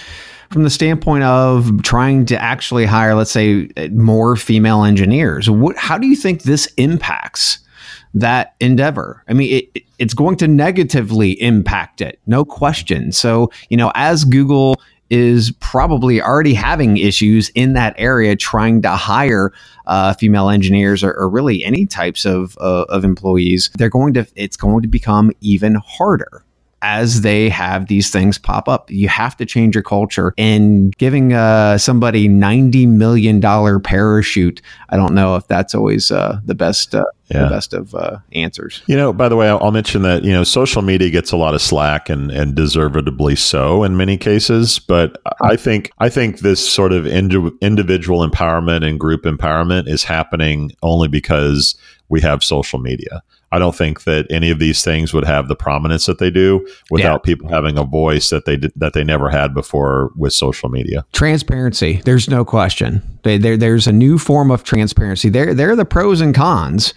from 0.51 0.63
the 0.63 0.71
standpoint 0.71 1.25
of 1.25 1.83
trying 1.83 2.27
to 2.27 2.43
actually 2.43 2.87
hire, 2.87 3.15
let's 3.15 3.31
say, 3.31 3.69
more 3.91 4.37
female 4.37 4.85
engineers. 4.85 5.51
What, 5.51 5.77
how 5.77 5.99
do 5.99 6.07
you 6.07 6.17
think 6.17 6.43
this 6.43 6.67
impacts 6.77 7.59
that 8.15 8.55
endeavor? 8.61 9.23
I 9.29 9.35
mean, 9.35 9.53
it, 9.75 9.83
it's 9.99 10.15
going 10.15 10.37
to 10.37 10.49
negatively 10.49 11.33
impact 11.43 12.01
it, 12.01 12.21
no 12.27 12.45
question. 12.45 13.13
So, 13.13 13.51
you 13.69 13.77
know, 13.77 13.93
as 13.95 14.25
Google 14.25 14.81
is 15.15 15.53
probably 15.61 16.21
already 16.21 16.55
having 16.55 16.97
issues 16.97 17.49
in 17.51 17.75
that 17.75 17.95
area 17.97 18.35
trying 18.35 18.83
to 18.83 18.91
hire 18.91 19.53
uh, 19.87 20.13
female 20.15 20.49
engineers 20.49 21.05
or, 21.05 21.13
or, 21.13 21.29
really 21.29 21.65
any 21.65 21.87
types 21.87 22.25
of, 22.25 22.59
uh, 22.59 22.85
of 22.89 23.05
employees. 23.05 23.71
They're 23.77 23.89
going 23.89 24.15
to 24.15 24.27
it's 24.35 24.57
going 24.57 24.83
to 24.83 24.89
become 24.89 25.31
even 25.41 25.77
harder 25.77 26.44
as 26.85 27.23
they 27.23 27.49
have 27.49 27.87
these 27.87 28.11
things 28.11 28.37
pop 28.37 28.69
up. 28.69 28.91
You 28.91 29.09
have 29.09 29.39
to 29.39 29.47
change 29.47 29.75
your 29.75 29.83
culture. 29.83 30.35
And 30.37 30.95
giving 30.99 31.33
uh, 31.33 31.79
somebody 31.79 32.29
$90 32.29 32.87
million 32.87 33.41
parachute, 33.41 34.61
I 34.91 34.99
don't 34.99 35.15
know 35.15 35.35
if 35.37 35.49
that's 35.49 35.75
always 35.75 36.11
uh, 36.11 36.41
the 36.45 36.55
best. 36.55 36.95
Uh, 36.95 37.05
yeah. 37.31 37.45
the 37.45 37.49
best 37.49 37.73
of 37.73 37.95
uh, 37.95 38.19
answers. 38.33 38.83
You 38.87 38.97
know, 38.97 39.11
by 39.11 39.31
the 39.31 39.37
way, 39.37 39.49
I'll, 39.49 39.71
mention 39.71 40.03
that 40.03 40.25
you 40.25 40.31
know 40.31 40.45
social 40.45 40.83
media 40.83 41.09
gets 41.09 41.33
a 41.33 41.39
lot 41.39 41.55
of 41.55 41.63
slack 41.63 42.11
and 42.11 42.31
and 42.31 42.55
deservedly 42.55 43.35
so 43.35 43.83
in 43.83 43.97
many 43.97 44.19
cases. 44.19 44.79
But 44.79 45.17
I 45.41 45.57
think 45.57 45.91
I 45.99 46.11
think 46.11 46.41
this 46.41 46.69
sort 46.69 46.93
of 46.93 47.07
indi- 47.07 47.51
individual 47.63 48.29
empowerment 48.29 48.87
and 48.87 49.01
group 49.01 49.23
empowerment 49.23 49.89
is 49.89 50.05
happening 50.05 50.73
only 50.83 51.09
because 51.09 51.77
we 52.11 52.21
have 52.21 52.45
social 52.45 52.79
media. 52.79 53.23
I 53.55 53.59
don't 53.61 53.75
think 53.75 54.03
that 54.03 54.27
any 54.31 54.51
of 54.51 54.59
these 54.59 54.83
things 54.83 55.15
would 55.15 55.25
have 55.25 55.47
the 55.47 55.55
prominence 55.55 56.07
that 56.07 56.19
they 56.19 56.31
do 56.31 56.67
without 56.91 57.21
yeah. 57.21 57.25
people 57.35 57.49
having 57.49 57.79
a 57.79 57.85
voice 57.85 58.31
that 58.31 58.47
they 58.47 58.57
that 58.75 58.95
they 58.95 59.05
never 59.05 59.31
had 59.31 59.55
before 59.55 60.11
with 60.17 60.33
social 60.33 60.69
media. 60.69 61.07
Transparency, 61.13 62.01
there's 62.05 62.29
no 62.29 62.45
question. 62.45 63.01
They, 63.23 63.39
there, 63.39 63.57
there's 63.57 63.87
a 63.87 63.93
new 63.93 64.19
form 64.19 64.51
of 64.51 64.65
transparency. 64.65 65.29
There, 65.29 65.55
there 65.55 65.71
are 65.71 65.77
the 65.77 65.85
pros 65.85 66.21
and 66.21 66.35
cons 66.35 66.95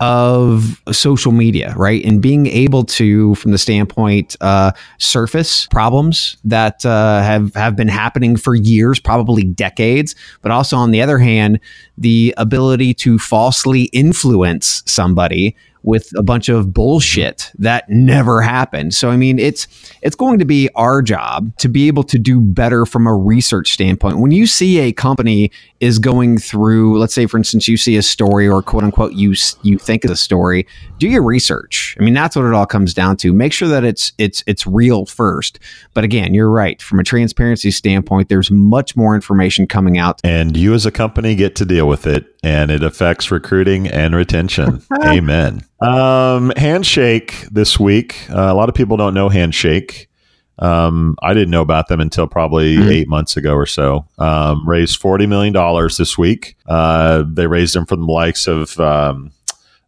of 0.00 0.80
social 0.92 1.32
media, 1.32 1.74
right? 1.76 2.02
And 2.04 2.22
being 2.22 2.46
able 2.46 2.84
to, 2.84 3.34
from 3.34 3.50
the 3.50 3.58
standpoint, 3.58 4.36
uh, 4.40 4.72
surface 4.98 5.66
problems 5.66 6.36
that 6.44 6.86
uh, 6.86 7.20
have 7.22 7.54
have 7.54 7.76
been 7.76 7.88
happening 7.88 8.36
for 8.36 8.54
years, 8.54 8.98
probably 8.98 9.44
decades, 9.44 10.14
but 10.40 10.52
also 10.52 10.76
on 10.76 10.90
the 10.90 11.02
other 11.02 11.18
hand, 11.18 11.60
the 11.98 12.32
ability 12.36 12.94
to 12.94 13.18
falsely 13.18 13.84
influence 13.92 14.82
somebody 14.86 15.56
with 15.88 16.12
a 16.18 16.22
bunch 16.22 16.50
of 16.50 16.74
bullshit 16.74 17.50
that 17.58 17.88
never 17.88 18.42
happened. 18.42 18.92
So 18.92 19.08
I 19.08 19.16
mean, 19.16 19.38
it's 19.38 19.66
it's 20.02 20.14
going 20.14 20.38
to 20.38 20.44
be 20.44 20.68
our 20.74 21.00
job 21.00 21.56
to 21.58 21.68
be 21.68 21.88
able 21.88 22.02
to 22.04 22.18
do 22.18 22.42
better 22.42 22.84
from 22.84 23.06
a 23.06 23.14
research 23.14 23.72
standpoint. 23.72 24.18
When 24.18 24.30
you 24.30 24.46
see 24.46 24.78
a 24.80 24.92
company 24.92 25.50
is 25.80 25.98
going 25.98 26.36
through, 26.36 26.98
let's 26.98 27.14
say 27.14 27.24
for 27.24 27.38
instance, 27.38 27.66
you 27.68 27.78
see 27.78 27.96
a 27.96 28.02
story 28.02 28.46
or 28.46 28.62
quote 28.62 28.84
unquote 28.84 29.14
you 29.14 29.34
you 29.62 29.78
think 29.78 30.04
is 30.04 30.10
a 30.10 30.16
story, 30.16 30.66
do 30.98 31.08
your 31.08 31.22
research. 31.22 31.96
I 31.98 32.04
mean, 32.04 32.12
that's 32.12 32.36
what 32.36 32.44
it 32.44 32.52
all 32.52 32.66
comes 32.66 32.92
down 32.92 33.16
to. 33.18 33.32
Make 33.32 33.54
sure 33.54 33.68
that 33.68 33.82
it's 33.82 34.12
it's 34.18 34.44
it's 34.46 34.66
real 34.66 35.06
first. 35.06 35.58
But 35.94 36.04
again, 36.04 36.34
you're 36.34 36.50
right. 36.50 36.82
From 36.82 37.00
a 37.00 37.04
transparency 37.04 37.70
standpoint, 37.70 38.28
there's 38.28 38.50
much 38.50 38.94
more 38.94 39.14
information 39.14 39.66
coming 39.66 39.96
out. 39.96 40.20
And 40.22 40.54
you 40.54 40.74
as 40.74 40.84
a 40.84 40.92
company 40.92 41.34
get 41.34 41.56
to 41.56 41.64
deal 41.64 41.88
with 41.88 42.06
it 42.06 42.26
and 42.42 42.70
it 42.70 42.82
affects 42.82 43.30
recruiting 43.30 43.88
and 43.88 44.14
retention. 44.14 44.82
Amen. 45.02 45.64
Um, 45.80 46.52
Handshake 46.56 47.46
this 47.50 47.78
week. 47.78 48.28
Uh, 48.30 48.48
a 48.50 48.54
lot 48.54 48.68
of 48.68 48.74
people 48.74 48.96
don't 48.96 49.14
know 49.14 49.28
Handshake. 49.28 50.08
Um, 50.58 51.16
I 51.22 51.34
didn't 51.34 51.50
know 51.50 51.62
about 51.62 51.88
them 51.88 52.00
until 52.00 52.26
probably 52.26 52.76
mm-hmm. 52.76 52.88
eight 52.88 53.08
months 53.08 53.36
ago 53.36 53.54
or 53.54 53.66
so. 53.66 54.06
Um, 54.18 54.68
raised 54.68 55.00
forty 55.00 55.26
million 55.26 55.52
dollars 55.52 55.96
this 55.96 56.18
week. 56.18 56.56
Uh, 56.66 57.22
they 57.26 57.46
raised 57.46 57.74
them 57.74 57.86
from 57.86 58.00
the 58.00 58.12
likes 58.12 58.48
of 58.48 58.78
um, 58.80 59.30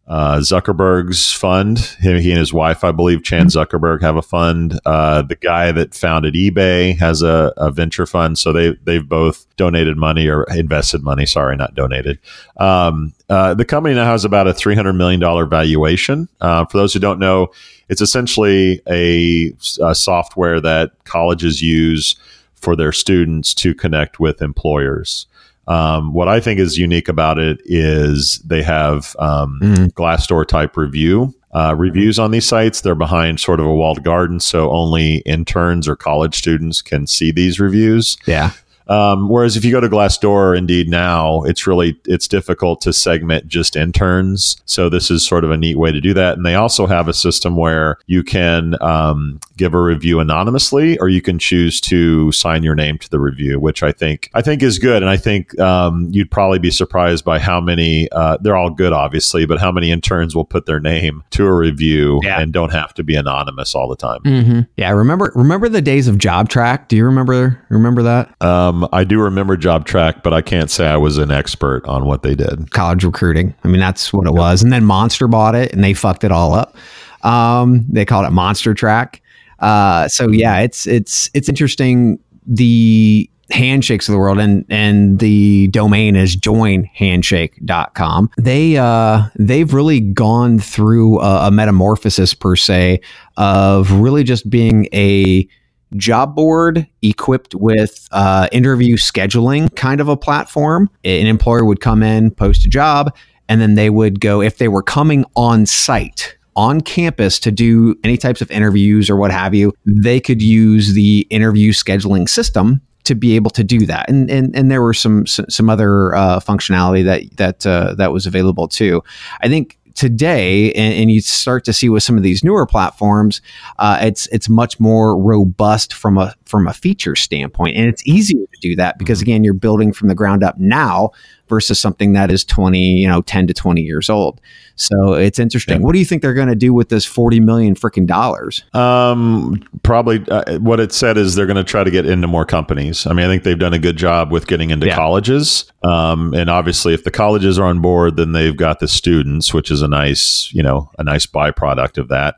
uh, 0.07 0.39
Zuckerberg's 0.39 1.31
fund. 1.31 1.79
He, 2.01 2.21
he, 2.21 2.31
and 2.31 2.39
his 2.39 2.51
wife, 2.51 2.83
I 2.83 2.91
believe, 2.91 3.23
Chan 3.23 3.47
mm-hmm. 3.47 3.57
Zuckerberg, 3.59 4.01
have 4.01 4.17
a 4.17 4.21
fund. 4.21 4.79
Uh, 4.85 5.21
the 5.21 5.35
guy 5.35 5.71
that 5.71 5.93
founded 5.93 6.33
eBay 6.33 6.97
has 6.97 7.21
a, 7.21 7.53
a, 7.55 7.71
venture 7.71 8.05
fund. 8.05 8.37
So 8.37 8.51
they 8.51 8.71
they've 8.83 9.07
both 9.07 9.45
donated 9.55 9.97
money 9.97 10.27
or 10.27 10.43
invested 10.55 11.03
money. 11.03 11.25
Sorry, 11.25 11.55
not 11.55 11.75
donated. 11.75 12.19
Um, 12.57 13.13
uh, 13.29 13.53
the 13.53 13.63
company 13.63 13.95
now 13.95 14.05
has 14.05 14.25
about 14.25 14.47
a 14.47 14.53
three 14.53 14.75
hundred 14.75 14.93
million 14.93 15.19
dollar 15.19 15.45
valuation. 15.45 16.27
Uh, 16.41 16.65
for 16.65 16.77
those 16.77 16.93
who 16.93 16.99
don't 16.99 17.19
know, 17.19 17.51
it's 17.87 18.01
essentially 18.01 18.81
a, 18.89 19.53
a 19.81 19.95
software 19.95 20.59
that 20.59 20.91
colleges 21.05 21.61
use 21.61 22.15
for 22.55 22.75
their 22.75 22.91
students 22.91 23.53
to 23.55 23.73
connect 23.73 24.19
with 24.19 24.41
employers. 24.41 25.25
Um, 25.67 26.13
what 26.13 26.27
I 26.27 26.39
think 26.39 26.59
is 26.59 26.77
unique 26.77 27.07
about 27.07 27.37
it 27.37 27.61
is 27.65 28.39
they 28.45 28.63
have 28.63 29.15
um, 29.19 29.59
mm. 29.61 29.93
Glassdoor 29.93 30.47
type 30.47 30.75
review. 30.75 31.33
Uh, 31.53 31.75
reviews 31.77 32.17
on 32.17 32.31
these 32.31 32.47
sites, 32.47 32.81
they're 32.81 32.95
behind 32.95 33.39
sort 33.39 33.59
of 33.59 33.65
a 33.65 33.73
walled 33.73 34.03
garden, 34.03 34.39
so 34.39 34.71
only 34.71 35.17
interns 35.17 35.87
or 35.87 35.95
college 35.95 36.35
students 36.35 36.81
can 36.81 37.05
see 37.05 37.31
these 37.31 37.59
reviews. 37.59 38.17
Yeah. 38.25 38.51
Um, 38.91 39.29
whereas 39.29 39.55
if 39.55 39.63
you 39.63 39.71
go 39.71 39.79
to 39.79 39.87
Glassdoor, 39.87 40.57
Indeed 40.57 40.89
now, 40.89 41.43
it's 41.43 41.65
really 41.65 41.97
it's 42.05 42.27
difficult 42.27 42.81
to 42.81 42.91
segment 42.91 43.47
just 43.47 43.77
interns. 43.77 44.61
So 44.65 44.89
this 44.89 45.09
is 45.09 45.25
sort 45.25 45.45
of 45.45 45.51
a 45.51 45.57
neat 45.57 45.77
way 45.77 45.93
to 45.93 46.01
do 46.01 46.13
that. 46.13 46.35
And 46.35 46.45
they 46.45 46.55
also 46.55 46.87
have 46.87 47.07
a 47.07 47.13
system 47.13 47.55
where 47.55 47.97
you 48.05 48.21
can 48.21 48.75
um, 48.81 49.39
give 49.55 49.73
a 49.73 49.81
review 49.81 50.19
anonymously, 50.19 50.97
or 50.99 51.07
you 51.07 51.21
can 51.21 51.39
choose 51.39 51.79
to 51.81 52.33
sign 52.33 52.63
your 52.63 52.75
name 52.75 52.97
to 52.97 53.09
the 53.09 53.19
review, 53.19 53.61
which 53.61 53.81
I 53.81 53.93
think 53.93 54.29
I 54.33 54.41
think 54.41 54.61
is 54.61 54.77
good. 54.77 55.01
And 55.01 55.09
I 55.09 55.15
think 55.15 55.57
um, 55.57 56.09
you'd 56.11 56.29
probably 56.29 56.59
be 56.59 56.71
surprised 56.71 57.23
by 57.23 57.39
how 57.39 57.61
many 57.61 58.11
uh, 58.11 58.37
they're 58.41 58.57
all 58.57 58.69
good, 58.69 58.91
obviously, 58.91 59.45
but 59.45 59.59
how 59.59 59.71
many 59.71 59.89
interns 59.89 60.35
will 60.35 60.45
put 60.45 60.65
their 60.65 60.81
name 60.81 61.23
to 61.31 61.45
a 61.45 61.55
review 61.55 62.19
yeah. 62.23 62.41
and 62.41 62.51
don't 62.51 62.73
have 62.73 62.93
to 62.95 63.03
be 63.03 63.15
anonymous 63.15 63.73
all 63.73 63.87
the 63.87 63.95
time. 63.95 64.19
Mm-hmm. 64.23 64.59
Yeah, 64.75 64.89
remember 64.91 65.31
remember 65.33 65.69
the 65.69 65.81
days 65.81 66.09
of 66.09 66.17
JobTrak? 66.17 66.89
Do 66.89 66.97
you 66.97 67.05
remember 67.05 67.63
remember 67.69 68.03
that? 68.03 68.41
Um, 68.41 68.80
I 68.91 69.03
do 69.03 69.19
remember 69.19 69.57
JobTrak, 69.57 70.23
but 70.23 70.33
I 70.33 70.41
can't 70.41 70.69
say 70.69 70.87
I 70.87 70.97
was 70.97 71.17
an 71.17 71.31
expert 71.31 71.85
on 71.85 72.05
what 72.05 72.23
they 72.23 72.35
did. 72.35 72.71
College 72.71 73.03
recruiting. 73.03 73.53
I 73.63 73.67
mean, 73.67 73.79
that's 73.79 74.11
what 74.13 74.27
it 74.27 74.33
was. 74.33 74.63
And 74.63 74.71
then 74.71 74.85
Monster 74.85 75.27
bought 75.27 75.55
it 75.55 75.73
and 75.73 75.83
they 75.83 75.93
fucked 75.93 76.23
it 76.23 76.31
all 76.31 76.53
up. 76.53 76.75
Um, 77.23 77.85
they 77.89 78.05
called 78.05 78.25
it 78.25 78.31
MonsterTRAK. 78.31 79.19
Uh, 79.59 80.07
so 80.07 80.29
yeah, 80.29 80.59
it's 80.59 80.87
it's 80.87 81.29
it's 81.33 81.47
interesting. 81.47 82.19
The 82.47 83.29
handshakes 83.51 84.07
of 84.07 84.13
the 84.13 84.17
world 84.17 84.39
and 84.39 84.65
and 84.69 85.19
the 85.19 85.67
domain 85.67 86.15
is 86.15 86.37
joinhandshake.com 86.37 88.29
they 88.37 88.77
uh 88.77 89.23
they've 89.37 89.73
really 89.73 89.99
gone 89.99 90.57
through 90.57 91.19
a, 91.19 91.47
a 91.47 91.51
metamorphosis 91.51 92.33
per 92.33 92.55
se 92.55 93.01
of 93.37 93.91
really 93.91 94.23
just 94.23 94.49
being 94.49 94.87
a 94.93 95.45
job 95.95 96.35
board 96.35 96.87
equipped 97.01 97.55
with 97.55 98.07
uh, 98.11 98.47
interview 98.51 98.95
scheduling 98.95 99.73
kind 99.75 100.01
of 100.01 100.07
a 100.07 100.17
platform. 100.17 100.89
An 101.03 101.27
employer 101.27 101.65
would 101.65 101.81
come 101.81 102.03
in, 102.03 102.31
post 102.31 102.65
a 102.65 102.69
job, 102.69 103.15
and 103.49 103.59
then 103.59 103.75
they 103.75 103.89
would 103.89 104.19
go, 104.19 104.41
if 104.41 104.57
they 104.57 104.67
were 104.67 104.83
coming 104.83 105.25
on 105.35 105.65
site, 105.65 106.37
on 106.55 106.81
campus 106.81 107.39
to 107.39 107.51
do 107.51 107.95
any 108.03 108.17
types 108.17 108.41
of 108.41 108.51
interviews 108.51 109.09
or 109.09 109.15
what 109.15 109.31
have 109.31 109.53
you, 109.53 109.73
they 109.85 110.19
could 110.19 110.41
use 110.41 110.93
the 110.93 111.25
interview 111.29 111.71
scheduling 111.71 112.27
system 112.27 112.81
to 113.03 113.15
be 113.15 113.35
able 113.35 113.49
to 113.51 113.63
do 113.63 113.85
that. 113.85 114.09
And 114.09 114.29
and, 114.29 114.55
and 114.55 114.69
there 114.69 114.81
were 114.81 114.93
some 114.93 115.25
some 115.25 115.69
other 115.69 116.15
uh, 116.15 116.39
functionality 116.39 117.03
that 117.05 117.37
that 117.37 117.65
uh, 117.65 117.95
that 117.95 118.11
was 118.11 118.25
available 118.25 118.67
too. 118.67 119.01
I 119.41 119.47
think 119.47 119.77
today, 120.01 120.73
and, 120.73 120.95
and, 120.95 121.11
you 121.11 121.21
start 121.21 121.63
to 121.63 121.71
see 121.71 121.87
with 121.87 122.01
some 122.01 122.17
of 122.17 122.23
these 122.23 122.43
newer 122.43 122.65
platforms, 122.65 123.39
uh, 123.77 123.99
it's 124.01 124.25
it's 124.27 124.49
much 124.49 124.79
more 124.79 125.15
robust 125.15 125.93
from 125.93 126.17
a 126.17 126.33
from 126.51 126.67
a 126.67 126.73
feature 126.73 127.15
standpoint, 127.15 127.77
and 127.77 127.87
it's 127.87 128.05
easier 128.05 128.45
to 128.45 128.59
do 128.61 128.75
that 128.75 128.97
because 128.97 129.19
mm-hmm. 129.19 129.31
again, 129.31 129.43
you're 129.43 129.53
building 129.53 129.93
from 129.93 130.09
the 130.09 130.15
ground 130.15 130.43
up 130.43 130.59
now 130.59 131.11
versus 131.51 131.77
something 131.79 132.13
that 132.13 132.31
is 132.31 132.45
20, 132.45 132.79
you 132.79 133.07
know, 133.07 133.21
10 133.21 133.47
to 133.47 133.53
20 133.53 133.81
years 133.81 134.09
old. 134.09 134.39
So 134.75 135.13
it's 135.13 135.37
interesting. 135.37 135.79
Yeah. 135.79 135.85
What 135.85 135.91
do 135.91 135.99
you 135.99 136.05
think 136.05 136.21
they're 136.21 136.33
going 136.33 136.47
to 136.47 136.55
do 136.55 136.73
with 136.73 136.87
this 136.87 137.05
40 137.05 137.41
million 137.41 137.75
freaking 137.75 138.07
dollars? 138.07 138.63
Um, 138.73 139.61
probably 139.83 140.25
uh, 140.29 140.59
what 140.59 140.79
it 140.79 140.93
said 140.93 141.17
is 141.17 141.35
they're 141.35 141.45
going 141.45 141.57
to 141.57 141.63
try 141.63 141.83
to 141.83 141.91
get 141.91 142.05
into 142.05 142.27
more 142.27 142.45
companies. 142.45 143.05
I 143.05 143.11
mean, 143.11 143.25
I 143.25 143.29
think 143.29 143.43
they've 143.43 143.59
done 143.59 143.73
a 143.73 143.79
good 143.79 143.97
job 143.97 144.31
with 144.31 144.47
getting 144.47 144.69
into 144.69 144.87
yeah. 144.87 144.95
colleges. 144.95 145.71
Um, 145.83 146.33
and 146.33 146.49
obviously 146.49 146.93
if 146.93 147.03
the 147.03 147.11
colleges 147.11 147.59
are 147.59 147.65
on 147.65 147.81
board, 147.81 148.15
then 148.15 148.31
they've 148.31 148.55
got 148.55 148.79
the 148.79 148.87
students, 148.87 149.53
which 149.53 149.71
is 149.71 149.81
a 149.81 149.89
nice, 149.89 150.51
you 150.53 150.63
know, 150.63 150.89
a 150.97 151.03
nice 151.03 151.25
byproduct 151.25 151.97
of 151.97 152.07
that. 152.07 152.35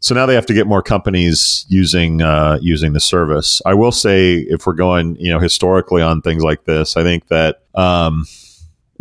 So 0.00 0.14
now 0.14 0.24
they 0.24 0.34
have 0.34 0.46
to 0.46 0.54
get 0.54 0.66
more 0.66 0.82
companies 0.82 1.66
using 1.68 2.22
uh, 2.22 2.58
using 2.60 2.94
the 2.94 3.00
service. 3.00 3.60
I 3.66 3.74
will 3.74 3.92
say, 3.92 4.36
if 4.36 4.66
we're 4.66 4.72
going, 4.72 5.16
you 5.16 5.30
know, 5.30 5.38
historically 5.38 6.00
on 6.00 6.22
things 6.22 6.42
like 6.42 6.64
this, 6.64 6.96
I 6.96 7.02
think 7.02 7.28
that 7.28 7.62
um, 7.74 8.26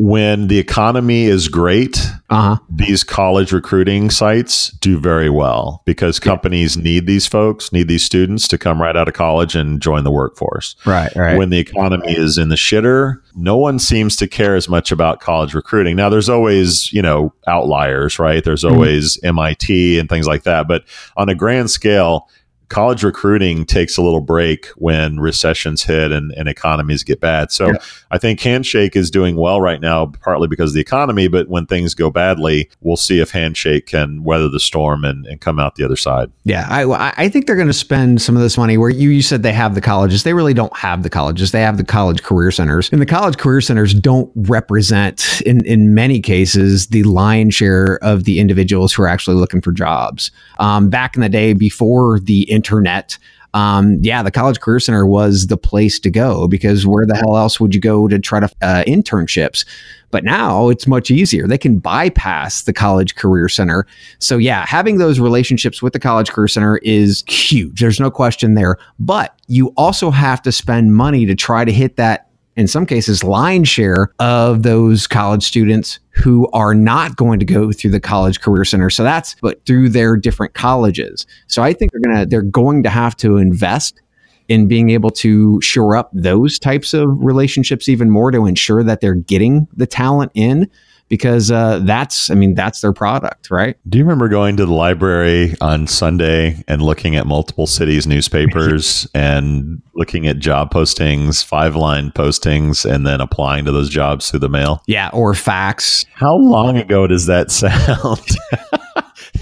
when 0.02 0.48
the 0.48 0.58
economy 0.58 1.26
is 1.26 1.50
great, 1.50 2.10
uh-huh. 2.30 2.58
these 2.70 3.04
college 3.04 3.52
recruiting 3.52 4.10
sites 4.10 4.70
do 4.80 4.98
very 4.98 5.30
well 5.30 5.84
because 5.86 6.22
companies 6.22 6.78
need 6.78 7.06
these 7.06 7.28
folks, 7.28 7.74
need 7.74 7.90
these 7.90 8.06
students 8.06 8.48
to 8.48 8.58
come 8.58 8.82
right 8.82 8.96
out 8.96 9.10
of 9.10 9.14
college 9.14 9.56
and 9.56 9.82
join 9.82 10.06
the 10.06 10.12
workforce. 10.12 10.78
Right, 10.86 11.14
right. 11.18 11.38
When 11.38 11.50
the 11.50 11.58
economy 11.58 12.14
is 12.14 12.38
in 12.38 12.48
the 12.48 12.56
shitter, 12.56 13.22
no 13.36 13.58
one 13.58 13.78
seems 13.78 14.16
to 14.16 14.28
care 14.28 14.56
as 14.56 14.70
much 14.70 14.94
about 14.94 15.20
college 15.20 15.54
recruiting. 15.54 15.98
Now, 15.98 16.08
there's 16.08 16.30
always, 16.30 16.94
you 16.94 17.02
know, 17.02 17.34
outliers, 17.46 18.20
right? 18.20 18.42
There's 18.42 18.64
mm-hmm. 18.64 18.76
always 18.76 19.18
mm-hmm. 19.18 19.38
MIT 19.38 20.00
and 20.00 20.08
things 20.08 20.28
like 20.28 20.44
that. 20.44 20.66
But 20.66 20.86
on 21.18 21.28
a 21.28 21.36
grand 21.36 21.72
scale, 21.72 22.30
college 22.70 23.04
recruiting 23.04 23.66
takes 23.66 23.98
a 23.98 24.02
little 24.02 24.22
break 24.22 24.68
when 24.76 25.20
recessions 25.20 25.84
hit 25.84 26.12
and, 26.12 26.32
and 26.34 26.48
economies 26.48 27.04
get 27.04 27.20
bad. 27.20 27.52
So 27.52 27.68
yeah. 27.68 27.78
I 28.12 28.18
think 28.18 28.40
Handshake 28.40 28.96
is 28.96 29.12
doing 29.12 29.36
well 29.36 29.60
right 29.60 29.82
now, 29.82 30.08
partly 30.22 30.48
because 30.48 30.72
of 30.72 30.76
the 30.76 30.82
economy, 30.82 31.28
but 31.28 31.48
when 31.48 31.66
things 31.66 31.94
go 31.94 32.10
badly, 32.10 32.70
we'll 32.82 32.96
see 32.98 33.20
if 33.20 33.32
Handshake 33.32 33.88
can 33.88 34.24
weather 34.24 34.50
the 34.50 34.60
storm 34.60 35.04
and, 35.04 35.26
and 35.26 35.42
come 35.42 35.60
out 35.60 35.76
the 35.76 35.84
other 35.84 35.96
side. 35.96 36.32
Yeah, 36.44 36.68
I, 36.70 37.14
I 37.18 37.30
think 37.30 37.48
they're 37.48 37.56
going 37.56 37.68
to 37.68 37.74
spend 37.74 38.22
some 38.22 38.36
of 38.36 38.42
this 38.42 38.58
money 38.58 38.78
where 38.78 38.90
you, 38.90 39.10
you 39.10 39.22
said 39.22 39.44
they 39.44 39.52
have 39.52 39.76
the 39.76 39.82
colleges. 39.82 40.24
They 40.24 40.34
really 40.34 40.54
don't 40.54 40.76
have 40.78 41.04
the 41.04 41.10
colleges. 41.10 41.52
They 41.52 41.62
have 41.62 41.78
the 41.78 41.84
college 41.84 42.24
career 42.24 42.52
centers. 42.52 42.90
And 42.92 43.02
the 43.02 43.06
college 43.08 43.38
career 43.38 43.62
centers 43.62 43.94
don't 43.94 44.32
represent, 44.36 45.42
in, 45.46 45.66
in 45.66 45.94
many 45.96 46.20
cases, 46.20 46.88
the 46.88 47.04
lion's 47.04 47.56
share 47.56 47.98
of 48.04 48.26
the 48.26 48.40
individuals 48.40 48.94
who 48.94 49.04
are 49.04 49.08
actually 49.08 49.38
looking 49.38 49.62
for 49.62 49.72
jobs. 49.72 50.32
Um, 50.60 50.90
back 50.90 51.16
in 51.16 51.22
the 51.22 51.30
day, 51.30 51.54
before 51.54 52.20
the 52.20 52.44
internet, 52.60 53.18
um, 53.54 53.98
yeah, 54.02 54.22
the 54.22 54.32
College 54.32 54.60
Career 54.60 54.80
Center 54.80 55.06
was 55.06 55.48
the 55.48 55.58
place 55.58 56.00
to 56.02 56.12
go 56.12 56.48
because 56.48 56.86
where 56.86 57.06
the 57.06 57.16
hell 57.16 57.38
else 57.38 57.60
would 57.60 57.74
you 57.74 57.82
go 57.82 58.08
to 58.08 58.20
try 58.20 58.40
to 58.40 58.50
uh, 58.62 58.84
internships? 58.86 59.66
But 60.12 60.24
now 60.24 60.70
it's 60.70 60.88
much 60.88 61.10
easier. 61.10 61.48
They 61.48 61.58
can 61.58 61.80
bypass 61.80 62.64
the 62.64 62.74
College 62.74 63.16
Career 63.16 63.48
Center. 63.48 63.88
So, 64.20 64.38
yeah, 64.38 64.66
having 64.66 64.98
those 64.98 65.20
relationships 65.20 65.82
with 65.82 65.94
the 65.94 66.00
College 66.00 66.32
Career 66.32 66.48
Center 66.48 66.78
is 66.80 67.24
huge. 67.28 67.80
There's 67.80 68.00
no 68.00 68.12
question 68.12 68.56
there. 68.56 68.78
But 69.00 69.40
you 69.48 69.74
also 69.78 70.12
have 70.12 70.42
to 70.44 70.52
spend 70.52 70.94
money 70.94 71.26
to 71.26 71.36
try 71.36 71.66
to 71.66 71.72
hit 71.72 71.96
that 71.96 72.29
in 72.56 72.68
some 72.68 72.86
cases, 72.86 73.24
line 73.24 73.64
share 73.64 74.14
of 74.20 74.64
those 74.64 75.08
college 75.08 75.44
students 75.44 76.00
who 76.10 76.50
are 76.52 76.76
not 76.76 77.16
going 77.16 77.40
to 77.40 77.46
go 77.46 77.72
through 77.72 77.92
the 77.92 78.00
college 78.00 78.42
career 78.42 78.66
center. 78.66 78.90
So 78.90 79.04
that's 79.04 79.36
but 79.42 79.66
through 79.66 79.90
their 79.90 80.18
different 80.18 80.54
colleges. 80.54 81.26
So 81.48 81.64
I 81.64 81.74
think 81.74 81.92
they're 81.92 82.02
gonna 82.02 82.26
they're 82.26 82.42
going 82.42 82.84
to 82.84 82.90
have 82.90 83.16
to 83.18 83.38
invest 83.38 84.02
in 84.50 84.68
being 84.68 84.90
able 84.90 85.12
to 85.12 85.62
shore 85.62 85.96
up 85.96 86.10
those 86.12 86.60
types 86.60 86.94
of 86.94 87.08
relationships 87.24 87.88
even 87.88 88.10
more 88.10 88.32
to 88.32 88.46
ensure 88.46 88.84
that 88.84 89.00
they're 89.00 89.14
getting 89.14 89.68
the 89.76 89.88
talent 89.88 90.32
in 90.34 90.70
because 91.10 91.52
uh, 91.52 91.80
that's, 91.84 92.30
I 92.30 92.36
mean, 92.36 92.54
that's 92.54 92.82
their 92.82 92.94
product, 92.94 93.52
right? 93.52 93.76
Do 93.90 93.98
you 93.98 94.04
remember 94.04 94.30
going 94.30 94.56
to 94.58 94.66
the 94.66 94.74
library 94.74 95.56
on 95.60 95.88
Sunday 95.88 96.64
and 96.68 96.82
looking 96.82 97.16
at 97.16 97.26
multiple 97.26 97.68
cities' 97.68 98.08
newspapers 98.08 99.08
and 99.16 99.82
looking 99.96 100.28
at 100.28 100.40
job 100.40 100.72
postings, 100.72 101.44
five 101.44 101.76
line 101.76 102.12
postings, 102.12 102.90
and 102.90 103.06
then 103.06 103.20
applying 103.20 103.66
to 103.66 103.72
those 103.72 103.90
jobs 103.90 104.30
through 104.30 104.40
the 104.40 104.50
mail? 104.50 104.84
Yeah, 104.88 105.10
or 105.12 105.34
fax. 105.34 106.06
How 106.14 106.36
long 106.36 106.78
ago 106.78 107.08
does 107.08 107.26
that 107.26 107.52
sound? 107.52 108.22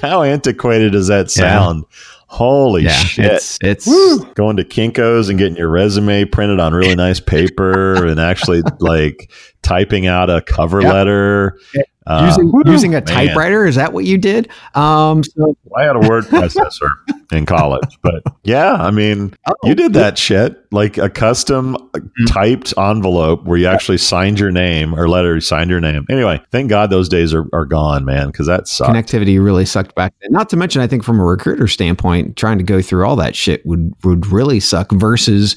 How 0.01 0.23
antiquated 0.23 0.93
does 0.93 1.07
that 1.07 1.29
sound? 1.29 1.83
Yeah. 1.89 2.16
Holy 2.29 2.83
yeah, 2.83 2.91
shit. 2.91 3.25
It's, 3.25 3.57
it's 3.61 3.85
going 4.33 4.57
to 4.57 4.63
Kinko's 4.65 5.29
and 5.29 5.39
getting 5.39 5.55
your 5.55 5.69
resume 5.69 6.25
printed 6.25 6.59
on 6.59 6.73
really 6.73 6.95
nice 6.95 7.21
paper 7.21 8.05
and 8.07 8.19
actually 8.19 8.61
like 8.79 9.31
typing 9.61 10.07
out 10.07 10.29
a 10.29 10.41
cover 10.41 10.81
yep. 10.81 10.93
letter. 10.93 11.59
Uh, 12.07 12.25
using, 12.25 12.61
using 12.65 12.95
a 12.95 12.99
man. 12.99 13.05
typewriter 13.05 13.65
is 13.65 13.75
that 13.75 13.91
what 13.91 14.05
you 14.05 14.17
did? 14.17 14.49
Um, 14.75 15.23
so 15.25 15.57
I 15.75 15.83
had 15.83 15.97
a 15.97 15.99
word 15.99 16.23
processor 16.25 16.89
in 17.33 17.45
college, 17.45 17.99
but 18.01 18.23
yeah, 18.43 18.73
I 18.73 18.91
mean, 18.91 19.35
oh, 19.45 19.53
you 19.65 19.75
did 19.75 19.91
that 19.93 20.17
shit 20.17 20.57
like 20.71 20.97
a 20.97 21.09
custom 21.09 21.75
mm-hmm. 21.75 22.25
typed 22.25 22.73
envelope 22.77 23.43
where 23.43 23.57
you 23.57 23.67
actually 23.67 23.97
signed 23.97 24.39
your 24.39 24.51
name 24.51 24.93
or 24.97 25.07
letter, 25.07 25.35
you 25.35 25.41
signed 25.41 25.69
your 25.69 25.79
name. 25.79 26.05
Anyway, 26.09 26.41
thank 26.51 26.69
God 26.69 26.89
those 26.89 27.09
days 27.09 27.33
are, 27.33 27.45
are 27.53 27.65
gone, 27.65 28.05
man, 28.05 28.27
because 28.27 28.47
that 28.47 28.67
sucked. 28.67 28.91
Connectivity 28.91 29.43
really 29.43 29.65
sucked 29.65 29.95
back. 29.95 30.13
Then. 30.21 30.31
Not 30.31 30.49
to 30.49 30.57
mention, 30.57 30.81
I 30.81 30.87
think 30.87 31.03
from 31.03 31.19
a 31.19 31.23
recruiter 31.23 31.67
standpoint, 31.67 32.37
trying 32.37 32.57
to 32.57 32.63
go 32.63 32.81
through 32.81 33.05
all 33.05 33.15
that 33.17 33.35
shit 33.35 33.65
would 33.65 33.93
would 34.03 34.27
really 34.27 34.59
suck 34.59 34.91
versus 34.91 35.55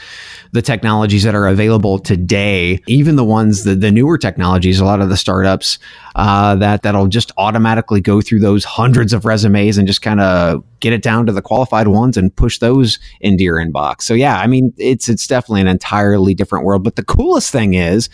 the 0.53 0.63
technologies 0.63 1.23
that 1.23 1.35
are 1.35 1.47
available 1.47 1.99
today, 1.99 2.81
even 2.87 3.17
the 3.17 3.25
ones 3.25 3.65
the, 3.65 3.75
the 3.75 3.91
newer 3.91 4.19
technologies, 4.19 4.81
a 4.81 4.85
lot 4.85 5.01
of 5.01 5.09
the 5.09 5.17
startups 5.17 5.79
uh, 6.15 6.57
that 6.57 6.83
that'll 6.83 7.07
just 7.07 7.33
automatically 7.37 8.01
go 8.01 8.21
through 8.21 8.41
those 8.41 8.65
hundreds 8.65 9.13
of 9.13 9.25
resumes 9.25 9.79
and 9.79 9.87
just 9.87 10.03
kind 10.03 10.21
of 10.21 10.65
get 10.81 10.93
it 10.93 11.03
down 11.03 11.27
to 11.27 11.33
the 11.33 11.43
qualified 11.43 11.89
ones 11.89 12.17
and 12.17 12.35
push 12.35 12.59
those 12.59 12.99
into 13.21 13.45
your 13.45 13.57
inbox. 13.57 14.03
So 14.03 14.15
yeah, 14.15 14.39
I 14.39 14.47
mean 14.47 14.73
it's 14.77 15.09
it's 15.09 15.27
definitely 15.27 15.61
an 15.63 15.69
entirely 15.69 16.35
different 16.35 16.65
world. 16.65 16.83
But 16.83 16.97
the 16.97 17.05
coolest 17.05 17.51
thing 17.51 17.75
is 17.75 18.09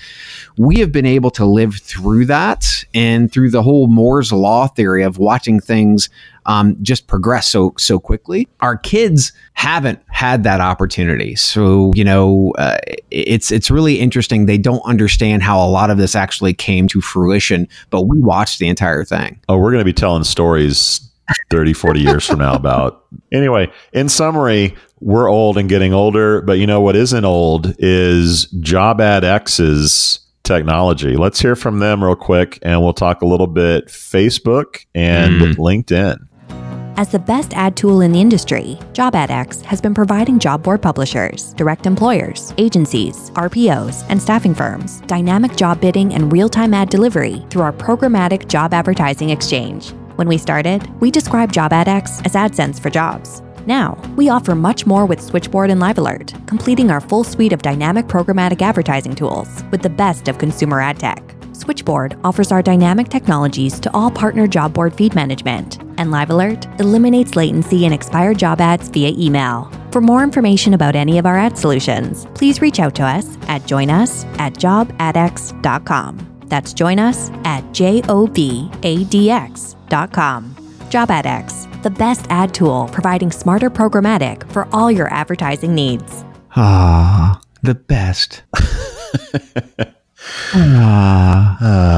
we 0.58 0.80
have 0.80 0.92
been 0.92 1.06
able 1.06 1.30
to 1.32 1.44
live 1.44 1.76
through 1.76 2.26
that 2.26 2.84
and 2.94 3.32
through 3.32 3.50
the 3.50 3.62
whole 3.62 3.86
Moore's 3.86 4.32
law 4.32 4.66
theory 4.66 5.02
of 5.02 5.18
watching 5.18 5.60
things 5.60 6.08
um, 6.46 6.76
just 6.80 7.08
progress 7.08 7.48
so 7.48 7.74
so 7.76 7.98
quickly. 7.98 8.48
Our 8.60 8.76
kids 8.76 9.32
haven't 9.54 10.00
had 10.06 10.44
that 10.44 10.60
opportunity, 10.60 11.34
so 11.34 11.92
you 11.94 12.04
know 12.04 12.52
uh, 12.56 12.78
it's 13.10 13.50
it's 13.50 13.70
really 13.70 13.98
interesting. 13.98 14.46
They 14.46 14.58
don't 14.58 14.82
understand 14.86 15.42
how 15.42 15.64
a 15.64 15.68
lot 15.68 15.90
of 15.90 15.98
this 15.98 16.14
actually 16.14 16.54
came 16.54 16.86
to 16.88 17.00
fruition, 17.00 17.68
but 17.90 18.02
we 18.02 18.20
watched 18.20 18.58
the 18.58 18.68
entire 18.68 19.04
thing. 19.04 19.40
Oh, 19.48 19.58
we're 19.58 19.70
going 19.70 19.80
to 19.80 19.84
be 19.84 19.92
telling 19.92 20.24
stories 20.24 21.00
30, 21.50 21.72
40 21.72 22.00
years 22.00 22.26
from 22.26 22.38
now 22.38 22.54
about. 22.54 23.02
Anyway, 23.32 23.70
in 23.92 24.08
summary, 24.08 24.74
we're 25.00 25.28
old 25.28 25.58
and 25.58 25.68
getting 25.68 25.92
older, 25.92 26.40
but 26.42 26.54
you 26.54 26.66
know 26.66 26.80
what 26.80 26.94
isn't 26.94 27.24
old 27.24 27.74
is 27.78 28.46
JobAdX's 28.54 30.20
technology. 30.44 31.16
Let's 31.16 31.40
hear 31.40 31.56
from 31.56 31.80
them 31.80 32.02
real 32.02 32.14
quick 32.14 32.58
and 32.62 32.80
we'll 32.80 32.94
talk 32.94 33.22
a 33.22 33.26
little 33.26 33.48
bit 33.48 33.88
Facebook 33.88 34.86
and 34.94 35.40
mm. 35.40 35.54
LinkedIn. 35.56 36.18
As 36.98 37.10
the 37.10 37.18
best 37.18 37.52
ad 37.52 37.76
tool 37.76 38.00
in 38.00 38.10
the 38.10 38.20
industry, 38.22 38.78
JobAdX 38.94 39.60
has 39.64 39.82
been 39.82 39.92
providing 39.92 40.38
job 40.38 40.62
board 40.62 40.80
publishers, 40.80 41.52
direct 41.52 41.84
employers, 41.84 42.54
agencies, 42.56 43.30
RPOs, 43.32 44.06
and 44.08 44.20
staffing 44.20 44.54
firms 44.54 45.02
dynamic 45.02 45.56
job 45.56 45.78
bidding 45.78 46.14
and 46.14 46.32
real 46.32 46.48
time 46.48 46.72
ad 46.72 46.88
delivery 46.88 47.44
through 47.50 47.60
our 47.60 47.72
programmatic 47.72 48.48
job 48.48 48.72
advertising 48.72 49.28
exchange. 49.28 49.90
When 50.14 50.26
we 50.26 50.38
started, 50.38 50.88
we 50.98 51.10
described 51.10 51.54
JobAdX 51.54 52.24
as 52.24 52.32
AdSense 52.32 52.80
for 52.80 52.88
jobs. 52.88 53.42
Now, 53.66 54.00
we 54.16 54.30
offer 54.30 54.54
much 54.54 54.86
more 54.86 55.04
with 55.04 55.20
Switchboard 55.20 55.68
and 55.68 55.82
LiveAlert, 55.82 56.46
completing 56.46 56.90
our 56.90 57.02
full 57.02 57.24
suite 57.24 57.52
of 57.52 57.60
dynamic 57.60 58.06
programmatic 58.06 58.62
advertising 58.62 59.14
tools 59.14 59.62
with 59.70 59.82
the 59.82 59.90
best 59.90 60.28
of 60.28 60.38
consumer 60.38 60.80
ad 60.80 60.98
tech. 60.98 61.35
Switchboard 61.56 62.18
offers 62.22 62.52
our 62.52 62.62
dynamic 62.62 63.08
technologies 63.08 63.80
to 63.80 63.90
all 63.94 64.10
partner 64.10 64.46
job 64.46 64.74
board 64.74 64.94
feed 64.94 65.14
management, 65.14 65.78
and 65.98 66.10
LiveAlert 66.10 66.80
eliminates 66.80 67.34
latency 67.34 67.84
and 67.86 67.94
expired 67.94 68.38
job 68.38 68.60
ads 68.60 68.88
via 68.90 69.12
email. 69.16 69.70
For 69.90 70.00
more 70.00 70.22
information 70.22 70.74
about 70.74 70.94
any 70.94 71.16
of 71.18 71.24
our 71.24 71.38
ad 71.38 71.56
solutions, 71.56 72.26
please 72.34 72.60
reach 72.60 72.78
out 72.78 72.94
to 72.96 73.02
us 73.02 73.36
at 73.48 73.62
joinus 73.62 74.26
at 74.38 74.52
jobadx.com. 74.54 76.36
That's 76.46 76.72
join 76.74 76.98
us 76.98 77.30
at 77.44 77.72
J-O-B-A-D-X.com. 77.72 78.26
JobAdX, 80.90 81.82
the 81.82 81.90
best 81.90 82.26
ad 82.28 82.54
tool 82.54 82.88
providing 82.92 83.32
smarter 83.32 83.70
programmatic 83.70 84.50
for 84.52 84.68
all 84.72 84.90
your 84.90 85.12
advertising 85.12 85.74
needs. 85.74 86.24
Ah, 86.54 87.40
the 87.62 87.74
best. 87.74 88.42
ah. 90.54 91.96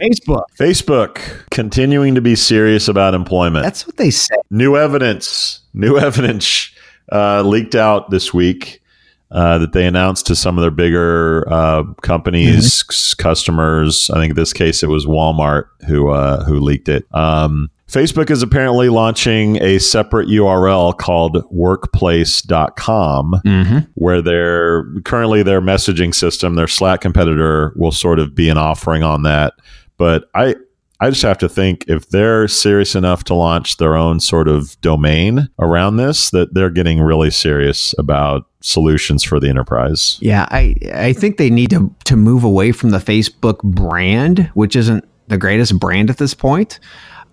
Facebook. 0.00 0.44
Facebook 0.58 1.20
continuing 1.50 2.14
to 2.14 2.20
be 2.20 2.36
serious 2.36 2.88
about 2.88 3.14
employment. 3.14 3.64
That's 3.64 3.86
what 3.86 3.96
they 3.96 4.10
say. 4.10 4.36
New 4.50 4.76
evidence. 4.76 5.60
New 5.72 5.98
evidence 5.98 6.70
uh, 7.10 7.40
leaked 7.42 7.74
out 7.74 8.10
this 8.10 8.34
week 8.34 8.82
uh, 9.30 9.58
that 9.58 9.72
they 9.72 9.86
announced 9.86 10.26
to 10.26 10.36
some 10.36 10.56
of 10.56 10.62
their 10.62 10.70
bigger 10.70 11.44
uh, 11.52 11.84
companies, 12.02 12.82
mm-hmm. 12.82 13.22
customers. 13.22 14.10
I 14.10 14.18
think 14.18 14.30
in 14.30 14.36
this 14.36 14.52
case 14.52 14.82
it 14.82 14.88
was 14.88 15.06
Walmart 15.06 15.64
who 15.86 16.10
uh, 16.10 16.44
who 16.44 16.60
leaked 16.60 16.88
it. 16.88 17.06
Um, 17.14 17.70
Facebook 17.88 18.30
is 18.30 18.42
apparently 18.42 18.88
launching 18.88 19.62
a 19.62 19.78
separate 19.78 20.28
URL 20.28 20.96
called 20.96 21.44
workplace.com 21.50 23.40
mm-hmm. 23.44 23.78
where 23.94 24.20
their 24.20 24.84
currently 25.04 25.42
their 25.44 25.60
messaging 25.60 26.12
system, 26.12 26.56
their 26.56 26.66
Slack 26.66 27.00
competitor 27.00 27.72
will 27.76 27.92
sort 27.92 28.18
of 28.18 28.34
be 28.34 28.48
an 28.48 28.58
offering 28.58 29.04
on 29.04 29.22
that. 29.22 29.54
But 29.98 30.28
I 30.34 30.56
I 31.00 31.10
just 31.10 31.22
have 31.22 31.38
to 31.38 31.48
think 31.48 31.84
if 31.88 32.08
they're 32.08 32.48
serious 32.48 32.94
enough 32.94 33.24
to 33.24 33.34
launch 33.34 33.76
their 33.76 33.96
own 33.96 34.20
sort 34.20 34.48
of 34.48 34.80
domain 34.80 35.48
around 35.58 35.96
this 35.96 36.30
that 36.30 36.54
they're 36.54 36.70
getting 36.70 37.00
really 37.00 37.30
serious 37.30 37.94
about 37.98 38.46
solutions 38.60 39.22
for 39.22 39.38
the 39.38 39.48
enterprise. 39.48 40.18
Yeah, 40.20 40.46
I 40.50 40.74
I 40.94 41.12
think 41.12 41.36
they 41.36 41.50
need 41.50 41.70
to 41.70 41.94
to 42.04 42.16
move 42.16 42.44
away 42.44 42.72
from 42.72 42.90
the 42.90 42.98
Facebook 42.98 43.62
brand, 43.62 44.50
which 44.54 44.74
isn't 44.74 45.04
the 45.28 45.38
greatest 45.38 45.78
brand 45.78 46.08
at 46.08 46.18
this 46.18 46.34
point 46.34 46.78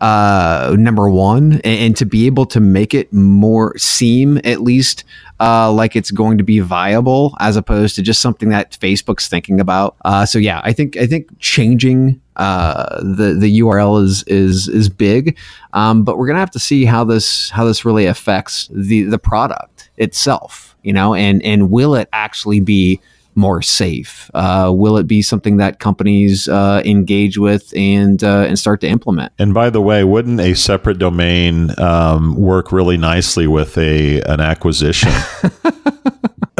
uh, 0.03 0.75
number 0.77 1.09
one, 1.09 1.53
and, 1.63 1.79
and, 1.79 1.95
to 1.95 2.05
be 2.05 2.25
able 2.25 2.45
to 2.45 2.59
make 2.59 2.93
it 2.93 3.13
more 3.13 3.77
seem 3.77 4.37
at 4.43 4.59
least 4.59 5.05
uh, 5.39 5.71
like 5.71 5.95
it's 5.95 6.11
going 6.11 6.37
to 6.37 6.43
be 6.43 6.59
viable 6.59 7.37
as 7.39 7.55
opposed 7.55 7.95
to 7.95 8.01
just 8.01 8.19
something 8.19 8.49
that 8.49 8.71
Facebook's 8.71 9.29
thinking 9.29 9.61
about. 9.61 9.95
Uh, 10.03 10.25
so 10.25 10.37
yeah, 10.37 10.59
I 10.65 10.73
think 10.73 10.97
I 10.97 11.07
think 11.07 11.29
changing 11.39 12.19
uh, 12.35 12.99
the 13.01 13.37
the 13.39 13.61
URL 13.61 14.03
is 14.03 14.25
is 14.27 14.67
is 14.67 14.89
big, 14.89 15.37
um, 15.71 16.03
but 16.03 16.17
we're 16.17 16.27
gonna 16.27 16.39
have 16.39 16.51
to 16.51 16.59
see 16.59 16.83
how 16.83 17.05
this 17.05 17.49
how 17.51 17.63
this 17.63 17.85
really 17.85 18.05
affects 18.05 18.69
the 18.73 19.03
the 19.03 19.17
product 19.17 19.89
itself. 19.95 20.75
You 20.83 20.91
know, 20.91 21.13
and 21.13 21.41
and 21.43 21.71
will 21.71 21.95
it 21.95 22.09
actually 22.11 22.59
be 22.59 22.99
more 23.35 23.61
safe? 23.61 24.29
Uh, 24.33 24.71
will 24.73 24.97
it 24.97 25.07
be 25.07 25.21
something 25.21 25.57
that 25.57 25.79
companies 25.79 26.47
uh, 26.47 26.81
engage 26.85 27.37
with 27.37 27.73
and 27.75 28.23
uh, 28.23 28.45
and 28.47 28.57
start 28.57 28.81
to 28.81 28.87
implement? 28.87 29.33
And 29.39 29.53
by 29.53 29.69
the 29.69 29.81
way, 29.81 30.03
wouldn't 30.03 30.39
a 30.39 30.53
separate 30.53 30.99
domain 30.99 31.71
um, 31.79 32.35
work 32.35 32.71
really 32.71 32.97
nicely 32.97 33.47
with 33.47 33.77
a 33.77 34.21
an 34.21 34.39
acquisition? 34.39 35.11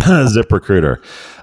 ZipRecruiter. 0.03 1.01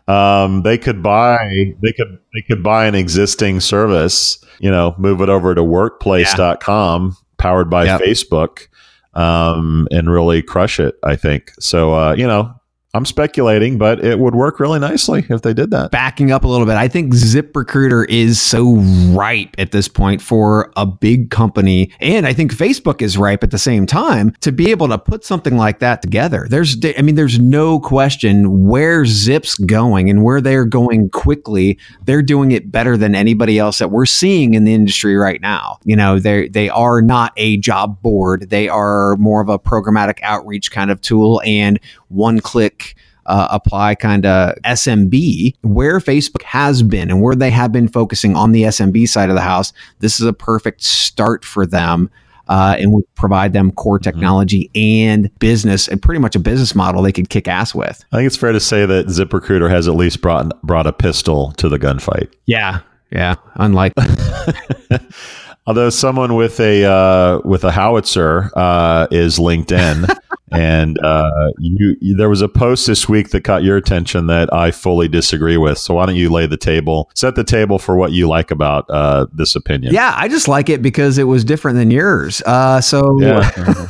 Um, 0.09 0.63
they 0.63 0.77
could 0.77 1.03
buy 1.03 1.75
they 1.83 1.93
could 1.93 2.19
they 2.35 2.43
could 2.43 2.63
buy 2.63 2.87
an 2.87 2.95
existing 2.95 3.61
service, 3.61 4.45
you 4.59 4.71
know, 4.71 4.95
move 4.99 5.21
it 5.21 5.29
over 5.29 5.55
to 5.55 5.63
workplace.com 5.63 7.07
yeah. 7.07 7.15
powered 7.39 7.71
by 7.71 7.85
yep. 7.85 8.01
Facebook 8.01 8.67
um, 9.15 9.87
and 9.91 10.11
really 10.11 10.43
crush 10.43 10.81
it, 10.81 10.97
I 11.05 11.17
think. 11.17 11.53
So 11.61 11.95
uh, 11.95 12.15
you 12.15 12.27
know, 12.27 12.53
I'm 12.93 13.05
speculating, 13.05 13.79
but 13.79 14.05
it 14.05 14.19
would 14.19 14.35
work 14.35 14.59
really 14.59 14.81
nicely 14.81 15.25
if 15.29 15.43
they 15.43 15.55
did 15.55 15.71
that. 15.71 15.93
Backing 15.93 16.33
up 16.33 16.43
a 16.43 16.49
little 16.49 16.67
bit, 16.67 16.75
I 16.77 16.89
think 16.89 17.15
ZipRecruiter 17.15 18.05
is 18.09 18.41
so 18.41 18.75
ripe 19.13 19.55
at 19.59 19.71
this 19.71 19.87
point 19.87 20.21
for 20.21 20.73
a 20.77 20.87
big 20.87 21.31
company, 21.31 21.93
and 22.01 22.27
I 22.27 22.33
think 22.33 22.53
Facebook 22.53 23.01
is 23.01 23.17
ripe 23.17 23.45
at 23.45 23.53
the 23.53 23.59
same 23.59 23.87
time 23.87 24.35
to 24.41 24.51
be 24.51 24.73
able 24.73 24.89
to 24.89 24.99
put 24.99 25.25
something 25.25 25.57
like 25.57 25.79
that 25.79 26.03
together. 26.03 26.49
There's, 26.51 26.77
I 26.99 27.03
mean, 27.03 27.15
there's 27.15 27.39
no 27.39 27.79
question 27.79 28.67
where 28.67 29.07
Zip's 29.07 29.55
going 29.55 30.11
and 30.11 30.25
where 30.25 30.41
they're 30.41 30.65
going 30.65 31.11
quickly. 31.11 31.79
They're 32.05 32.23
doing 32.23 32.51
it 32.51 32.73
better 32.73 32.97
than 32.97 33.15
anybody 33.15 33.61
else 33.61 33.79
that 33.79 33.93
we're 33.93 34.07
seeing 34.07 34.55
in 34.55 34.65
the 34.65 34.75
industry 34.75 35.15
right 35.17 35.41
now. 35.41 35.79
You 35.85 35.95
know, 35.95 36.19
they 36.19 36.49
they 36.49 36.69
are 36.69 37.03
not 37.03 37.33
a 37.37 37.57
job 37.59 38.03
board; 38.03 38.51
they 38.51 38.69
are 38.69 39.17
more 39.17 39.41
of 39.41 39.49
a 39.49 39.61
programmatic 39.61 40.19
outreach 40.23 40.73
kind 40.73 40.91
of 40.91 41.01
tool 41.01 41.41
and 41.45 41.79
one 42.11 42.41
click 42.41 42.95
uh, 43.27 43.49
apply 43.51 43.95
kind 43.95 44.27
of 44.27 44.55
SMB, 44.65 45.55
where 45.63 45.99
Facebook 45.99 46.43
has 46.43 46.83
been 46.83 47.11
and 47.11 47.23
where 47.23 47.37
they 47.37 47.51
have 47.51 47.73
been 47.73 47.89
focusing 47.89 48.37
on 48.37 48.53
the 48.53 48.65
SMB 48.65 49.09
side 49.09 49.29
of 49.29 49.37
the 49.37 49.41
house, 49.41 49.73
this 50.01 50.21
is 50.21 50.27
a 50.27 50.33
perfect 50.33 50.83
start 50.83 51.45
for 51.45 51.65
them. 51.65 52.11
Uh, 52.49 52.75
and 52.81 52.93
we 52.93 53.01
provide 53.15 53.53
them 53.53 53.71
core 53.71 53.97
mm-hmm. 53.97 54.03
technology 54.03 54.69
mm-hmm. 54.75 55.09
and 55.09 55.39
business 55.39 55.87
and 55.87 56.03
pretty 56.03 56.19
much 56.19 56.35
a 56.35 56.41
business 56.41 56.75
model 56.75 57.01
they 57.01 57.13
could 57.13 57.31
kick 57.31 57.47
ass 57.47 57.73
with. 57.73 58.05
I 58.11 58.17
think 58.17 58.27
it's 58.27 58.37
fair 58.37 58.51
to 58.51 58.59
say 58.59 58.85
that 58.87 59.07
ZipRecruiter 59.07 59.71
has 59.71 59.87
at 59.87 59.95
least 59.95 60.21
brought 60.21 60.61
brought 60.63 60.89
a 60.89 60.93
pistol 60.93 61.53
to 61.53 61.69
the 61.69 61.79
gunfight. 61.79 62.33
Yeah, 62.47 62.81
yeah, 63.13 63.37
unlike. 63.55 63.93
Although 65.71 65.91
someone 65.91 66.35
with 66.35 66.59
a 66.59 66.85
uh, 66.85 67.41
with 67.45 67.63
a 67.63 67.71
howitzer 67.71 68.51
uh, 68.57 69.07
is 69.13 69.39
LinkedIn, 69.39 70.13
and 70.51 70.99
uh, 70.99 71.31
you, 71.61 71.97
you, 72.01 72.17
there 72.17 72.29
was 72.29 72.43
a 72.43 72.49
post 72.49 72.89
this 72.89 73.09
week 73.09 73.31
that 73.31 73.45
caught 73.45 73.63
your 73.63 73.77
attention 73.77 74.27
that 74.27 74.53
I 74.53 74.73
fully 74.73 75.07
disagree 75.07 75.57
with. 75.57 75.79
So 75.79 75.95
why 75.95 76.07
don't 76.07 76.17
you 76.17 76.29
lay 76.29 76.49
the 76.49 76.57
table, 76.57 77.09
set 77.15 77.37
the 77.37 77.45
table 77.45 77.79
for 77.79 77.95
what 77.95 78.11
you 78.11 78.27
like 78.29 78.51
about 78.51 78.91
uh, 78.91 79.27
this 79.33 79.55
opinion? 79.55 79.95
Yeah, 79.95 80.13
I 80.17 80.27
just 80.27 80.49
like 80.49 80.69
it 80.69 80.83
because 80.83 81.19
it 81.19 81.29
was 81.29 81.45
different 81.45 81.79
than 81.79 81.93
yours. 81.93 82.43
Uh, 82.45 82.81
so 82.81 83.17
yeah. 83.21 83.49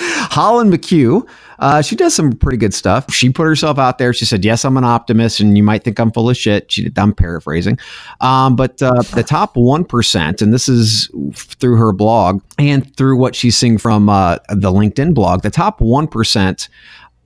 Holland 0.30 0.72
McHugh 0.72 1.26
uh, 1.60 1.82
she 1.82 1.94
does 1.94 2.14
some 2.14 2.32
pretty 2.32 2.56
good 2.56 2.72
stuff. 2.72 3.12
She 3.12 3.28
put 3.28 3.44
herself 3.44 3.78
out 3.78 3.98
there. 3.98 4.14
She 4.14 4.24
said, 4.24 4.44
"Yes, 4.44 4.64
I'm 4.64 4.78
an 4.78 4.84
optimist, 4.84 5.40
and 5.40 5.56
you 5.56 5.62
might 5.62 5.84
think 5.84 5.98
I'm 5.98 6.10
full 6.10 6.30
of 6.30 6.36
shit." 6.36 6.72
She, 6.72 6.90
I'm 6.96 7.14
paraphrasing, 7.14 7.78
um, 8.22 8.56
but 8.56 8.82
uh, 8.82 9.02
the 9.14 9.22
top 9.22 9.56
one 9.56 9.84
percent, 9.84 10.40
and 10.40 10.54
this 10.54 10.68
is 10.68 11.10
through 11.34 11.76
her 11.76 11.92
blog 11.92 12.42
and 12.58 12.96
through 12.96 13.18
what 13.18 13.34
she's 13.34 13.58
seeing 13.58 13.76
from 13.76 14.08
uh, 14.08 14.38
the 14.48 14.72
LinkedIn 14.72 15.12
blog. 15.12 15.42
The 15.42 15.50
top 15.50 15.82
one 15.82 16.08
percent 16.08 16.70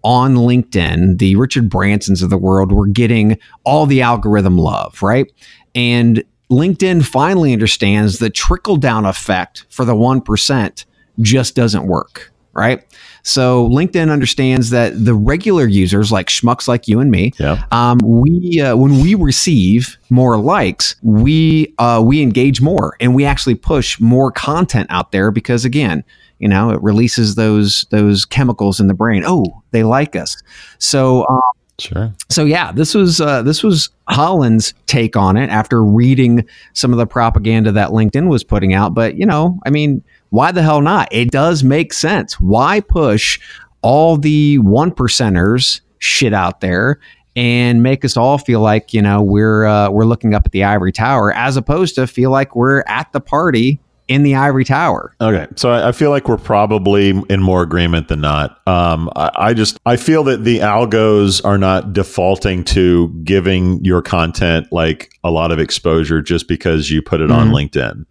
on 0.02 0.34
LinkedIn, 0.34 1.18
the 1.18 1.36
Richard 1.36 1.70
Bransons 1.70 2.22
of 2.22 2.28
the 2.28 2.36
world 2.36 2.72
were 2.72 2.88
getting 2.88 3.38
all 3.64 3.86
the 3.86 4.02
algorithm 4.02 4.58
love, 4.58 5.00
right? 5.00 5.32
And 5.76 6.22
LinkedIn 6.50 7.06
finally 7.06 7.52
understands 7.52 8.18
the 8.18 8.28
trickle 8.28 8.76
down 8.76 9.06
effect 9.06 9.64
for 9.70 9.86
the 9.86 9.94
1% 9.94 10.84
just 11.20 11.54
doesn't 11.54 11.86
work, 11.86 12.33
right? 12.54 12.84
So 13.22 13.68
LinkedIn 13.68 14.10
understands 14.10 14.70
that 14.70 14.92
the 15.04 15.14
regular 15.14 15.66
users, 15.66 16.12
like 16.12 16.28
schmucks 16.28 16.68
like 16.68 16.86
you 16.86 17.00
and 17.00 17.10
me, 17.10 17.32
yeah. 17.38 17.64
um, 17.72 17.98
we 18.04 18.60
uh, 18.60 18.76
when 18.76 19.00
we 19.00 19.14
receive 19.14 19.96
more 20.10 20.38
likes, 20.38 20.96
we 21.02 21.74
uh, 21.78 22.02
we 22.04 22.22
engage 22.22 22.60
more 22.60 22.96
and 23.00 23.14
we 23.14 23.24
actually 23.24 23.54
push 23.54 23.98
more 23.98 24.30
content 24.30 24.86
out 24.90 25.12
there 25.12 25.30
because 25.30 25.64
again, 25.64 26.04
you 26.38 26.48
know, 26.48 26.70
it 26.70 26.82
releases 26.82 27.34
those 27.34 27.86
those 27.90 28.24
chemicals 28.24 28.80
in 28.80 28.86
the 28.86 28.94
brain. 28.94 29.22
Oh, 29.26 29.62
they 29.70 29.82
like 29.82 30.16
us. 30.16 30.36
So. 30.78 31.26
Um, 31.28 31.40
Sure. 31.80 32.14
So 32.30 32.44
yeah, 32.44 32.70
this 32.70 32.94
was 32.94 33.20
uh, 33.20 33.42
this 33.42 33.64
was 33.64 33.90
Holland's 34.08 34.74
take 34.86 35.16
on 35.16 35.36
it 35.36 35.50
after 35.50 35.82
reading 35.82 36.46
some 36.72 36.92
of 36.92 36.98
the 36.98 37.06
propaganda 37.06 37.72
that 37.72 37.88
LinkedIn 37.88 38.28
was 38.28 38.44
putting 38.44 38.74
out. 38.74 38.94
But 38.94 39.16
you 39.16 39.26
know, 39.26 39.58
I 39.66 39.70
mean, 39.70 40.04
why 40.34 40.50
the 40.50 40.62
hell 40.62 40.80
not? 40.80 41.06
It 41.12 41.30
does 41.30 41.62
make 41.62 41.92
sense. 41.92 42.40
Why 42.40 42.80
push 42.80 43.38
all 43.82 44.16
the 44.16 44.58
one 44.58 44.90
percenters 44.90 45.80
shit 45.98 46.34
out 46.34 46.60
there 46.60 46.98
and 47.36 47.84
make 47.84 48.04
us 48.04 48.16
all 48.16 48.38
feel 48.38 48.58
like 48.58 48.92
you 48.92 49.00
know 49.00 49.22
we're 49.22 49.64
uh, 49.64 49.90
we're 49.90 50.06
looking 50.06 50.34
up 50.34 50.44
at 50.44 50.50
the 50.50 50.64
ivory 50.64 50.90
tower 50.90 51.32
as 51.32 51.56
opposed 51.56 51.94
to 51.94 52.08
feel 52.08 52.32
like 52.32 52.56
we're 52.56 52.82
at 52.88 53.12
the 53.12 53.20
party 53.20 53.78
in 54.08 54.24
the 54.24 54.34
ivory 54.34 54.64
tower. 54.64 55.14
Okay, 55.20 55.46
so 55.54 55.72
I, 55.72 55.92
feel 55.92 56.10
like 56.10 56.28
we're 56.28 56.36
probably 56.36 57.10
in 57.30 57.40
more 57.40 57.62
agreement 57.62 58.08
than 58.08 58.20
not. 58.20 58.60
Um, 58.68 59.08
I, 59.16 59.30
I, 59.34 59.54
just 59.54 59.78
I 59.86 59.96
feel 59.96 60.24
that 60.24 60.44
the 60.44 60.58
algos 60.58 61.42
are 61.42 61.56
not 61.56 61.94
defaulting 61.94 62.64
to 62.64 63.08
giving 63.24 63.82
your 63.82 64.02
content 64.02 64.66
like 64.72 65.10
a 65.24 65.30
lot 65.30 65.52
of 65.52 65.58
exposure 65.58 66.20
just 66.20 66.48
because 66.48 66.90
you 66.90 67.00
put 67.00 67.22
it 67.22 67.30
mm-hmm. 67.30 67.38
on 67.38 67.48
LinkedIn. 67.48 68.04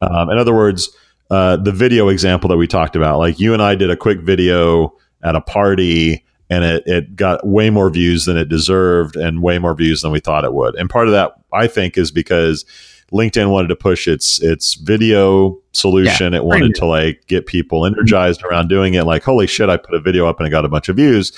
Um, 0.00 0.30
in 0.30 0.38
other 0.38 0.54
words, 0.54 0.90
uh, 1.32 1.56
the 1.56 1.72
video 1.72 2.08
example 2.08 2.46
that 2.50 2.58
we 2.58 2.66
talked 2.66 2.94
about. 2.94 3.18
Like 3.18 3.40
you 3.40 3.54
and 3.54 3.62
I 3.62 3.74
did 3.74 3.90
a 3.90 3.96
quick 3.96 4.20
video 4.20 4.94
at 5.22 5.34
a 5.34 5.40
party 5.40 6.26
and 6.50 6.62
it, 6.62 6.82
it 6.84 7.16
got 7.16 7.46
way 7.46 7.70
more 7.70 7.88
views 7.88 8.26
than 8.26 8.36
it 8.36 8.50
deserved 8.50 9.16
and 9.16 9.42
way 9.42 9.58
more 9.58 9.74
views 9.74 10.02
than 10.02 10.12
we 10.12 10.20
thought 10.20 10.44
it 10.44 10.52
would. 10.52 10.74
And 10.74 10.90
part 10.90 11.08
of 11.08 11.12
that, 11.12 11.32
I 11.50 11.68
think, 11.68 11.96
is 11.96 12.10
because 12.10 12.66
LinkedIn 13.12 13.50
wanted 13.50 13.68
to 13.68 13.76
push 13.76 14.06
its 14.06 14.42
its 14.42 14.74
video 14.74 15.58
solution. 15.72 16.34
Yeah, 16.34 16.40
it 16.40 16.44
wanted 16.44 16.74
to 16.74 16.84
like 16.84 17.26
get 17.28 17.46
people 17.46 17.86
energized 17.86 18.42
around 18.42 18.68
doing 18.68 18.92
it. 18.92 19.04
Like, 19.04 19.22
holy 19.22 19.46
shit, 19.46 19.70
I 19.70 19.78
put 19.78 19.94
a 19.94 20.00
video 20.00 20.26
up 20.26 20.38
and 20.38 20.46
it 20.46 20.50
got 20.50 20.66
a 20.66 20.68
bunch 20.68 20.90
of 20.90 20.96
views. 20.96 21.32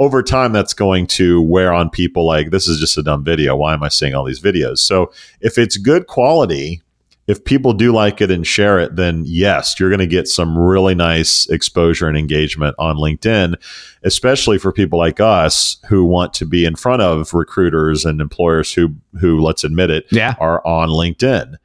Over 0.00 0.24
time, 0.24 0.52
that's 0.52 0.74
going 0.74 1.06
to 1.06 1.40
wear 1.40 1.72
on 1.72 1.88
people 1.88 2.26
like, 2.26 2.50
this 2.50 2.66
is 2.66 2.80
just 2.80 2.98
a 2.98 3.02
dumb 3.02 3.22
video. 3.22 3.54
Why 3.54 3.74
am 3.74 3.84
I 3.84 3.88
seeing 3.90 4.14
all 4.14 4.24
these 4.24 4.42
videos? 4.42 4.78
So 4.78 5.12
if 5.40 5.56
it's 5.56 5.76
good 5.76 6.08
quality, 6.08 6.82
if 7.26 7.44
people 7.44 7.72
do 7.72 7.92
like 7.92 8.20
it 8.20 8.30
and 8.30 8.46
share 8.46 8.78
it, 8.78 8.96
then 8.96 9.24
yes, 9.26 9.78
you're 9.78 9.90
going 9.90 9.98
to 9.98 10.06
get 10.06 10.28
some 10.28 10.56
really 10.56 10.94
nice 10.94 11.48
exposure 11.48 12.06
and 12.06 12.16
engagement 12.16 12.76
on 12.78 12.96
LinkedIn, 12.96 13.56
especially 14.04 14.58
for 14.58 14.72
people 14.72 14.98
like 14.98 15.20
us 15.20 15.78
who 15.88 16.04
want 16.04 16.32
to 16.34 16.46
be 16.46 16.64
in 16.64 16.76
front 16.76 17.02
of 17.02 17.34
recruiters 17.34 18.04
and 18.04 18.20
employers 18.20 18.72
who, 18.72 18.94
who 19.20 19.40
let's 19.40 19.64
admit 19.64 19.90
it, 19.90 20.06
yeah. 20.10 20.34
are 20.38 20.64
on 20.64 20.88
LinkedIn. 20.88 21.56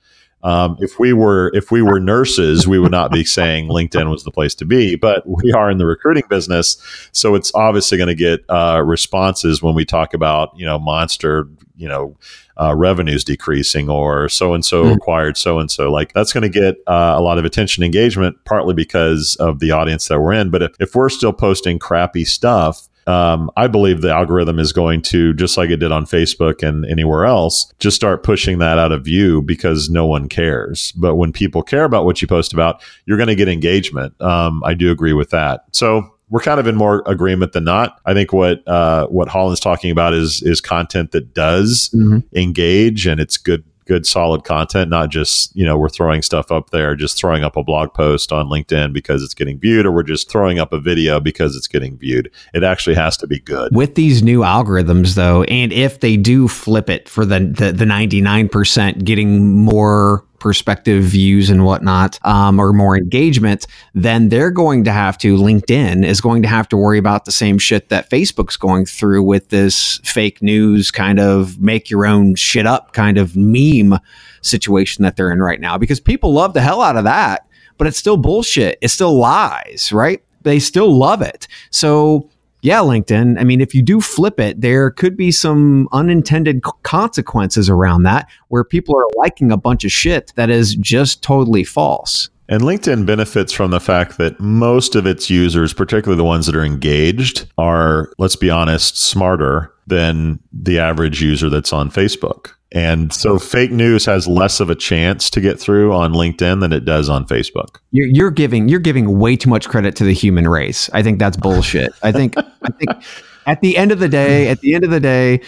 Um, 0.44 0.78
if 0.80 1.00
we 1.00 1.14
were 1.14 1.52
if 1.54 1.72
we 1.72 1.82
were 1.82 2.00
nurses, 2.00 2.68
we 2.68 2.80
would 2.80 2.92
not 2.92 3.12
be 3.12 3.24
saying 3.24 3.70
LinkedIn 3.70 4.10
was 4.10 4.24
the 4.24 4.32
place 4.32 4.56
to 4.56 4.66
be, 4.66 4.96
but 4.96 5.24
we 5.28 5.52
are 5.54 5.70
in 5.70 5.78
the 5.78 5.86
recruiting 5.86 6.24
business, 6.30 6.78
so 7.12 7.36
it's 7.36 7.54
obviously 7.54 7.98
going 7.98 8.08
to 8.08 8.16
get 8.16 8.44
uh, 8.50 8.82
responses 8.84 9.62
when 9.62 9.76
we 9.76 9.86
talk 9.86 10.16
about 10.16 10.58
you 10.58 10.66
know 10.66 10.80
monster 10.80 11.48
you 11.76 11.88
know 11.88 12.18
uh, 12.62 12.76
revenues 12.76 13.24
decreasing 13.24 13.90
or 13.90 14.30
so 14.30 14.54
and 14.54 14.64
so 14.64 14.86
acquired 14.94 15.38
so 15.38 15.60
and 15.60 15.72
so. 15.72 15.92
Like 15.92 16.14
that's 16.14 16.32
going 16.32 16.44
to 16.44 16.50
get 16.50 16.76
uh, 16.88 17.16
a 17.18 17.22
lot 17.22 17.38
of 17.38 17.46
attention 17.46 17.84
engagement, 17.84 18.38
partly 18.46 18.74
because 18.74 19.36
of 19.40 19.60
the 19.60 19.72
audience 19.72 20.08
that 20.08 20.20
we're 20.20 20.34
in. 20.34 20.50
But 20.52 20.62
if, 20.62 20.72
if 20.80 20.96
we're 20.96 21.10
still 21.10 21.34
posting 21.34 21.80
crappy 21.80 22.26
stuff, 22.26 22.88
um, 23.08 23.50
I 23.58 23.68
believe 23.68 24.02
the 24.02 24.14
algorithm 24.14 24.60
is 24.60 24.74
going 24.74 25.02
to, 25.04 25.34
just 25.34 25.58
like 25.58 25.72
it 25.72 25.78
did 25.78 25.92
on 25.92 26.06
Facebook 26.06 26.62
and 26.62 26.86
anywhere 26.86 27.26
else, 27.26 27.74
just 27.80 27.96
start 27.96 28.24
pushing 28.24 28.60
that 28.60 28.78
out 28.78 28.92
of 28.92 29.04
view 29.04 29.42
because 29.42 29.90
no 29.90 30.06
one 30.06 30.30
cares. 30.30 30.92
But 30.92 31.16
when 31.16 31.34
people 31.34 31.64
care 31.64 31.84
about 31.84 32.06
what 32.06 32.22
you 32.22 32.28
post 32.28 32.54
about, 32.54 32.84
you're 33.06 33.18
going 33.18 33.28
to 33.28 33.36
get 33.36 33.48
engagement. 33.48 34.20
Um, 34.22 34.64
I 34.64 34.76
do 34.76 34.92
agree 34.92 35.14
with 35.14 35.32
that. 35.32 35.66
So 35.72 36.14
we're 36.32 36.40
kind 36.40 36.60
of 36.60 36.66
in 36.66 36.76
more 36.76 37.04
agreement 37.06 37.52
than 37.52 37.66
not. 37.66 38.00
I 38.06 38.14
think 38.14 38.34
what 38.34 38.68
uh, 38.68 39.06
what 39.08 39.28
Holland's 39.28 39.60
talking 39.60 39.92
about 39.92 40.14
is 40.14 40.42
is 40.42 40.62
content 40.62 41.12
that 41.12 41.34
does 41.34 41.92
mm-hmm. 41.94 42.20
engage 42.36 43.06
and 43.06 43.20
it's 43.20 43.38
good 43.38 43.64
good 43.92 44.06
solid 44.06 44.46
content, 44.46 44.90
not 44.90 45.10
just, 45.10 45.54
you 45.54 45.66
know, 45.66 45.78
we're 45.78 45.90
throwing 45.90 46.22
stuff 46.22 46.50
up 46.50 46.70
there, 46.70 46.96
just 46.96 47.18
throwing 47.18 47.44
up 47.44 47.58
a 47.58 47.64
blog 47.64 47.94
post 47.94 48.32
on 48.32 48.48
LinkedIn 48.48 48.94
because 48.94 49.22
it's 49.22 49.34
getting 49.34 49.60
viewed, 49.60 49.86
or 49.86 49.92
we're 49.92 50.04
just 50.04 50.30
throwing 50.30 50.60
up 50.60 50.72
a 50.72 50.80
video 50.80 51.20
because 51.20 51.58
it's 51.58 51.68
getting 51.68 51.98
viewed. 51.98 52.32
It 52.54 52.64
actually 52.64 52.96
has 52.96 53.18
to 53.18 53.28
be 53.28 53.40
good. 53.40 53.76
With 53.76 53.96
these 53.96 54.24
new 54.24 54.42
algorithms, 54.42 55.16
though, 55.16 55.44
and 55.44 55.74
if 55.74 56.00
they 56.00 56.16
do 56.16 56.48
flip 56.48 56.90
it 56.90 57.10
for 57.10 57.26
the 57.26 57.40
the, 57.40 57.74
the 57.74 57.86
99% 57.86 59.04
getting 59.04 59.58
more 59.58 60.24
perspective 60.42 61.04
views 61.04 61.50
and 61.50 61.64
whatnot 61.64 62.20
um, 62.26 62.60
or 62.60 62.74
more 62.74 62.98
engagement 62.98 63.66
then 63.94 64.28
they're 64.28 64.52
going 64.52 64.84
to 64.84 64.92
have 64.92 65.18
to 65.18 65.38
linkedin 65.38 66.06
is 66.06 66.20
going 66.20 66.42
to 66.42 66.48
have 66.48 66.68
to 66.68 66.76
worry 66.76 66.98
about 66.98 67.24
the 67.24 67.32
same 67.32 67.58
shit 67.58 67.88
that 67.88 68.10
facebook's 68.10 68.58
going 68.58 68.86
through 68.86 69.24
with 69.24 69.48
this 69.50 70.00
fake 70.04 70.42
news 70.42 70.92
kind 70.92 71.20
of 71.20 71.62
make 71.62 71.90
your 71.90 72.06
own 72.06 72.36
shit 72.36 72.68
up 72.68 72.92
kind 72.92 73.18
of 73.18 73.38
meme 73.38 73.98
situation 74.42 75.04
that 75.04 75.16
they're 75.16 75.32
in 75.32 75.40
right 75.40 75.62
now 75.62 75.78
because 75.78 76.00
people 76.00 76.34
love 76.34 76.54
the 76.54 76.62
hell 76.62 76.82
out 76.82 76.98
of 76.98 77.06
that 77.06 77.48
but 77.82 77.88
it's 77.88 77.98
still 77.98 78.16
bullshit. 78.16 78.78
It's 78.80 78.94
still 78.94 79.18
lies 79.18 79.92
right? 79.92 80.24
They 80.44 80.60
still 80.60 80.96
love 80.96 81.24
it. 81.24 81.48
So 81.72 82.30
yeah, 82.62 82.80
LinkedIn. 82.80 83.40
I 83.40 83.44
mean, 83.44 83.62
if 83.62 83.74
you 83.74 83.82
do 83.82 84.02
flip 84.02 84.40
it, 84.40 84.62
there 84.62 84.92
could 84.92 85.18
be 85.18 85.32
some 85.32 85.88
unintended 85.92 86.62
consequences 86.84 87.70
around 87.70 88.04
that 88.04 88.30
where 88.50 88.64
people 88.64 88.96
are 88.96 89.08
liking 89.16 89.52
a 89.52 89.58
bunch 89.58 89.84
of 89.84 89.92
shit 89.92 90.32
that 90.36 90.50
is 90.50 90.76
just 90.76 91.24
totally 91.24 91.64
false. 91.64 92.30
And 92.48 92.64
LinkedIn 92.64 93.06
benefits 93.06 93.54
from 93.54 93.72
the 93.72 93.80
fact 93.80 94.18
that 94.18 94.40
most 94.40 94.96
of 94.96 95.08
its 95.08 95.30
users, 95.30 95.74
particularly 95.74 96.18
the 96.18 96.26
ones 96.26 96.46
that 96.48 96.56
are 96.56 96.66
engaged, 96.66 97.50
are, 97.58 98.12
let's 98.18 98.36
be 98.36 98.50
honest, 98.50 98.98
smarter 98.98 99.74
than 99.88 100.40
the 100.52 100.78
average 100.78 101.22
user 101.22 101.50
that's 101.50 101.72
on 101.72 101.90
Facebook. 101.90 102.52
And 102.74 103.12
so 103.12 103.38
fake 103.38 103.72
news 103.72 104.06
has 104.06 104.28
less 104.28 104.60
of 104.62 104.70
a 104.70 104.76
chance 104.76 105.30
to 105.32 105.42
get 105.42 105.60
through 105.60 105.94
on 105.94 106.14
LinkedIn 106.14 106.62
than 106.62 106.72
it 106.72 106.86
does 106.86 107.10
on 107.10 107.26
Facebook. 107.26 107.78
You're, 107.92 108.08
you're 108.08 108.32
giving 108.32 108.70
you're 108.70 108.80
giving 108.80 109.20
way 109.20 109.36
too 109.36 109.50
much 109.50 109.68
credit 109.68 109.96
to 109.98 110.06
the 110.06 110.14
human 110.14 110.48
race. 110.48 110.90
I 110.94 111.04
think 111.04 111.20
that's 111.20 111.36
bullshit. 111.36 111.92
I 112.02 112.12
think 112.14 112.38
I 112.38 112.70
think 112.72 113.04
at 113.46 113.60
the 113.62 113.76
end 113.76 113.92
of 113.92 114.00
the 114.00 114.08
day, 114.08 114.48
at 114.48 114.62
the 114.62 114.74
end 114.74 114.86
of 114.86 114.90
the 114.90 115.02
day, 115.02 115.42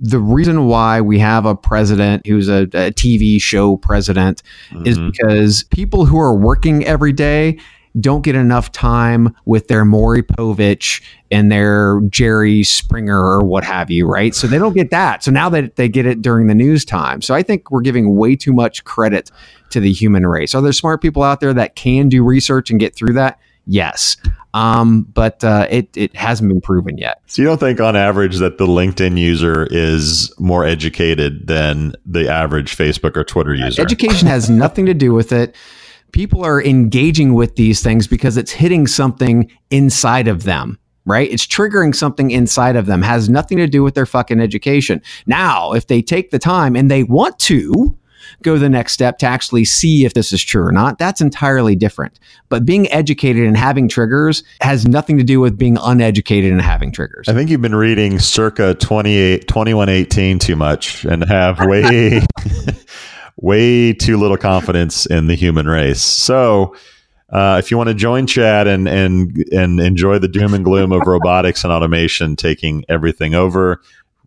the 0.00 0.20
reason 0.20 0.66
why 0.66 1.00
we 1.00 1.18
have 1.18 1.44
a 1.46 1.56
president 1.56 2.26
who's 2.26 2.48
a, 2.48 2.62
a 2.62 2.92
TV 2.92 3.42
show 3.42 3.76
president 3.76 4.42
mm-hmm. 4.70 4.86
is 4.86 4.98
because 4.98 5.64
people 5.64 6.06
who 6.06 6.18
are 6.20 6.34
working 6.34 6.84
every 6.84 7.12
day 7.12 7.58
don't 8.00 8.22
get 8.22 8.34
enough 8.34 8.72
time 8.72 9.34
with 9.44 9.68
their 9.68 9.84
Maury 9.84 10.22
Povich 10.22 11.02
and 11.30 11.50
their 11.50 12.00
Jerry 12.08 12.62
Springer 12.62 13.18
or 13.18 13.44
what 13.44 13.64
have 13.64 13.90
you, 13.90 14.06
right? 14.06 14.34
So 14.34 14.46
they 14.46 14.58
don't 14.58 14.74
get 14.74 14.90
that. 14.90 15.22
So 15.22 15.30
now 15.30 15.48
that 15.50 15.76
they 15.76 15.88
get 15.88 16.06
it 16.06 16.22
during 16.22 16.46
the 16.46 16.54
news 16.54 16.84
time. 16.84 17.22
So 17.22 17.34
I 17.34 17.42
think 17.42 17.70
we're 17.70 17.82
giving 17.82 18.16
way 18.16 18.36
too 18.36 18.52
much 18.52 18.84
credit 18.84 19.30
to 19.70 19.80
the 19.80 19.92
human 19.92 20.26
race. 20.26 20.54
Are 20.54 20.62
there 20.62 20.72
smart 20.72 21.02
people 21.02 21.22
out 21.22 21.40
there 21.40 21.54
that 21.54 21.76
can 21.76 22.08
do 22.08 22.24
research 22.24 22.70
and 22.70 22.80
get 22.80 22.94
through 22.94 23.14
that? 23.14 23.38
Yes. 23.66 24.16
Um, 24.54 25.02
but 25.02 25.44
uh, 25.44 25.66
it, 25.68 25.94
it 25.94 26.16
hasn't 26.16 26.48
been 26.48 26.62
proven 26.62 26.96
yet. 26.96 27.20
So 27.26 27.42
you 27.42 27.48
don't 27.48 27.60
think 27.60 27.80
on 27.80 27.96
average 27.96 28.38
that 28.38 28.56
the 28.56 28.66
LinkedIn 28.66 29.18
user 29.18 29.68
is 29.70 30.34
more 30.38 30.64
educated 30.64 31.46
than 31.46 31.92
the 32.06 32.28
average 32.30 32.74
Facebook 32.74 33.16
or 33.16 33.24
Twitter 33.24 33.54
user? 33.54 33.82
Education 33.82 34.26
has 34.26 34.48
nothing 34.48 34.86
to 34.86 34.94
do 34.94 35.12
with 35.12 35.32
it 35.32 35.54
people 36.12 36.44
are 36.44 36.62
engaging 36.62 37.34
with 37.34 37.56
these 37.56 37.82
things 37.82 38.06
because 38.06 38.36
it's 38.36 38.52
hitting 38.52 38.86
something 38.86 39.50
inside 39.70 40.28
of 40.28 40.44
them 40.44 40.78
right? 41.08 41.30
It's 41.30 41.46
triggering 41.46 41.94
something 41.94 42.30
inside 42.30 42.76
of 42.76 42.84
them, 42.84 43.00
has 43.00 43.30
nothing 43.30 43.56
to 43.58 43.66
do 43.66 43.82
with 43.82 43.94
their 43.94 44.04
fucking 44.04 44.40
education. 44.40 45.00
Now, 45.26 45.72
if 45.72 45.86
they 45.86 46.02
take 46.02 46.30
the 46.30 46.38
time 46.38 46.76
and 46.76 46.90
they 46.90 47.02
want 47.02 47.38
to 47.40 47.96
go 48.42 48.58
the 48.58 48.68
next 48.68 48.92
step 48.92 49.18
to 49.18 49.26
actually 49.26 49.64
see 49.64 50.04
if 50.04 50.12
this 50.12 50.32
is 50.32 50.42
true 50.42 50.62
or 50.62 50.72
not, 50.72 50.98
that's 50.98 51.20
entirely 51.20 51.74
different. 51.74 52.18
But 52.50 52.66
being 52.66 52.90
educated 52.92 53.46
and 53.46 53.56
having 53.56 53.88
triggers 53.88 54.42
has 54.60 54.86
nothing 54.86 55.16
to 55.18 55.24
do 55.24 55.40
with 55.40 55.58
being 55.58 55.78
uneducated 55.80 56.52
and 56.52 56.60
having 56.60 56.92
triggers. 56.92 57.28
I 57.28 57.32
think 57.32 57.48
you've 57.50 57.62
been 57.62 57.74
reading 57.74 58.18
circa 58.18 58.74
28, 58.74 59.48
2118 59.48 60.38
too 60.38 60.56
much 60.56 61.04
and 61.04 61.24
have 61.24 61.58
way 61.60 62.20
way 63.38 63.92
too 63.92 64.16
little 64.16 64.36
confidence 64.36 65.06
in 65.06 65.26
the 65.26 65.34
human 65.34 65.66
race. 65.66 66.02
So, 66.02 66.76
uh, 67.30 67.60
if 67.62 67.70
you 67.70 67.76
want 67.76 67.88
to 67.88 67.94
join 67.94 68.26
Chad 68.26 68.66
and 68.66 68.88
and 68.88 69.36
and 69.52 69.80
enjoy 69.80 70.18
the 70.18 70.28
doom 70.28 70.54
and 70.54 70.64
gloom 70.64 70.92
of 70.92 71.02
robotics 71.06 71.62
and 71.62 71.72
automation 71.72 72.36
taking 72.36 72.84
everything 72.88 73.34
over, 73.34 73.82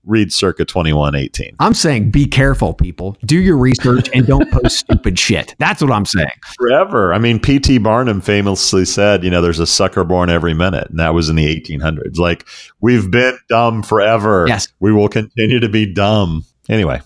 read 0.06 0.32
circa 0.32 0.66
2118. 0.66 1.56
I'm 1.60 1.74
saying 1.74 2.12
be 2.12 2.26
careful, 2.26 2.74
people. 2.74 3.18
Do 3.26 3.40
your 3.40 3.58
research 3.58 4.10
and 4.14 4.28
don't 4.28 4.52
post 4.52 4.78
stupid 4.92 5.18
shit. 5.18 5.56
That's 5.58 5.82
what 5.82 5.92
I'm 5.92 6.06
saying. 6.06 6.30
Forever. 6.58 7.14
I 7.14 7.18
mean, 7.18 7.40
P.T. 7.40 7.80
Barnum 7.80 8.22
famously 8.22 8.86
said, 8.86 9.24
you 9.24 9.30
know, 9.30 9.42
there's 9.42 9.60
a 9.60 9.68
sucker 9.68 10.04
born 10.04 10.30
every 10.30 10.54
minute. 10.54 10.90
And 10.90 11.00
that 11.00 11.14
was 11.14 11.30
in 11.30 11.36
the 11.36 11.62
1800s. 11.62 12.18
Like, 12.18 12.48
we've 12.82 13.10
been 13.10 13.38
dumb 13.50 13.84
forever. 13.84 14.46
Yes. 14.48 14.68
We 14.80 14.92
will 14.92 15.10
continue 15.10 15.60
to 15.60 15.70
be 15.70 15.92
dumb. 15.92 16.46
Anyway, 16.70 17.02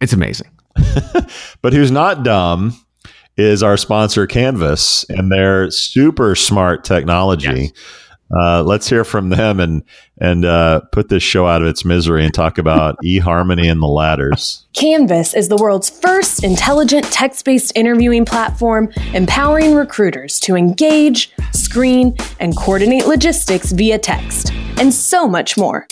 it's 0.00 0.12
amazing. 0.12 0.48
but 1.62 1.72
who's 1.72 1.90
not 1.90 2.22
dumb 2.22 2.78
is 3.36 3.62
our 3.62 3.76
sponsor 3.76 4.26
Canvas 4.26 5.04
and 5.08 5.30
their 5.30 5.70
super 5.70 6.34
smart 6.34 6.84
technology. 6.84 7.72
Yes. 7.72 7.72
Uh, 8.34 8.60
let's 8.62 8.88
hear 8.88 9.04
from 9.04 9.28
them 9.28 9.60
and 9.60 9.84
and 10.20 10.44
uh, 10.44 10.80
put 10.90 11.08
this 11.08 11.22
show 11.22 11.46
out 11.46 11.62
of 11.62 11.68
its 11.68 11.84
misery 11.84 12.24
and 12.24 12.34
talk 12.34 12.58
about 12.58 12.96
eHarmony 13.04 13.70
and 13.70 13.80
the 13.80 13.86
ladders. 13.86 14.66
Canvas 14.74 15.34
is 15.34 15.48
the 15.48 15.56
world's 15.56 15.90
first 15.90 16.42
intelligent 16.42 17.04
text-based 17.12 17.72
interviewing 17.76 18.24
platform, 18.24 18.90
empowering 19.14 19.74
recruiters 19.74 20.40
to 20.40 20.56
engage, 20.56 21.32
screen, 21.52 22.16
and 22.40 22.56
coordinate 22.56 23.06
logistics 23.06 23.70
via 23.72 23.98
text, 23.98 24.52
and 24.78 24.92
so 24.92 25.28
much 25.28 25.56
more. 25.56 25.86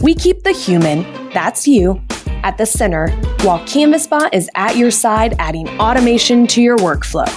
We 0.00 0.14
keep 0.14 0.42
the 0.42 0.52
human, 0.52 1.30
that's 1.30 1.66
you, 1.66 2.02
at 2.42 2.58
the 2.58 2.66
center, 2.66 3.10
while 3.42 3.60
CanvasBot 3.60 4.30
is 4.32 4.50
at 4.54 4.76
your 4.76 4.90
side 4.90 5.34
adding 5.38 5.68
automation 5.80 6.46
to 6.48 6.62
your 6.62 6.76
workflow. 6.78 7.28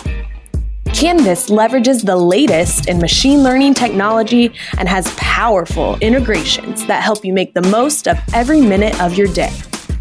Canvas 0.94 1.50
leverages 1.50 2.06
the 2.06 2.16
latest 2.16 2.88
in 2.88 3.00
machine 3.00 3.44
learning 3.44 3.74
technology 3.74 4.54
and 4.78 4.88
has 4.88 5.14
powerful 5.18 5.98
integrations 6.00 6.86
that 6.88 7.04
help 7.04 7.26
you 7.26 7.34
make 7.34 7.54
the 7.54 7.62
most 7.64 8.08
of 8.08 8.18
every 8.34 8.62
minute 8.62 9.00
of 9.02 9.18
your 9.18 9.28
day. 9.28 9.52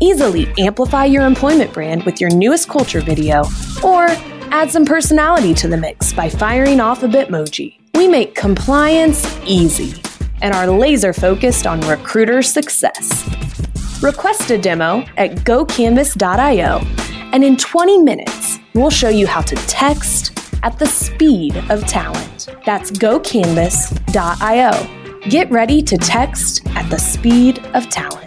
Easily 0.00 0.52
amplify 0.58 1.04
your 1.04 1.24
employment 1.24 1.72
brand 1.72 2.04
with 2.04 2.20
your 2.20 2.30
newest 2.30 2.68
culture 2.68 3.00
video, 3.00 3.44
or 3.82 4.06
add 4.50 4.70
some 4.70 4.84
personality 4.84 5.52
to 5.54 5.66
the 5.66 5.76
mix 5.76 6.12
by 6.12 6.28
firing 6.28 6.80
off 6.80 7.02
a 7.02 7.08
Bitmoji. 7.08 7.76
We 7.96 8.06
make 8.06 8.34
compliance 8.34 9.26
easy 9.44 10.00
and 10.42 10.54
are 10.54 10.68
laser 10.68 11.12
focused 11.12 11.66
on 11.66 11.80
recruiter 11.82 12.42
success. 12.42 13.24
Request 14.02 14.50
a 14.50 14.58
demo 14.58 15.04
at 15.16 15.36
gocanvas.io, 15.46 16.80
and 17.32 17.42
in 17.44 17.56
20 17.56 17.98
minutes, 17.98 18.58
we'll 18.74 18.90
show 18.90 19.08
you 19.08 19.26
how 19.26 19.40
to 19.40 19.56
text 19.66 20.38
at 20.62 20.78
the 20.78 20.86
speed 20.86 21.56
of 21.70 21.86
talent. 21.86 22.48
That's 22.66 22.90
gocanvas.io. 22.90 24.70
Get 25.30 25.50
ready 25.50 25.80
to 25.82 25.96
text 25.96 26.66
at 26.68 26.88
the 26.90 26.98
speed 26.98 27.60
of 27.74 27.88
talent. 27.88 28.23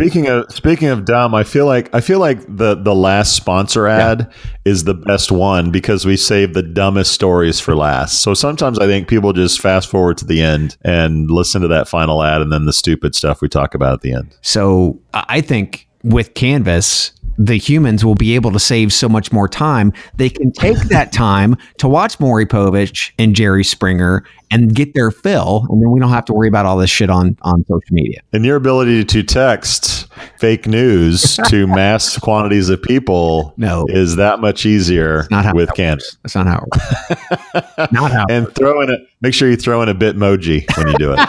Speaking 0.00 0.28
of 0.28 0.50
speaking 0.50 0.88
of 0.88 1.04
dumb, 1.04 1.34
I 1.34 1.44
feel 1.44 1.66
like 1.66 1.94
I 1.94 2.00
feel 2.00 2.20
like 2.20 2.40
the 2.48 2.74
the 2.74 2.94
last 2.94 3.36
sponsor 3.36 3.86
ad 3.86 4.20
yeah. 4.30 4.36
is 4.64 4.84
the 4.84 4.94
best 4.94 5.30
one 5.30 5.70
because 5.70 6.06
we 6.06 6.16
save 6.16 6.54
the 6.54 6.62
dumbest 6.62 7.12
stories 7.12 7.60
for 7.60 7.76
last. 7.76 8.22
So 8.22 8.32
sometimes 8.32 8.78
I 8.78 8.86
think 8.86 9.08
people 9.08 9.34
just 9.34 9.60
fast 9.60 9.90
forward 9.90 10.16
to 10.16 10.24
the 10.24 10.40
end 10.40 10.78
and 10.80 11.30
listen 11.30 11.60
to 11.60 11.68
that 11.68 11.86
final 11.86 12.22
ad 12.22 12.40
and 12.40 12.50
then 12.50 12.64
the 12.64 12.72
stupid 12.72 13.14
stuff 13.14 13.42
we 13.42 13.48
talk 13.48 13.74
about 13.74 13.92
at 13.92 14.00
the 14.00 14.14
end. 14.14 14.34
So 14.40 14.98
I 15.12 15.42
think 15.42 15.86
with 16.02 16.32
Canvas, 16.32 17.12
the 17.40 17.56
humans 17.56 18.04
will 18.04 18.14
be 18.14 18.34
able 18.34 18.52
to 18.52 18.60
save 18.60 18.92
so 18.92 19.08
much 19.08 19.32
more 19.32 19.48
time. 19.48 19.94
They 20.14 20.28
can 20.28 20.52
take 20.52 20.76
that 20.88 21.10
time 21.26 21.56
to 21.78 21.88
watch 21.88 22.20
Maury 22.20 22.44
Povich 22.44 23.12
and 23.18 23.34
Jerry 23.34 23.64
Springer 23.64 24.24
and 24.50 24.74
get 24.74 24.92
their 24.92 25.10
fill, 25.10 25.64
and 25.70 25.80
then 25.80 25.90
we 25.90 26.00
don't 26.00 26.10
have 26.10 26.26
to 26.26 26.34
worry 26.34 26.48
about 26.48 26.66
all 26.66 26.76
this 26.76 26.90
shit 26.90 27.08
on 27.08 27.38
on 27.42 27.64
social 27.64 27.80
media. 27.92 28.20
And 28.34 28.44
your 28.44 28.56
ability 28.56 29.04
to 29.06 29.22
text 29.22 30.06
fake 30.38 30.66
news 30.66 31.38
to 31.48 31.66
mass 31.66 32.18
quantities 32.18 32.68
of 32.68 32.82
people 32.82 33.54
no. 33.56 33.86
is 33.88 34.16
that 34.16 34.40
much 34.40 34.66
easier 34.66 35.26
Not 35.30 35.46
how 35.46 35.54
with 35.54 35.72
Canvas. 35.74 36.18
That's 36.22 36.34
not 36.34 36.46
how 36.46 36.58
it 36.58 36.68
works. 36.74 37.92
not 37.92 38.10
how. 38.10 38.26
and 38.28 38.54
throw 38.54 38.82
in 38.82 38.90
a 38.90 38.98
make 39.22 39.32
sure 39.32 39.48
you 39.48 39.56
throw 39.56 39.80
in 39.80 39.88
a 39.88 39.94
Bitmoji 39.94 40.66
when 40.76 40.88
you 40.88 40.98
do 40.98 41.14
it. 41.16 41.28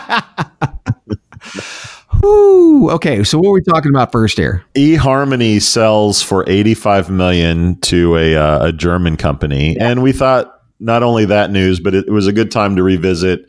Whew. 2.20 2.92
Okay, 2.92 3.24
so 3.24 3.38
what 3.38 3.50
are 3.50 3.54
we 3.54 3.62
talking 3.62 3.92
about 3.92 4.12
first 4.12 4.38
here? 4.38 4.64
eHarmony 4.76 5.62
sells 5.62 6.22
for 6.22 6.44
85 6.48 7.10
million 7.10 7.80
to 7.82 8.18
a, 8.18 8.36
uh, 8.36 8.66
a 8.68 8.72
German 8.72 9.18
company, 9.18 9.78
and 9.80 10.04
we 10.04 10.12
thought 10.12 10.62
not 10.80 11.04
only 11.04 11.26
that 11.26 11.52
news, 11.52 11.80
but 11.80 11.96
it, 11.96 12.08
it 12.08 12.12
was 12.12 12.28
a 12.28 12.34
good 12.34 12.52
time 12.52 12.76
to 12.76 12.84
revisit 12.84 13.48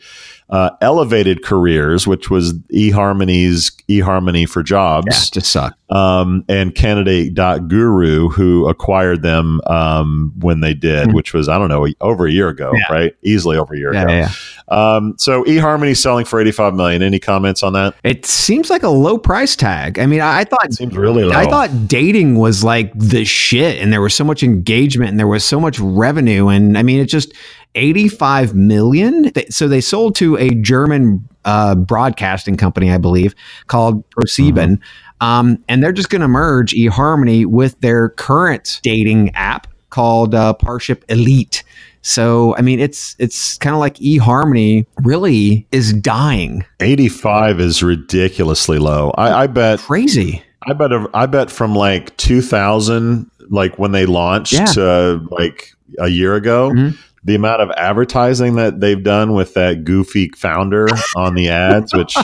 uh, 0.53 0.69
Elevated 0.83 1.43
Careers, 1.43 2.07
which 2.07 2.29
was 2.31 2.53
eHarmony's 2.75 3.73
eHarmony 3.89 4.47
for 4.49 4.63
Jobs, 4.63 5.07
Yeah, 5.11 5.41
just 5.41 5.51
suck. 5.51 5.75
um, 5.91 6.45
and 6.47 6.75
Candidate.guru, 6.75 8.29
who 8.29 8.69
acquired 8.69 9.23
them 9.23 9.61
um, 9.67 10.33
when 10.39 10.61
they 10.61 10.75
did, 10.75 11.09
Mhm. 11.09 11.15
which 11.15 11.33
was, 11.33 11.49
I 11.49 11.59
don't 11.59 11.69
know, 11.69 11.87
over 12.01 12.27
a 12.27 12.31
year 12.31 12.49
ago, 12.49 12.73
Yeah. 12.75 12.95
right? 12.95 13.13
Easily 13.23 13.57
over 13.57 13.75
a 13.75 13.79
year 13.79 13.95
Yeah, 13.95 14.03
ago. 14.03 14.13
yeah. 14.13 14.29
Um, 14.69 15.15
so 15.19 15.43
eHarmony 15.45 15.97
selling 15.97 16.25
for 16.25 16.41
85 16.41 16.75
million. 16.75 17.03
Any 17.03 17.19
comments 17.19 17.63
on 17.63 17.73
that? 17.73 17.95
It 18.05 18.25
seems 18.27 18.71
like 18.71 18.83
a 18.83 18.89
low 18.89 19.19
price 19.19 19.57
tag. 19.57 19.99
I 19.99 20.07
mean, 20.07 20.21
I, 20.21 20.41
I 20.41 20.45
thought 20.45 20.73
Seems 20.73 20.97
really 20.97 21.25
low. 21.25 21.35
I 21.37 21.47
thought 21.47 21.89
dating 21.89 22.37
was 22.39 22.63
like 22.63 22.93
the 22.95 23.25
shit, 23.25 23.81
and 23.83 23.93
there 23.93 24.01
was 24.01 24.15
so 24.15 24.25
much 24.25 24.43
engagement, 24.43 25.11
and 25.11 25.19
there 25.19 25.27
was 25.27 25.45
so 25.45 25.59
much 25.61 25.79
revenue, 25.81 26.49
and 26.49 26.77
I 26.79 26.83
mean, 26.83 27.01
it 27.01 27.07
just 27.07 27.33
eighty-five 27.75 28.55
million. 28.55 29.31
So 29.51 29.69
they 29.69 29.81
sold 29.81 30.15
to 30.17 30.37
a 30.37 30.51
German 30.51 31.29
uh, 31.45 31.75
broadcasting 31.75 32.57
company, 32.57 32.91
I 32.91 32.99
believe, 32.99 33.35
called 33.67 34.09
ProSieben, 34.11 34.79
um, 35.21 35.63
and 35.69 35.83
they're 35.83 35.93
just 35.93 36.11
going 36.11 36.23
to 36.23 36.29
merge 36.29 36.73
eHarmony 36.75 37.47
with 37.47 37.81
their 37.81 38.11
current 38.11 38.81
dating 38.83 39.31
app 39.35 39.67
called 39.91 40.35
uh, 40.35 40.55
Parship 40.61 41.03
Elite. 41.09 41.63
So 42.05 42.57
I 42.57 42.63
mean, 42.63 42.81
it's 42.81 43.15
it's 43.19 43.57
kind 43.59 43.75
of 43.75 43.81
like 43.81 43.95
eHarmony 43.97 44.87
really 45.05 45.67
is 45.71 45.93
dying. 45.93 46.65
85 46.81 47.61
is 47.61 47.83
ridiculously 47.83 48.79
low. 48.79 49.11
I, 49.17 49.43
I 49.45 49.47
bet 49.47 49.79
Crazy. 49.81 50.43
I 50.67 50.73
bet 50.73 50.91
I 51.15 51.27
bet 51.27 51.51
from 51.51 51.75
like 51.75 52.17
2000, 52.17 53.31
like 53.51 53.79
when 53.79 53.93
they 53.93 54.07
launched, 54.07 54.53
Yeah. 54.53 54.65
to 54.67 55.27
like 55.31 55.73
a 55.99 56.09
year 56.09 56.35
ago, 56.35 56.71
Mhm. 56.71 56.97
The 57.25 57.35
amount 57.35 57.63
of 57.63 57.71
advertising 57.77 58.57
that 58.57 58.81
they've 58.81 59.03
done 59.03 59.33
with 59.33 59.55
that 59.55 59.85
goofy 59.85 60.29
founder 60.31 60.89
on 61.17 61.35
the 61.35 61.49
ads, 61.49 61.95
which 61.95 62.17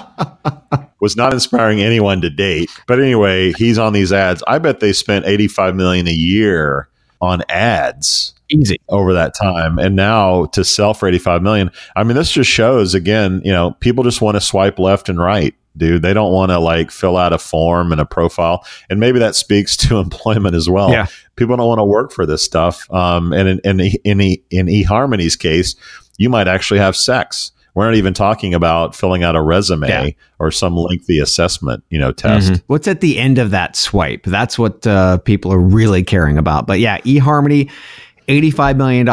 was 1.01 1.17
not 1.17 1.33
inspiring 1.33 1.81
anyone 1.81 2.21
to 2.21 2.31
date. 2.31 2.71
But 2.87 3.01
anyway, 3.01 3.53
he's 3.53 3.79
on 3.79 3.93
these 3.93 4.13
ads. 4.13 4.43
I 4.47 4.59
bet 4.59 4.81
they 4.81 4.93
spent 4.93 5.27
85 5.27 5.77
million 5.77 6.09
a 6.09 6.13
year 6.13 6.89
on 7.21 7.43
ads 7.49 8.35
Easy. 8.51 8.81
over 8.89 9.13
that 9.13 9.35
time 9.35 9.79
and 9.79 9.97
now 9.97 10.47
to 10.47 10.65
sell 10.65 10.95
for 10.95 11.09
85 11.09 11.43
million 11.43 11.71
i 11.97 12.05
mean 12.05 12.17
this 12.17 12.31
just 12.31 12.49
shows 12.49 12.95
again 12.95 13.43
you 13.45 13.51
know 13.51 13.73
people 13.81 14.05
just 14.05 14.23
want 14.23 14.37
to 14.37 14.41
swipe 14.41 14.79
left 14.79 15.09
and 15.09 15.19
right 15.19 15.55
dude 15.79 16.03
they 16.03 16.13
don't 16.13 16.33
want 16.33 16.51
to 16.51 16.59
like 16.59 16.91
fill 16.91 17.17
out 17.17 17.33
a 17.33 17.39
form 17.39 17.93
and 17.93 18.01
a 18.01 18.05
profile 18.05 18.65
and 18.91 19.01
maybe 19.01 19.19
that 19.19 19.35
speaks 19.37 19.77
to 19.79 19.99
employment 19.99 20.55
as 20.55 20.69
well 20.69 20.91
Yeah. 20.91 21.07
people 21.37 21.57
don't 21.57 21.67
want 21.69 21.79
to 21.79 21.85
work 21.85 22.13
for 22.13 22.27
this 22.27 22.43
stuff 22.43 22.91
um, 22.93 23.33
and 23.33 23.49
in, 23.49 23.61
in, 23.65 23.81
in, 24.05 24.21
E- 24.21 24.43
in 24.51 24.67
eharmony's 24.67 25.37
case 25.37 25.75
you 26.19 26.29
might 26.29 26.49
actually 26.49 26.81
have 26.81 26.97
sex 26.97 27.53
we're 27.75 27.85
not 27.85 27.95
even 27.95 28.13
talking 28.13 28.55
about 28.55 28.97
filling 28.97 29.23
out 29.23 29.37
a 29.37 29.41
resume 29.43 29.89
Yeah. 29.89 30.11
or 30.41 30.51
some 30.51 30.75
lengthy 30.75 31.21
assessment 31.21 31.85
you 31.91 31.99
know 32.01 32.11
test 32.11 32.53
Mhm. 32.53 32.63
What's 32.67 32.89
at 32.89 33.01
the 33.01 33.19
end 33.19 33.39
of 33.39 33.51
that 33.53 33.77
swipe? 33.77 34.25
That's 34.25 34.59
what 34.59 34.85
uh, 34.87 35.19
people 35.19 35.53
are 35.53 35.61
really 35.61 36.03
caring 36.03 36.39
about. 36.39 36.67
But 36.67 36.81
yeah, 36.81 36.99
eHarmony, 37.03 37.71
$85 38.27 38.77
million, 38.77 39.07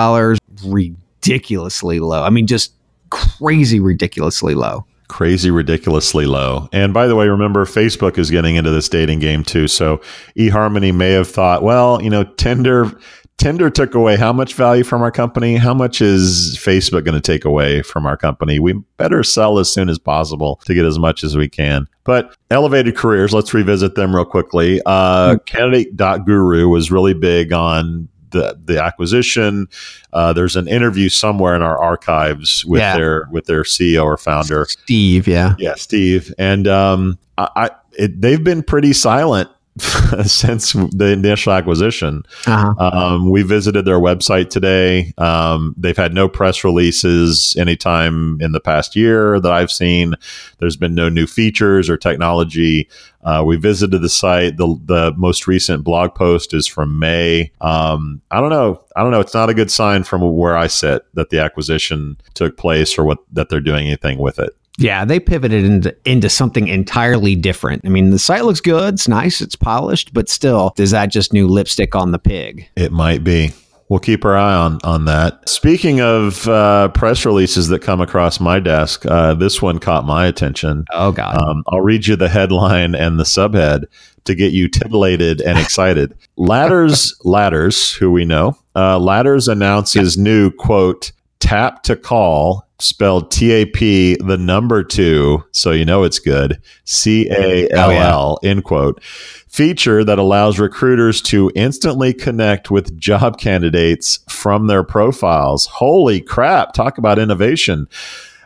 ridiculously 1.21 1.99
low. 1.99 2.23
I 2.23 2.29
mean, 2.29 2.47
just 2.47 2.73
crazy, 3.09 3.79
ridiculously 3.79 4.55
low. 4.55 4.85
Crazy 5.07 5.51
ridiculously 5.51 6.25
low. 6.25 6.67
And 6.71 6.93
by 6.93 7.07
the 7.07 7.15
way 7.15 7.27
remember 7.27 7.65
facebook 7.65 8.17
is 8.17 8.31
getting 8.31 8.55
into 8.55 8.71
this 8.71 8.89
dating 8.89 9.19
game 9.19 9.43
too. 9.43 9.67
So 9.67 10.01
eharmony 10.37 10.93
may 10.93 11.11
have 11.11 11.27
thought 11.27 11.63
well 11.63 12.01
you 12.01 12.09
know 12.09 12.23
tinder 12.23 12.91
tinder 13.37 13.69
took 13.69 13.93
away 13.95 14.15
how 14.15 14.31
much 14.31 14.53
value 14.53 14.83
from 14.83 15.01
our 15.01 15.11
company? 15.11 15.57
How 15.57 15.73
much 15.73 16.01
is 16.01 16.57
facebook 16.59 17.03
going 17.03 17.19
to 17.19 17.21
take 17.21 17.45
away 17.45 17.81
from 17.81 18.05
our 18.05 18.17
company? 18.17 18.59
We 18.59 18.73
better 18.97 19.23
sell 19.23 19.59
as 19.59 19.71
soon 19.71 19.89
as 19.89 19.99
possible 19.99 20.59
to 20.65 20.73
get 20.73 20.85
as 20.85 20.97
much 20.97 21.23
as 21.23 21.35
we 21.35 21.49
can. 21.49 21.87
But 22.03 22.35
elevated 22.49 22.95
careers 22.95 23.33
let's 23.33 23.53
revisit 23.53 23.95
them 23.95 24.15
real 24.15 24.25
quickly. 24.25 24.81
Uh, 24.85 25.37
candidate.guru 25.45 26.67
was 26.69 26.91
really 26.91 27.13
big 27.13 27.51
on 27.51 28.07
the, 28.35 28.59
the 28.65 28.81
acquisition 28.83 29.67
uh, 30.13 30.31
there's 30.33 30.55
an 30.55 30.67
interview 30.67 31.09
somewhere 31.09 31.55
in 31.55 31.61
our 31.61 31.77
archives 31.77 32.63
with 32.65 32.79
Yeah. 32.81 32.95
their 32.97 33.27
with 33.31 33.45
their 33.45 33.63
ceo 33.63 34.03
or 34.03 34.17
founder 34.17 34.65
Steve, 34.69 35.27
yeah. 35.27 35.55
yeah, 35.57 35.75
Steve, 35.75 36.33
and 36.37 36.67
um, 36.67 37.17
I, 37.37 37.49
I 37.55 37.69
it, 37.97 38.19
they've 38.21 38.43
been 38.43 38.61
pretty 38.61 38.93
silent 38.93 39.49
since 40.25 40.71
the 40.71 41.11
initial 41.11 41.51
acquisition. 41.51 42.23
Uh-huh. 42.47 42.73
Um, 42.79 43.29
we 43.29 43.43
visited 43.43 43.83
their 43.83 43.99
website 43.99 44.49
today. 44.49 45.13
Um, 45.17 45.75
they've 45.77 45.97
had 45.97 46.13
no 46.13 46.29
press 46.29 46.63
releases 46.63 47.55
anytime 47.57 48.39
in 48.39 48.53
the 48.53 48.61
past 48.61 48.95
year 48.95 49.37
that 49.41 49.51
I've 49.51 49.71
seen. 49.71 50.15
There's 50.59 50.77
been 50.77 50.95
no 50.95 51.09
new 51.09 51.27
features 51.27 51.89
or 51.89 51.97
technology. 51.97 52.87
Uh, 53.25 53.43
we 53.45 53.57
visited 53.57 54.01
the 54.01 54.09
site. 54.09 54.55
The 54.55 54.79
the 54.85 55.13
most 55.17 55.45
recent 55.45 55.83
blog 55.83 56.15
post 56.15 56.53
is 56.53 56.67
from 56.67 56.97
May. 56.97 57.51
Um, 57.59 58.21
I 58.31 58.39
don't 58.39 58.51
know. 58.51 58.81
I 58.95 59.01
don't 59.01 59.11
know. 59.11 59.19
It's 59.19 59.33
not 59.33 59.49
a 59.49 59.53
good 59.53 59.71
sign 59.71 60.03
from 60.03 60.21
where 60.37 60.55
I 60.55 60.67
sit 60.67 61.03
that 61.15 61.31
the 61.31 61.39
acquisition 61.39 62.17
took 62.33 62.55
place 62.55 62.97
or 62.97 63.03
what 63.03 63.17
that 63.33 63.49
they're 63.49 63.59
doing 63.59 63.87
anything 63.87 64.19
with 64.19 64.39
it. 64.39 64.55
Yeah, 64.77 65.05
they 65.05 65.19
pivoted 65.19 65.63
into, 65.63 65.95
into 66.05 66.29
something 66.29 66.67
entirely 66.67 67.35
different. 67.35 67.83
I 67.85 67.89
mean, 67.89 68.09
the 68.09 68.19
site 68.19 68.45
looks 68.45 68.61
good. 68.61 68.95
It's 68.95 69.07
nice. 69.07 69.41
It's 69.41 69.55
polished, 69.55 70.13
but 70.13 70.29
still, 70.29 70.73
is 70.77 70.91
that 70.91 71.07
just 71.07 71.33
new 71.33 71.47
lipstick 71.47 71.95
on 71.95 72.11
the 72.11 72.19
pig? 72.19 72.69
It 72.75 72.91
might 72.91 73.23
be. 73.23 73.53
We'll 73.87 73.99
keep 73.99 74.25
our 74.25 74.35
eye 74.35 74.55
on 74.55 74.79
on 74.83 75.05
that. 75.05 75.47
Speaking 75.47 76.01
of 76.01 76.47
uh, 76.47 76.87
press 76.89 77.23
releases 77.23 77.67
that 77.67 77.83
come 77.83 78.01
across 78.01 78.39
my 78.39 78.59
desk, 78.59 79.05
uh, 79.05 79.35
this 79.35 79.61
one 79.61 79.77
caught 79.77 80.05
my 80.05 80.25
attention. 80.25 80.85
Oh, 80.91 81.11
God. 81.11 81.37
Um, 81.37 81.63
I'll 81.67 81.81
read 81.81 82.07
you 82.07 82.15
the 82.15 82.29
headline 82.29 82.95
and 82.95 83.19
the 83.19 83.23
subhead 83.23 83.85
to 84.23 84.33
get 84.33 84.53
you 84.53 84.67
titillated 84.67 85.39
and 85.39 85.59
excited. 85.59 86.17
Ladders, 86.35 87.15
Ladders, 87.23 87.93
who 87.93 88.11
we 88.11 88.25
know, 88.25 88.57
uh, 88.75 88.97
Ladders 88.97 89.47
announces 89.47 90.17
new 90.17 90.49
quote 90.49 91.11
tap 91.39 91.83
to 91.83 91.95
call 91.95 92.65
spelled 92.79 93.31
T 93.31 93.51
A 93.51 93.65
P 93.65 94.17
the 94.17 94.37
number 94.37 94.83
two, 94.83 95.43
so 95.51 95.71
you 95.71 95.85
know 95.85 96.03
it's 96.03 96.19
good. 96.19 96.61
C 96.83 97.29
A 97.29 97.69
L 97.71 97.91
L 97.91 98.39
end 98.43 98.63
quote 98.63 99.01
feature 99.03 100.03
that 100.03 100.19
allows 100.19 100.59
recruiters 100.59 101.21
to 101.21 101.49
instantly 101.55 102.13
connect 102.13 102.69
with 102.69 102.97
job 102.99 103.39
candidates 103.39 104.19
from 104.27 104.67
their 104.67 104.83
profiles. 104.83 105.65
Holy 105.67 106.19
crap! 106.19 106.73
Talk 106.73 106.97
about 106.97 107.19
innovation. 107.19 107.87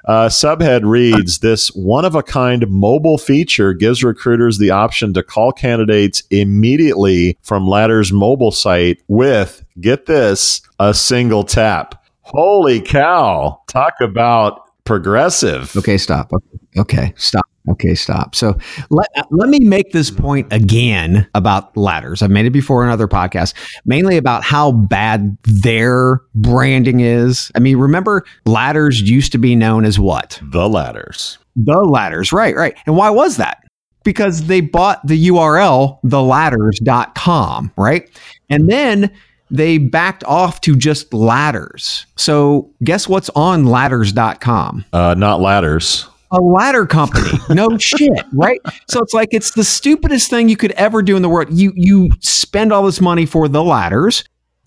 Uh, 0.06 0.30
subhead 0.30 0.82
reads 0.86 1.40
This 1.40 1.68
one 1.70 2.06
of 2.06 2.16
a 2.16 2.24
kind 2.24 2.68
mobile 2.70 3.18
feature 3.18 3.74
gives 3.74 4.04
recruiters 4.04 4.58
the 4.58 4.72
option 4.72 5.14
to 5.14 5.22
call 5.22 5.52
candidates 5.52 6.24
immediately 6.32 7.38
from 7.42 7.68
Ladder's 7.68 8.12
mobile 8.12 8.52
site 8.52 9.02
with, 9.08 9.64
get 9.80 10.06
this, 10.06 10.62
a 10.80 10.94
single 10.94 11.44
tap. 11.44 11.99
Holy 12.30 12.80
cow. 12.80 13.62
Talk 13.68 13.96
about 14.02 14.62
progressive. 14.84 15.76
Okay, 15.76 15.98
stop. 15.98 16.32
Okay, 16.78 17.14
stop. 17.16 17.46
Okay, 17.70 17.94
stop. 17.96 18.36
So 18.36 18.58
let, 18.90 19.08
let 19.32 19.50
me 19.50 19.60
make 19.60 19.92
this 19.92 20.10
point 20.10 20.52
again 20.52 21.28
about 21.36 21.76
ladders. 21.76 22.22
I've 22.22 22.32
made 22.32 22.46
it 22.46 22.52
before 22.52 22.84
in 22.84 22.90
other 22.90 23.08
podcasts, 23.08 23.54
mainly 23.86 24.18
about 24.18 24.44
how 24.44 24.72
bad 24.72 25.38
their 25.44 26.22
branding 26.36 27.00
is. 27.00 27.52
I 27.56 27.60
mean, 27.60 27.78
remember, 27.78 28.26
ladders 28.46 29.02
used 29.02 29.32
to 29.34 29.38
be 29.38 29.56
known 29.56 29.86
as 29.86 30.00
what? 30.00 30.40
The 30.52 30.70
ladders. 30.70 31.38
The 31.56 31.80
ladders. 31.80 32.32
Right, 32.32 32.56
right. 32.56 32.76
And 32.86 32.96
why 32.96 33.10
was 33.10 33.38
that? 33.38 33.64
Because 34.04 34.46
they 34.46 34.62
bought 34.62 35.06
the 35.06 35.28
URL, 35.28 36.00
theladders.com, 36.06 37.72
right? 37.76 38.10
And 38.50 38.70
then 38.70 39.12
they 39.52 39.78
backed 39.78 40.24
off 40.26 40.62
to 40.62 40.76
just 40.76 41.14
ladders. 41.14 42.06
So 42.16 42.72
guess 42.84 43.08
what's 43.08 43.30
on 43.32 43.66
ladders.com? 43.66 44.86
Uh, 44.94 45.16
not 45.18 45.42
ladders. 45.42 46.08
a 46.32 46.40
ladder 46.40 46.86
company. 46.86 47.32
No 47.50 47.78
shit, 47.80 48.12
right? 48.34 48.62
So 48.88 49.00
it's 49.00 49.14
like 49.14 49.30
it's 49.32 49.52
the 49.52 49.64
stupidest 49.64 50.30
thing 50.30 50.50
you 50.50 50.58
could 50.58 50.72
ever 50.74 51.02
do 51.02 51.16
in 51.16 51.22
the 51.22 51.30
world. 51.30 51.48
You 51.52 51.74
you 51.76 52.12
spend 52.20 52.72
all 52.72 52.84
this 52.84 53.02
money 53.02 53.26
for 53.26 53.48
the 53.48 53.64
ladders 53.64 54.24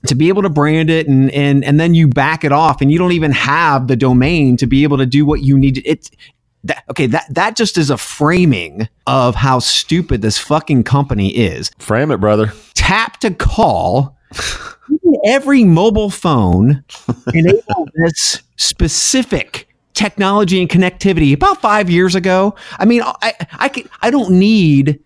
to 0.09 0.17
be 0.17 0.29
able 0.29 0.43
to 0.43 0.49
brand 0.51 0.91
it 0.91 1.07
and 1.07 1.31
and 1.31 1.65
and 1.65 1.79
then 1.79 1.95
you 1.95 2.09
back 2.09 2.43
it 2.43 2.51
off 2.51 2.81
and 2.81 2.91
you 2.91 2.99
don't 2.99 3.13
even 3.13 3.31
have 3.31 3.87
the 3.87 3.95
domain 3.95 4.57
to 4.57 4.67
be 4.67 4.83
able 4.83 4.99
to 4.99 5.07
do 5.07 5.25
what 5.25 5.43
you 5.43 5.57
need. 5.57 5.81
It's 5.85 6.11
that, 6.65 6.83
okay, 6.91 7.07
that 7.07 7.27
that 7.31 7.55
just 7.57 7.79
is 7.79 7.91
a 7.91 7.97
framing 7.97 8.89
of 9.07 9.37
how 9.37 9.61
stupid 9.61 10.23
this 10.23 10.39
fucking 10.39 10.83
company 10.85 11.29
is. 11.29 11.71
Frame 11.79 12.11
it, 12.11 12.19
brother. 12.19 12.53
Tap 12.75 13.19
to 13.21 13.31
call. 13.33 14.17
Every 15.25 15.65
mobile 15.65 16.11
phone 16.11 16.85
enable 17.35 17.89
this 17.95 18.43
specific 18.57 19.69
technology 19.95 20.61
and 20.61 20.69
connectivity 20.69 21.33
about 21.35 21.61
five 21.61 21.91
years 21.91 22.15
ago. 22.15 22.55
I 22.79 22.85
mean, 22.85 23.03
I 23.03 23.35
I 23.59 23.69
can, 23.69 23.89
I 24.01 24.11
don't 24.11 24.39
need 24.39 25.01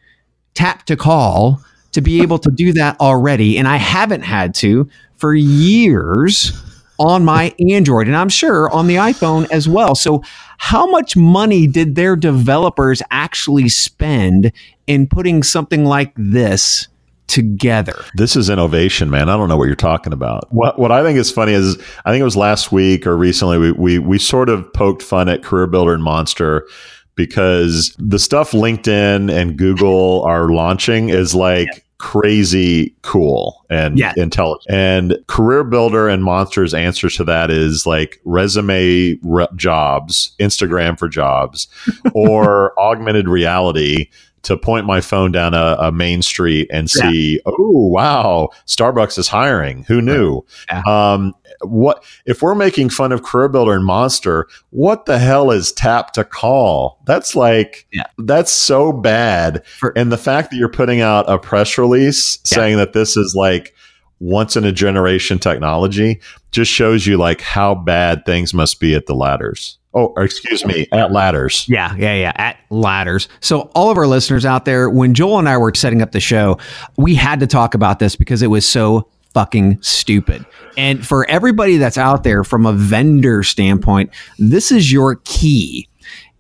tap 0.55 0.87
to 0.87 0.97
call 0.97 1.61
to 1.93 2.01
be 2.01 2.23
able 2.23 2.39
to 2.39 2.51
do 2.51 2.73
that 2.75 2.99
already, 3.01 3.59
and 3.59 3.67
I 3.69 3.77
haven't 3.77 4.23
had 4.23 4.55
to 4.57 4.89
for 5.17 5.35
years. 5.35 6.53
on 6.99 7.27
my 7.27 7.55
Android, 7.71 8.07
and 8.07 8.17
I'm 8.17 8.31
sure 8.31 8.71
on 8.71 8.87
the 8.87 8.95
iPhone 8.97 9.47
as 9.51 9.69
well. 9.69 9.95
So, 9.95 10.23
how 10.57 10.87
much 10.87 11.15
money 11.15 11.67
did 11.67 11.95
their 11.95 12.17
developers 12.17 13.03
actually 13.11 13.69
spend 13.69 14.51
in 14.87 15.07
putting 15.07 15.43
something 15.43 15.85
like 15.85 16.13
this? 16.17 16.89
Together. 17.27 18.05
This 18.15 18.37
is 18.37 18.49
innovation, 18.49 19.11
man. 19.11 19.29
I 19.29 19.37
don't 19.37 19.49
know 19.49 19.57
what 19.57 19.67
you're 19.67 19.75
talking 19.75 20.13
about. 20.13 20.53
What 20.53 20.79
what 20.79 20.93
I 20.93 21.03
think 21.03 21.19
is 21.19 21.31
funny 21.31 21.53
is 21.53 21.77
I 22.05 22.11
think 22.11 22.21
it 22.21 22.25
was 22.25 22.37
last 22.37 22.73
week 22.73 23.07
or 23.07 23.17
recently 23.17 23.59
we 23.59 23.73
we, 23.73 23.99
we 23.99 24.19
sort 24.19 24.49
of 24.49 24.73
poked 24.73 25.03
fun 25.03 25.29
at 25.29 25.43
Career 25.43 25.67
Builder 25.67 25.95
and 25.95 26.03
Monster 26.03 26.67
because 27.15 27.95
the 27.99 28.19
stuff 28.19 28.53
LinkedIn 28.53 29.33
and 29.33 29.57
Google 29.57 30.23
are 30.25 30.51
launching 30.51 31.09
is 31.09 31.35
like 31.35 31.69
yeah 31.73 31.81
crazy 31.99 32.95
cool 33.03 33.65
and 33.71 33.99
yeah. 33.99 34.13
intelligent. 34.17 34.67
And 34.69 35.17
Career 35.29 35.65
Builder 35.65 36.09
and 36.09 36.23
Monster's 36.23 36.75
answer 36.75 37.09
to 37.11 37.25
that 37.25 37.51
is 37.51 37.87
like 37.87 38.21
resume 38.25 39.19
re- 39.23 39.49
jobs, 39.57 40.33
Instagram 40.39 40.99
for 40.99 41.09
jobs, 41.09 41.69
or 42.15 42.79
augmented 42.79 43.29
reality 43.29 44.09
to 44.47 44.57
point 44.57 44.87
my 44.87 45.01
phone 45.01 45.33
down 45.33 45.55
a, 45.55 45.77
a 45.81 45.91
main 45.91 46.23
street 46.23 46.71
and 46.73 46.89
see, 46.89 47.35
yeah. 47.35 47.53
oh 47.59 47.89
wow, 47.89 48.49
Starbucks 48.67 49.19
is 49.19 49.27
hiring. 49.27 49.83
Who 49.85 50.01
knew? 50.01 50.43
Yeah. 50.71 50.83
Um, 50.87 51.35
what 51.63 52.05
if 52.27 52.43
we're 52.43 52.55
making 52.55 52.91
fun 52.91 53.11
of 53.11 53.25
Career 53.25 53.49
Builder 53.49 53.75
and 53.75 53.85
Monster? 53.85 54.47
What 54.71 55.07
the 55.07 55.19
hell 55.19 55.51
is 55.51 55.73
Tap 55.73 56.13
to 56.13 56.23
Call? 56.23 57.01
That's 57.07 57.35
like 57.35 57.89
yeah. 57.93 58.07
that's 58.19 58.53
so 58.53 58.93
bad. 58.93 59.67
For, 59.67 59.93
and 59.97 60.13
the 60.13 60.17
fact 60.19 60.51
that 60.51 60.59
you're 60.59 60.69
putting 60.69 61.01
out 61.01 61.29
a 61.29 61.39
press 61.39 61.77
release 61.77 62.39
saying 62.45 62.77
that 62.77 62.93
this 62.93 63.17
is 63.17 63.35
like 63.37 63.75
once 64.21 64.57
in 64.57 64.65
a 64.65 64.73
generation 64.73 65.41
technology 65.41 66.21
just 66.53 66.71
shows 66.71 67.05
you 67.05 67.17
like 67.17 67.41
how 67.41 67.75
bad 67.75 68.25
things 68.25 68.55
must 68.55 68.79
be 68.79 68.95
at 68.95 69.07
the 69.07 69.15
ladders. 69.15 69.79
Oh, 69.97 70.13
excuse 70.19 70.63
me, 70.67 70.87
at 70.93 71.11
ladders. 71.11 71.67
Yeah, 71.71 71.95
yeah, 71.97 72.15
yeah, 72.15 72.33
at 72.37 72.59
ladders. 72.69 73.29
So, 73.41 73.71
all 73.75 73.91
of 73.91 73.97
our 73.97 74.07
listeners 74.07 74.45
out 74.45 74.67
there, 74.67 74.91
when 74.91 75.15
Joel 75.15 75.39
and 75.39 75.49
I 75.49 75.57
were 75.57 75.73
setting 75.75 76.03
up 76.03 76.13
the 76.13 76.21
show, 76.21 76.59
we 76.99 77.15
had 77.15 77.41
to 77.41 77.47
talk 77.47 77.75
about 77.75 77.99
this 77.99 78.15
because 78.15 78.43
it 78.43 78.49
was 78.49 78.69
so 78.69 79.09
fucking 79.33 79.79
stupid. 79.81 80.45
And 80.77 81.07
for 81.07 81.29
everybody 81.31 81.79
that's 81.79 81.97
out 81.97 82.25
there 82.25 82.45
from 82.45 82.67
a 82.67 82.75
vendor 82.75 83.43
standpoint, 83.43 84.11
this 84.39 84.71
is 84.71 84.93
your 84.93 85.17
key. 85.25 85.89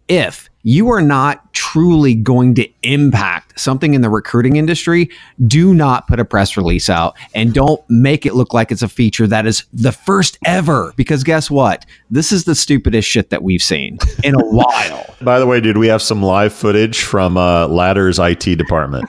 If 0.06 0.50
you 0.66 0.90
are 0.90 1.00
not 1.00 1.52
truly 1.52 2.12
going 2.12 2.52
to 2.52 2.68
impact 2.82 3.58
something 3.58 3.94
in 3.94 4.00
the 4.00 4.10
recruiting 4.10 4.56
industry, 4.56 5.08
do 5.46 5.72
not 5.72 6.08
put 6.08 6.18
a 6.18 6.24
press 6.24 6.56
release 6.56 6.90
out 6.90 7.16
and 7.36 7.54
don't 7.54 7.80
make 7.88 8.26
it 8.26 8.34
look 8.34 8.52
like 8.52 8.72
it's 8.72 8.82
a 8.82 8.88
feature 8.88 9.28
that 9.28 9.46
is 9.46 9.64
the 9.72 9.92
first 9.92 10.36
ever. 10.44 10.92
Because 10.96 11.22
guess 11.22 11.48
what? 11.48 11.86
This 12.10 12.32
is 12.32 12.46
the 12.46 12.56
stupidest 12.56 13.08
shit 13.08 13.30
that 13.30 13.44
we've 13.44 13.62
seen 13.62 13.98
in 14.24 14.34
a 14.34 14.44
while. 14.44 15.14
By 15.22 15.38
the 15.38 15.46
way, 15.46 15.60
dude, 15.60 15.78
we 15.78 15.86
have 15.86 16.02
some 16.02 16.20
live 16.20 16.52
footage 16.52 17.00
from 17.00 17.36
uh, 17.36 17.68
Ladder's 17.68 18.18
IT 18.18 18.56
department. 18.56 19.08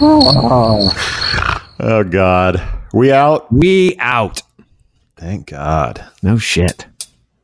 oh. 0.00 0.90
oh, 1.80 2.04
God. 2.04 2.66
We 2.94 3.12
out? 3.12 3.52
We 3.52 3.96
out. 3.98 4.40
Thank 5.20 5.48
God. 5.48 6.02
No 6.22 6.38
shit. 6.38 6.86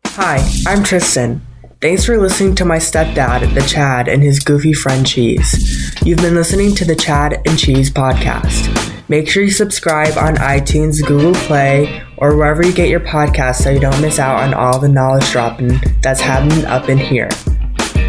Hi, 0.07 0.43
I'm 0.67 0.83
Tristan. 0.83 1.43
Thanks 1.83 2.07
for 2.07 2.17
listening 2.17 2.55
to 2.55 2.65
my 2.65 2.79
stepdad, 2.79 3.53
the 3.53 3.61
Chad, 3.61 4.09
and 4.09 4.23
his 4.23 4.41
goofy 4.41 4.73
friend 4.73 5.07
Cheese. 5.07 5.95
You've 6.03 6.21
been 6.21 6.35
listening 6.35 6.75
to 6.77 6.87
the 6.87 6.97
Chad 6.97 7.43
and 7.47 7.59
Cheese 7.59 7.91
podcast. 7.91 8.73
Make 9.11 9.29
sure 9.29 9.43
you 9.43 9.51
subscribe 9.51 10.17
on 10.17 10.37
iTunes, 10.37 11.07
Google 11.07 11.35
Play, 11.35 12.03
or 12.17 12.35
wherever 12.35 12.65
you 12.65 12.73
get 12.73 12.89
your 12.89 13.01
podcasts 13.01 13.63
so 13.63 13.69
you 13.69 13.79
don't 13.79 14.01
miss 14.01 14.19
out 14.19 14.43
on 14.43 14.55
all 14.55 14.79
the 14.79 14.89
knowledge 14.89 15.31
dropping 15.31 15.79
that's 16.01 16.23
happening 16.23 16.65
up 16.65 16.89
in 16.89 16.97
here. 16.97 17.29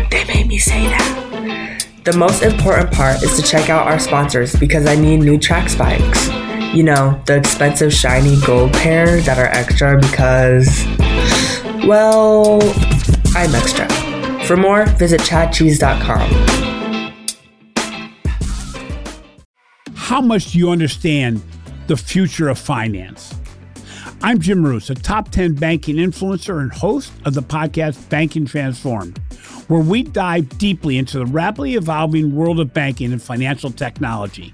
They 0.10 0.24
made 0.30 0.48
me 0.48 0.60
say 0.60 0.86
that. 0.86 1.86
The 2.06 2.16
most 2.16 2.42
important 2.42 2.94
part 2.94 3.22
is 3.22 3.36
to 3.36 3.42
check 3.42 3.70
out 3.70 3.86
our 3.86 4.00
sponsors 4.00 4.56
because 4.56 4.86
I 4.86 4.96
need 4.96 5.18
new 5.18 5.38
track 5.38 5.68
spikes 5.68 6.47
you 6.74 6.84
know, 6.84 7.22
the 7.26 7.38
expensive 7.38 7.94
shiny 7.94 8.40
gold 8.46 8.74
pair 8.74 9.22
that 9.22 9.38
are 9.38 9.48
extra 9.48 10.00
because, 10.00 10.86
well, 11.88 12.60
I'm 13.36 13.54
extra. 13.56 13.88
For 14.46 14.58
more, 14.58 14.86
visit 14.98 15.22
chadcheese.com. 15.22 16.30
How 19.96 20.22
much 20.22 20.52
do 20.52 20.60
you 20.60 20.70
understand 20.70 21.42
the 21.88 21.98
future 21.98 22.50
of 22.50 22.58
finance? 22.60 23.34
I'm 24.22 24.40
Jim 24.40 24.60
Marous, 24.60 24.90
a 24.90 24.96
top 24.96 25.30
10 25.30 25.56
banking 25.56 25.98
influencer 25.98 26.60
and 26.60 26.72
host 26.72 27.14
of 27.26 27.34
the 27.34 27.44
podcast 27.44 28.10
Banking 28.10 28.46
Transformed, 28.46 29.20
where 29.68 29.82
we 29.82 30.04
dive 30.04 30.58
deeply 30.58 30.98
into 30.98 31.20
the 31.20 31.26
rapidly 31.26 31.76
evolving 31.76 32.36
world 32.36 32.60
of 32.60 32.74
banking 32.74 33.12
and 33.12 33.22
financial 33.22 33.70
technology. 33.70 34.54